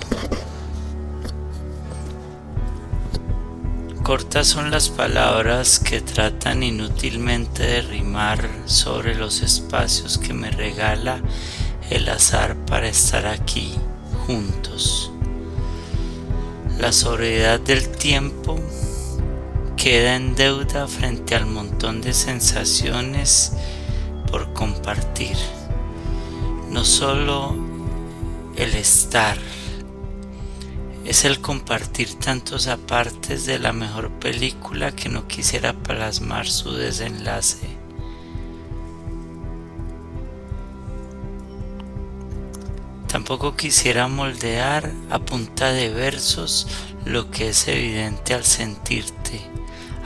Cortas 4.02 4.48
son 4.48 4.72
las 4.72 4.88
palabras 4.88 5.78
que 5.78 6.00
tratan 6.00 6.64
inútilmente 6.64 7.62
de 7.62 7.82
rimar 7.82 8.48
sobre 8.64 9.14
los 9.14 9.42
espacios 9.42 10.18
que 10.18 10.34
me 10.34 10.50
regala 10.50 11.22
el 11.88 12.08
azar 12.08 12.56
para 12.66 12.88
estar 12.88 13.26
aquí 13.26 13.72
juntos. 14.26 15.12
La 16.80 16.90
soledad 16.90 17.60
del 17.60 17.90
tiempo 17.90 18.58
queda 19.76 20.16
en 20.16 20.34
deuda 20.34 20.88
frente 20.88 21.36
al 21.36 21.46
montón 21.46 22.00
de 22.02 22.12
sensaciones 22.12 23.52
por 24.28 24.52
compartir. 24.52 25.36
No 26.70 26.84
solo 26.84 27.54
el 28.56 28.74
estar, 28.74 29.38
es 31.04 31.24
el 31.24 31.40
compartir 31.40 32.14
tantos 32.14 32.68
apartes 32.68 33.44
de 33.46 33.58
la 33.58 33.72
mejor 33.72 34.10
película 34.10 34.92
que 34.92 35.08
no 35.08 35.26
quisiera 35.26 35.72
plasmar 35.72 36.46
su 36.46 36.72
desenlace. 36.72 37.82
Tampoco 43.08 43.56
quisiera 43.56 44.08
moldear 44.08 44.90
a 45.10 45.18
punta 45.18 45.72
de 45.72 45.90
versos 45.90 46.66
lo 47.04 47.30
que 47.30 47.48
es 47.48 47.68
evidente 47.68 48.32
al 48.32 48.44
sentirte, 48.44 49.40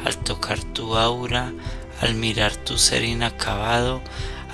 al 0.05 0.16
tocar 0.16 0.59
tu 0.59 0.97
aura, 0.97 1.53
al 2.01 2.14
mirar 2.14 2.57
tu 2.57 2.78
ser 2.78 3.05
inacabado, 3.05 4.01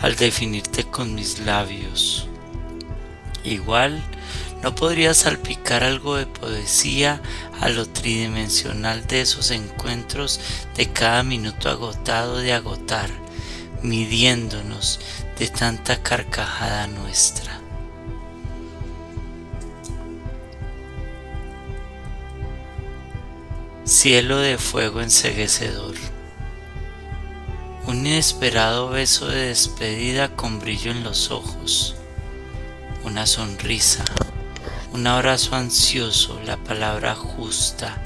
al 0.02 0.16
definirte 0.16 0.84
con 0.84 1.14
mis 1.14 1.38
labios. 1.38 2.28
Igual, 3.44 4.02
¿No 4.62 4.72
podría 4.76 5.12
salpicar 5.12 5.82
algo 5.82 6.14
de 6.14 6.26
poesía 6.26 7.20
a 7.60 7.68
lo 7.68 7.88
tridimensional 7.88 9.04
de 9.08 9.22
esos 9.22 9.50
encuentros 9.50 10.38
de 10.76 10.92
cada 10.92 11.24
minuto 11.24 11.68
agotado 11.68 12.38
de 12.38 12.52
agotar, 12.52 13.10
midiéndonos 13.82 15.00
de 15.36 15.48
tanta 15.48 16.00
carcajada 16.00 16.86
nuestra? 16.86 17.58
Cielo 23.84 24.38
de 24.38 24.58
fuego 24.58 25.00
enseguecedor. 25.00 25.96
Un 27.88 28.06
inesperado 28.06 28.90
beso 28.90 29.26
de 29.26 29.48
despedida 29.48 30.36
con 30.36 30.60
brillo 30.60 30.92
en 30.92 31.02
los 31.02 31.32
ojos. 31.32 31.96
Una 33.02 33.26
sonrisa 33.26 34.04
un 34.92 35.06
abrazo 35.06 35.56
ansioso, 35.56 36.38
la 36.44 36.58
palabra 36.58 37.14
justa, 37.14 37.96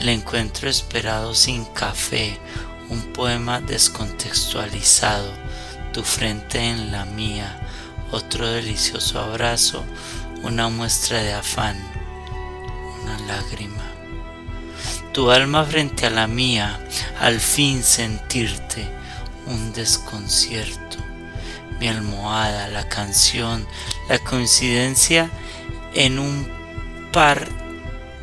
el 0.00 0.08
encuentro 0.08 0.68
esperado 0.68 1.34
sin 1.34 1.64
café, 1.66 2.36
un 2.88 3.12
poema 3.12 3.60
descontextualizado, 3.60 5.32
tu 5.92 6.02
frente 6.02 6.58
en 6.58 6.90
la 6.90 7.04
mía, 7.04 7.60
otro 8.10 8.48
delicioso 8.48 9.20
abrazo, 9.20 9.84
una 10.42 10.68
muestra 10.68 11.22
de 11.22 11.32
afán, 11.32 11.76
una 13.02 13.18
lágrima. 13.20 13.84
Tu 15.12 15.30
alma 15.30 15.64
frente 15.64 16.06
a 16.06 16.10
la 16.10 16.26
mía, 16.26 16.80
al 17.20 17.40
fin 17.40 17.84
sentirte, 17.84 18.86
un 19.46 19.72
desconcierto. 19.72 20.98
Mi 21.78 21.88
almohada, 21.88 22.68
la 22.68 22.88
canción, 22.88 23.66
la 24.08 24.18
coincidencia 24.18 25.30
en 25.96 26.18
un 26.18 26.46
par 27.10 27.48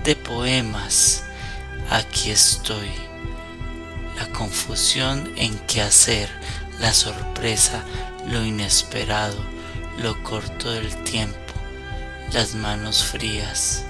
de 0.03 0.15
poemas. 0.15 1.23
Aquí 1.89 2.29
estoy. 2.29 2.91
La 4.17 4.27
confusión 4.29 5.33
en 5.35 5.57
qué 5.67 5.81
hacer, 5.81 6.29
la 6.79 6.93
sorpresa, 6.93 7.83
lo 8.27 8.45
inesperado, 8.45 9.43
lo 10.01 10.21
corto 10.23 10.71
del 10.71 10.95
tiempo, 11.03 11.53
las 12.31 12.53
manos 12.53 13.03
frías. 13.03 13.83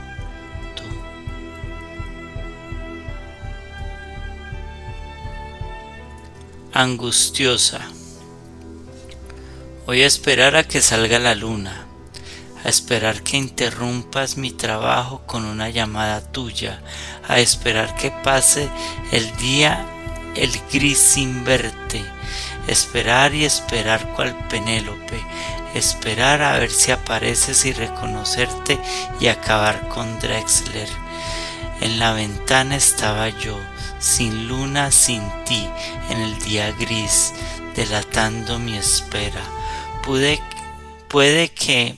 Tú. 0.76 0.84
Angustiosa. 6.72 7.82
Voy 9.86 10.04
a 10.04 10.08
esperar 10.08 10.56
a 10.56 10.64
que 10.64 10.82
salga 10.82 11.20
la 11.20 11.36
luna 11.36 11.93
a 12.64 12.70
esperar 12.70 13.22
que 13.24 13.38
interrumpas 13.38 14.38
mi 14.38 14.52
trabajo 14.52 15.22
con 15.26 15.46
una 15.46 15.70
llamada 15.70 16.22
tuya, 16.22 16.82
a 17.28 17.40
esperar 17.40 17.96
que 17.96 18.12
pase 18.12 18.70
el 19.12 19.36
día 19.38 19.86
el 20.36 20.52
gris 20.72 20.98
sin 20.98 21.44
verte, 21.44 22.04
esperar 22.68 23.34
y 23.36 23.46
esperar 23.46 24.08
cual 24.14 24.36
Penélope, 24.50 25.22
esperar 25.76 26.42
a 26.42 26.58
ver 26.58 26.72
si 26.72 26.92
apareces 26.92 27.66
y 27.66 27.74
reconocerte 27.74 28.80
y 29.20 29.28
acabar 29.28 29.88
con 29.90 30.20
Drexler. 30.20 30.90
En 31.82 32.00
la 32.00 32.14
ventana 32.14 32.76
estaba 32.76 33.30
yo, 33.30 33.60
sin 34.00 34.48
luna, 34.48 34.92
sin 34.92 35.22
ti, 35.46 35.68
en 36.10 36.22
el 36.22 36.40
día 36.40 36.72
gris, 36.72 37.34
delatando 37.76 38.58
mi 38.60 38.76
espera. 38.78 39.42
Pude, 40.04 40.40
puede 41.10 41.50
que 41.50 41.98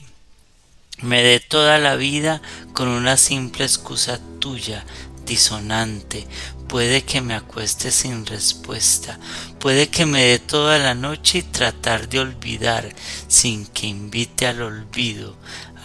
me 1.02 1.22
dé 1.22 1.40
toda 1.40 1.78
la 1.78 1.96
vida 1.96 2.40
con 2.72 2.88
una 2.88 3.16
simple 3.16 3.64
excusa 3.64 4.18
tuya, 4.38 4.84
disonante. 5.26 6.26
Puede 6.68 7.04
que 7.04 7.20
me 7.20 7.34
acueste 7.34 7.90
sin 7.90 8.26
respuesta. 8.26 9.18
Puede 9.60 9.88
que 9.88 10.06
me 10.06 10.22
dé 10.24 10.38
toda 10.38 10.78
la 10.78 10.94
noche 10.94 11.38
y 11.38 11.42
tratar 11.42 12.08
de 12.08 12.20
olvidar 12.20 12.94
sin 13.28 13.66
que 13.66 13.86
invite 13.86 14.46
al 14.46 14.62
olvido. 14.62 15.36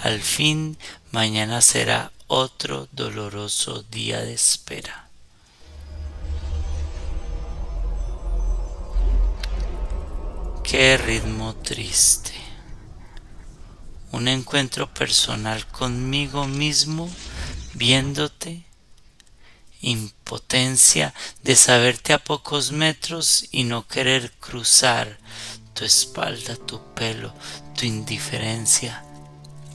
Al 0.04 0.22
fin, 0.22 0.78
mañana 1.12 1.62
será 1.62 2.12
otro 2.28 2.88
doloroso 2.92 3.84
día 3.92 4.22
de 4.22 4.34
espera. 4.34 5.10
Qué 10.64 10.98
ritmo 10.98 11.54
triste 11.56 12.41
un 14.12 14.28
encuentro 14.28 14.94
personal 14.94 15.66
conmigo 15.68 16.48
mismo, 16.48 17.10
viéndote, 17.74 18.66
impotencia 19.82 21.14
de 21.44 21.56
saberte 21.56 22.14
a 22.14 22.20
pocos 22.20 22.72
metros 22.72 23.46
y 23.52 23.64
no 23.64 23.88
querer 23.88 24.32
cruzar 24.40 25.18
tu 25.74 25.86
espalda, 25.86 26.56
tu 26.56 26.82
pelo, 26.94 27.34
tu 27.76 27.86
indiferencia 27.86 29.04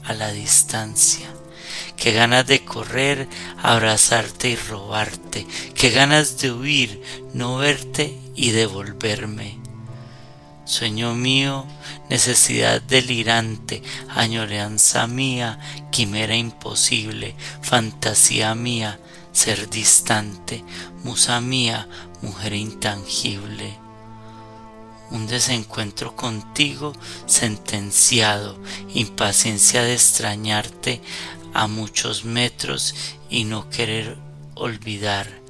a 0.05 0.13
la 0.13 0.31
distancia. 0.31 1.27
Qué 1.97 2.11
ganas 2.13 2.47
de 2.47 2.63
correr, 2.63 3.27
abrazarte 3.61 4.49
y 4.49 4.55
robarte. 4.55 5.45
Qué 5.75 5.89
ganas 5.89 6.37
de 6.39 6.51
huir, 6.51 7.01
no 7.33 7.57
verte 7.57 8.17
y 8.35 8.51
devolverme. 8.51 9.56
Sueño 10.67 11.15
mío, 11.15 11.65
necesidad 12.09 12.81
delirante, 12.81 13.81
añoranza 14.09 15.07
mía, 15.07 15.59
quimera 15.91 16.35
imposible, 16.35 17.35
fantasía 17.61 18.53
mía, 18.53 18.99
ser 19.31 19.69
distante, 19.69 20.65
musa 21.05 21.39
mía, 21.39 21.87
mujer 22.21 22.51
intangible. 22.51 23.77
Un 25.09 25.25
desencuentro 25.25 26.17
contigo 26.17 26.91
sentenciado, 27.27 28.59
impaciencia 28.93 29.83
de 29.83 29.93
extrañarte 29.93 31.01
a 31.53 31.67
muchos 31.67 32.25
metros 32.25 32.93
y 33.29 33.45
no 33.45 33.69
querer 33.69 34.17
olvidar 34.55 35.46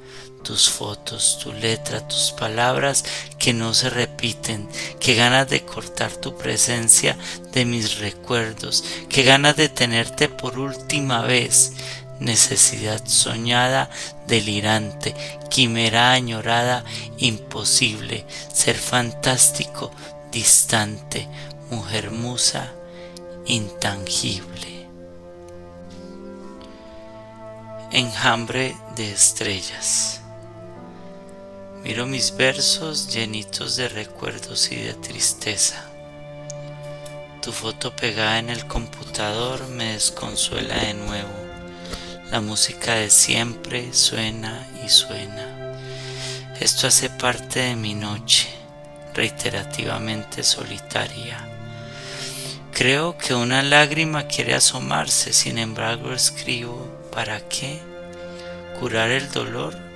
tus 0.48 0.70
fotos, 0.70 1.40
tu 1.44 1.52
letra, 1.52 2.08
tus 2.08 2.32
palabras 2.32 3.04
que 3.38 3.52
no 3.52 3.74
se 3.74 3.90
repiten, 3.90 4.70
que 4.98 5.14
ganas 5.14 5.50
de 5.50 5.66
cortar 5.66 6.10
tu 6.14 6.38
presencia 6.38 7.18
de 7.52 7.66
mis 7.66 7.98
recuerdos, 7.98 8.82
que 9.10 9.24
ganas 9.24 9.58
de 9.58 9.68
tenerte 9.68 10.30
por 10.30 10.58
última 10.58 11.22
vez, 11.24 11.74
necesidad 12.22 13.06
soñada, 13.06 13.90
delirante, 14.26 15.14
quimera 15.50 16.14
añorada, 16.14 16.86
imposible, 17.18 18.26
ser 18.54 18.78
fantástico, 18.78 19.92
distante, 20.32 21.28
mujer 21.70 22.10
musa, 22.10 22.72
intangible. 23.48 24.88
Enjambre 27.92 28.78
de 28.96 29.12
estrellas. 29.12 30.22
Miro 31.88 32.06
mis 32.06 32.36
versos 32.36 33.14
llenitos 33.14 33.78
de 33.78 33.88
recuerdos 33.88 34.74
y 34.74 34.76
de 34.76 34.94
tristeza. 34.94 35.86
Tu 37.42 37.54
foto 37.54 37.96
pegada 37.96 38.40
en 38.40 38.50
el 38.50 38.68
computador 38.68 39.66
me 39.70 39.94
desconsuela 39.94 40.76
de 40.76 40.96
nuevo. 40.96 41.32
La 42.30 42.42
música 42.42 42.96
de 42.96 43.10
siempre 43.10 43.94
suena 43.94 44.68
y 44.86 44.90
suena. 44.90 45.78
Esto 46.60 46.88
hace 46.88 47.10
parte 47.10 47.62
de 47.62 47.78
mi 47.78 47.94
noche, 47.94 48.50
reiterativamente 49.14 50.44
solitaria. 50.44 51.40
Creo 52.74 53.18
que 53.18 53.34
una 53.34 53.64
lágrima 53.64 54.28
quiere 54.28 54.56
asomarse, 54.56 55.32
sin 55.32 55.58
embargo 55.58 56.12
escribo, 56.12 56.86
¿para 57.14 57.40
qué? 57.48 57.80
¿Curar 58.78 59.10
el 59.10 59.32
dolor? 59.32 59.87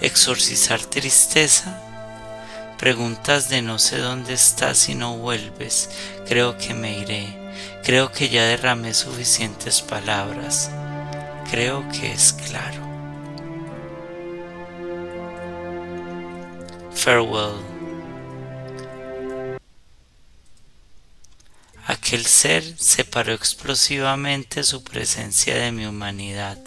Exorcizar 0.00 0.80
tristeza, 0.80 1.80
preguntas 2.78 3.48
de 3.48 3.62
no 3.62 3.78
sé 3.78 3.98
dónde 3.98 4.34
estás 4.34 4.88
y 4.88 4.94
no 4.94 5.16
vuelves, 5.16 5.90
creo 6.26 6.58
que 6.58 6.74
me 6.74 6.98
iré, 6.98 7.36
creo 7.82 8.12
que 8.12 8.28
ya 8.28 8.44
derramé 8.44 8.94
suficientes 8.94 9.82
palabras, 9.82 10.70
creo 11.50 11.88
que 11.88 12.12
es 12.12 12.32
claro. 12.32 12.82
Farewell. 16.94 17.74
Aquel 21.86 22.24
ser 22.24 22.64
separó 22.78 23.32
explosivamente 23.34 24.62
su 24.62 24.82
presencia 24.82 25.54
de 25.54 25.70
mi 25.70 25.84
humanidad 25.84 26.58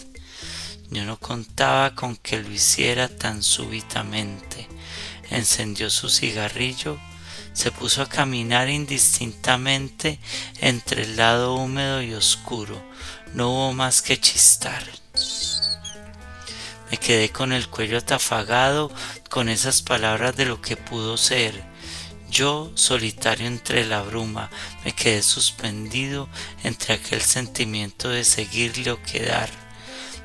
yo 0.89 1.03
no 1.03 1.19
contaba 1.19 1.93
con 1.95 2.15
que 2.15 2.41
lo 2.41 2.49
hiciera 2.49 3.09
tan 3.09 3.43
súbitamente. 3.43 4.67
Encendió 5.29 5.89
su 5.89 6.09
cigarrillo, 6.09 6.97
se 7.51 7.71
puso 7.71 8.01
a 8.01 8.09
caminar 8.09 8.69
indistintamente 8.69 10.19
entre 10.61 11.03
el 11.03 11.17
lado 11.17 11.55
húmedo 11.55 12.01
y 12.01 12.13
oscuro. 12.13 12.81
No 13.33 13.49
hubo 13.49 13.73
más 13.73 14.01
que 14.01 14.19
chistar. 14.19 14.83
Me 16.89 16.97
quedé 16.97 17.31
con 17.31 17.51
el 17.51 17.67
cuello 17.67 17.97
atafagado 17.97 18.89
con 19.29 19.49
esas 19.49 19.81
palabras 19.81 20.37
de 20.37 20.45
lo 20.45 20.61
que 20.61 20.77
pudo 20.77 21.17
ser. 21.17 21.65
Yo, 22.29 22.71
solitario 22.75 23.45
entre 23.45 23.85
la 23.85 24.03
bruma, 24.03 24.49
me 24.85 24.93
quedé 24.93 25.21
suspendido 25.21 26.29
entre 26.63 26.93
aquel 26.93 27.21
sentimiento 27.21 28.07
de 28.07 28.23
seguirle 28.23 28.91
o 28.91 29.03
quedar 29.03 29.66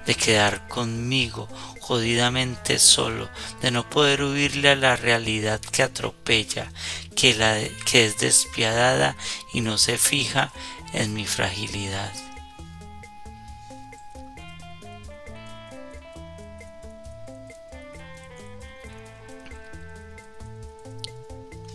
de 0.07 0.15
quedar 0.15 0.67
conmigo 0.69 1.49
jodidamente 1.81 2.79
solo, 2.79 3.29
de 3.61 3.71
no 3.71 3.89
poder 3.89 4.23
huirle 4.23 4.71
a 4.71 4.77
la 4.77 4.97
realidad 4.97 5.61
que 5.61 5.83
atropella, 5.83 6.71
que, 7.17 7.35
la, 7.35 7.59
que 7.85 8.07
es 8.07 8.19
despiadada 8.19 9.17
y 9.53 9.61
no 9.61 9.79
se 9.79 9.99
fija 9.99 10.53
en 10.93 11.15
mi 11.15 11.27
fragilidad. 11.27 12.13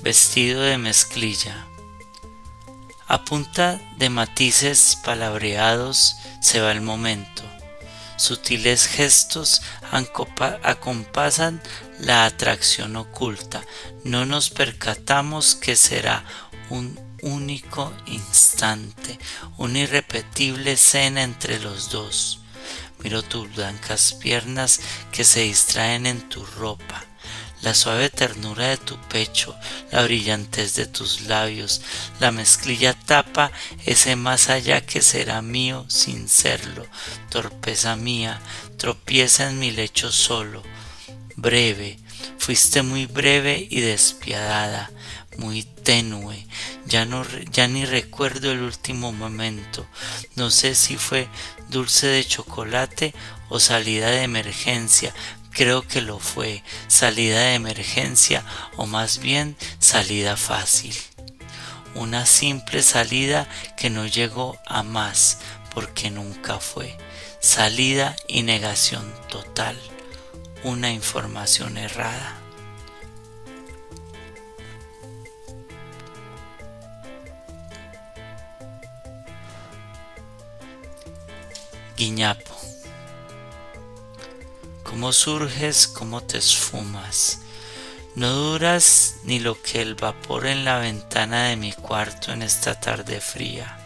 Vestido 0.02 0.62
de 0.62 0.78
mezclilla. 0.78 1.68
A 3.10 3.24
punta 3.26 3.82
de 3.98 4.10
matices 4.10 4.98
palabreados 5.04 6.18
se 6.42 6.62
va 6.62 6.72
el 6.72 6.82
momento 6.82 7.44
Sutiles 8.18 8.88
gestos 8.88 9.62
acompasan 10.64 11.62
la 12.00 12.26
atracción 12.26 12.96
oculta. 12.96 13.64
No 14.04 14.26
nos 14.26 14.50
percatamos 14.50 15.56
que 15.56 15.76
será 15.76 16.26
un 16.70 17.00
único 17.22 17.94
instante, 18.08 19.20
una 19.58 19.80
irrepetible 19.80 20.74
escena 20.74 21.24
entre 21.24 21.60
los 21.60 21.90
dos. 21.92 22.42
Miro 23.04 23.22
tus 23.22 23.54
blancas 23.56 24.14
piernas 24.14 24.80
que 25.12 25.24
se 25.24 25.42
distraen 25.42 26.08
en 26.08 26.28
tu 26.28 26.44
ropa 26.44 27.06
la 27.62 27.74
suave 27.74 28.10
ternura 28.10 28.68
de 28.68 28.78
tu 28.78 28.98
pecho, 29.08 29.56
la 29.92 30.04
brillantez 30.04 30.76
de 30.76 30.86
tus 30.86 31.22
labios, 31.22 31.82
la 32.20 32.32
mezclilla 32.32 32.94
tapa 32.94 33.52
ese 33.86 34.16
más 34.16 34.50
allá 34.50 34.86
que 34.86 35.02
será 35.02 35.42
mío 35.42 35.86
sin 35.88 36.30
serlo, 36.30 36.86
torpeza 37.30 37.96
mía, 37.96 38.40
tropieza 38.78 39.50
en 39.50 39.60
mi 39.60 39.72
lecho 39.72 40.12
solo, 40.12 40.64
breve, 41.36 42.00
fuiste 42.38 42.84
muy 42.84 43.06
breve 43.06 43.68
y 43.70 43.82
despiadada, 43.82 44.92
muy 45.38 45.64
tenue, 45.64 46.48
ya 46.86 47.06
no 47.06 47.26
ya 47.52 47.68
ni 47.68 47.86
recuerdo 47.86 48.52
el 48.52 48.62
último 48.62 49.12
momento, 49.12 49.86
no 50.36 50.52
sé 50.52 50.76
si 50.76 50.98
fue 50.98 51.28
dulce 51.70 52.08
de 52.08 52.26
chocolate 52.26 53.14
o 53.50 53.60
salida 53.60 54.10
de 54.10 54.24
emergencia, 54.24 55.14
Creo 55.58 55.82
que 55.82 56.02
lo 56.02 56.20
fue, 56.20 56.62
salida 56.88 57.40
de 57.40 57.56
emergencia 57.56 58.46
o 58.76 58.86
más 58.86 59.18
bien 59.18 59.58
salida 59.80 60.38
fácil. 60.38 60.96
Una 61.96 62.28
simple 62.28 62.84
salida 62.84 63.50
que 63.76 63.90
no 63.90 64.06
llegó 64.06 64.60
a 64.68 64.84
más 64.84 65.40
porque 65.74 66.12
nunca 66.12 66.60
fue. 66.60 66.96
Salida 67.40 68.16
y 68.28 68.44
negación 68.44 69.12
total. 69.30 69.76
Una 70.64 70.92
información 70.92 71.80
errada. 71.80 72.38
Guiñapo 81.98 82.57
cómo 84.88 85.12
surges, 85.12 85.88
cómo 85.88 86.24
te 86.24 86.38
esfumas. 86.38 87.40
No 88.16 88.32
duras 88.32 89.18
ni 89.24 89.40
lo 89.40 89.62
que 89.62 89.82
el 89.82 89.96
vapor 89.96 90.48
en 90.48 90.66
la 90.66 90.80
ventana 90.80 91.50
de 91.50 91.58
mi 91.58 91.74
cuarto 91.74 92.32
en 92.32 92.42
esta 92.42 92.80
tarde 92.80 93.22
fría. 93.22 93.78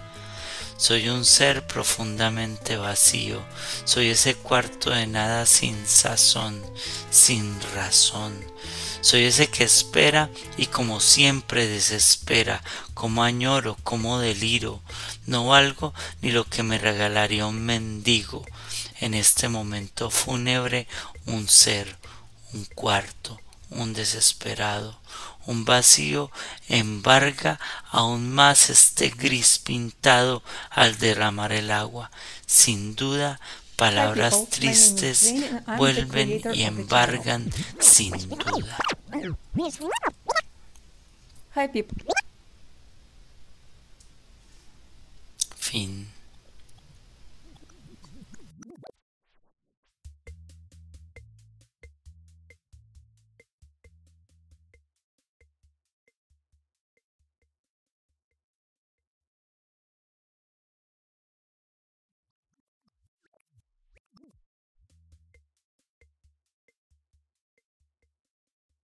Soy 0.77 1.09
un 1.09 1.25
ser 1.25 1.67
profundamente 1.67 2.77
vacío, 2.77 3.41
soy 3.83 4.09
ese 4.09 4.35
cuarto 4.35 4.91
de 4.91 5.05
nada 5.05 5.45
sin 5.45 5.85
sazón, 5.85 6.63
sin 7.09 7.59
razón. 7.75 8.33
Soy 9.01 9.25
ese 9.25 9.47
que 9.47 9.63
espera 9.63 10.29
y 10.57 10.67
como 10.67 10.99
siempre 10.99 11.67
desespera, 11.67 12.63
como 12.93 13.23
añoro, 13.23 13.75
como 13.83 14.19
deliro. 14.19 14.81
No 15.25 15.47
valgo 15.47 15.93
ni 16.21 16.31
lo 16.31 16.45
que 16.45 16.63
me 16.63 16.77
regalaría 16.77 17.47
un 17.47 17.65
mendigo, 17.65 18.45
en 19.01 19.13
este 19.13 19.49
momento 19.49 20.09
fúnebre 20.09 20.87
un 21.25 21.49
ser, 21.49 21.97
un 22.53 22.65
cuarto, 22.75 23.39
un 23.71 23.93
desesperado, 23.93 24.99
un 25.45 25.65
vacío 25.65 26.31
embarga 26.69 27.59
aún 27.89 28.31
más 28.31 28.69
este 28.69 29.09
gris 29.09 29.59
pintado 29.59 30.43
al 30.69 30.97
derramar 30.99 31.51
el 31.51 31.71
agua. 31.71 32.11
Sin 32.45 32.95
duda, 32.95 33.39
palabras 33.75 34.47
tristes 34.49 35.33
vuelven 35.77 36.41
y 36.53 36.63
embargan 36.63 37.51
sin 37.79 38.13
duda. 38.29 38.77
Fin. 45.57 46.10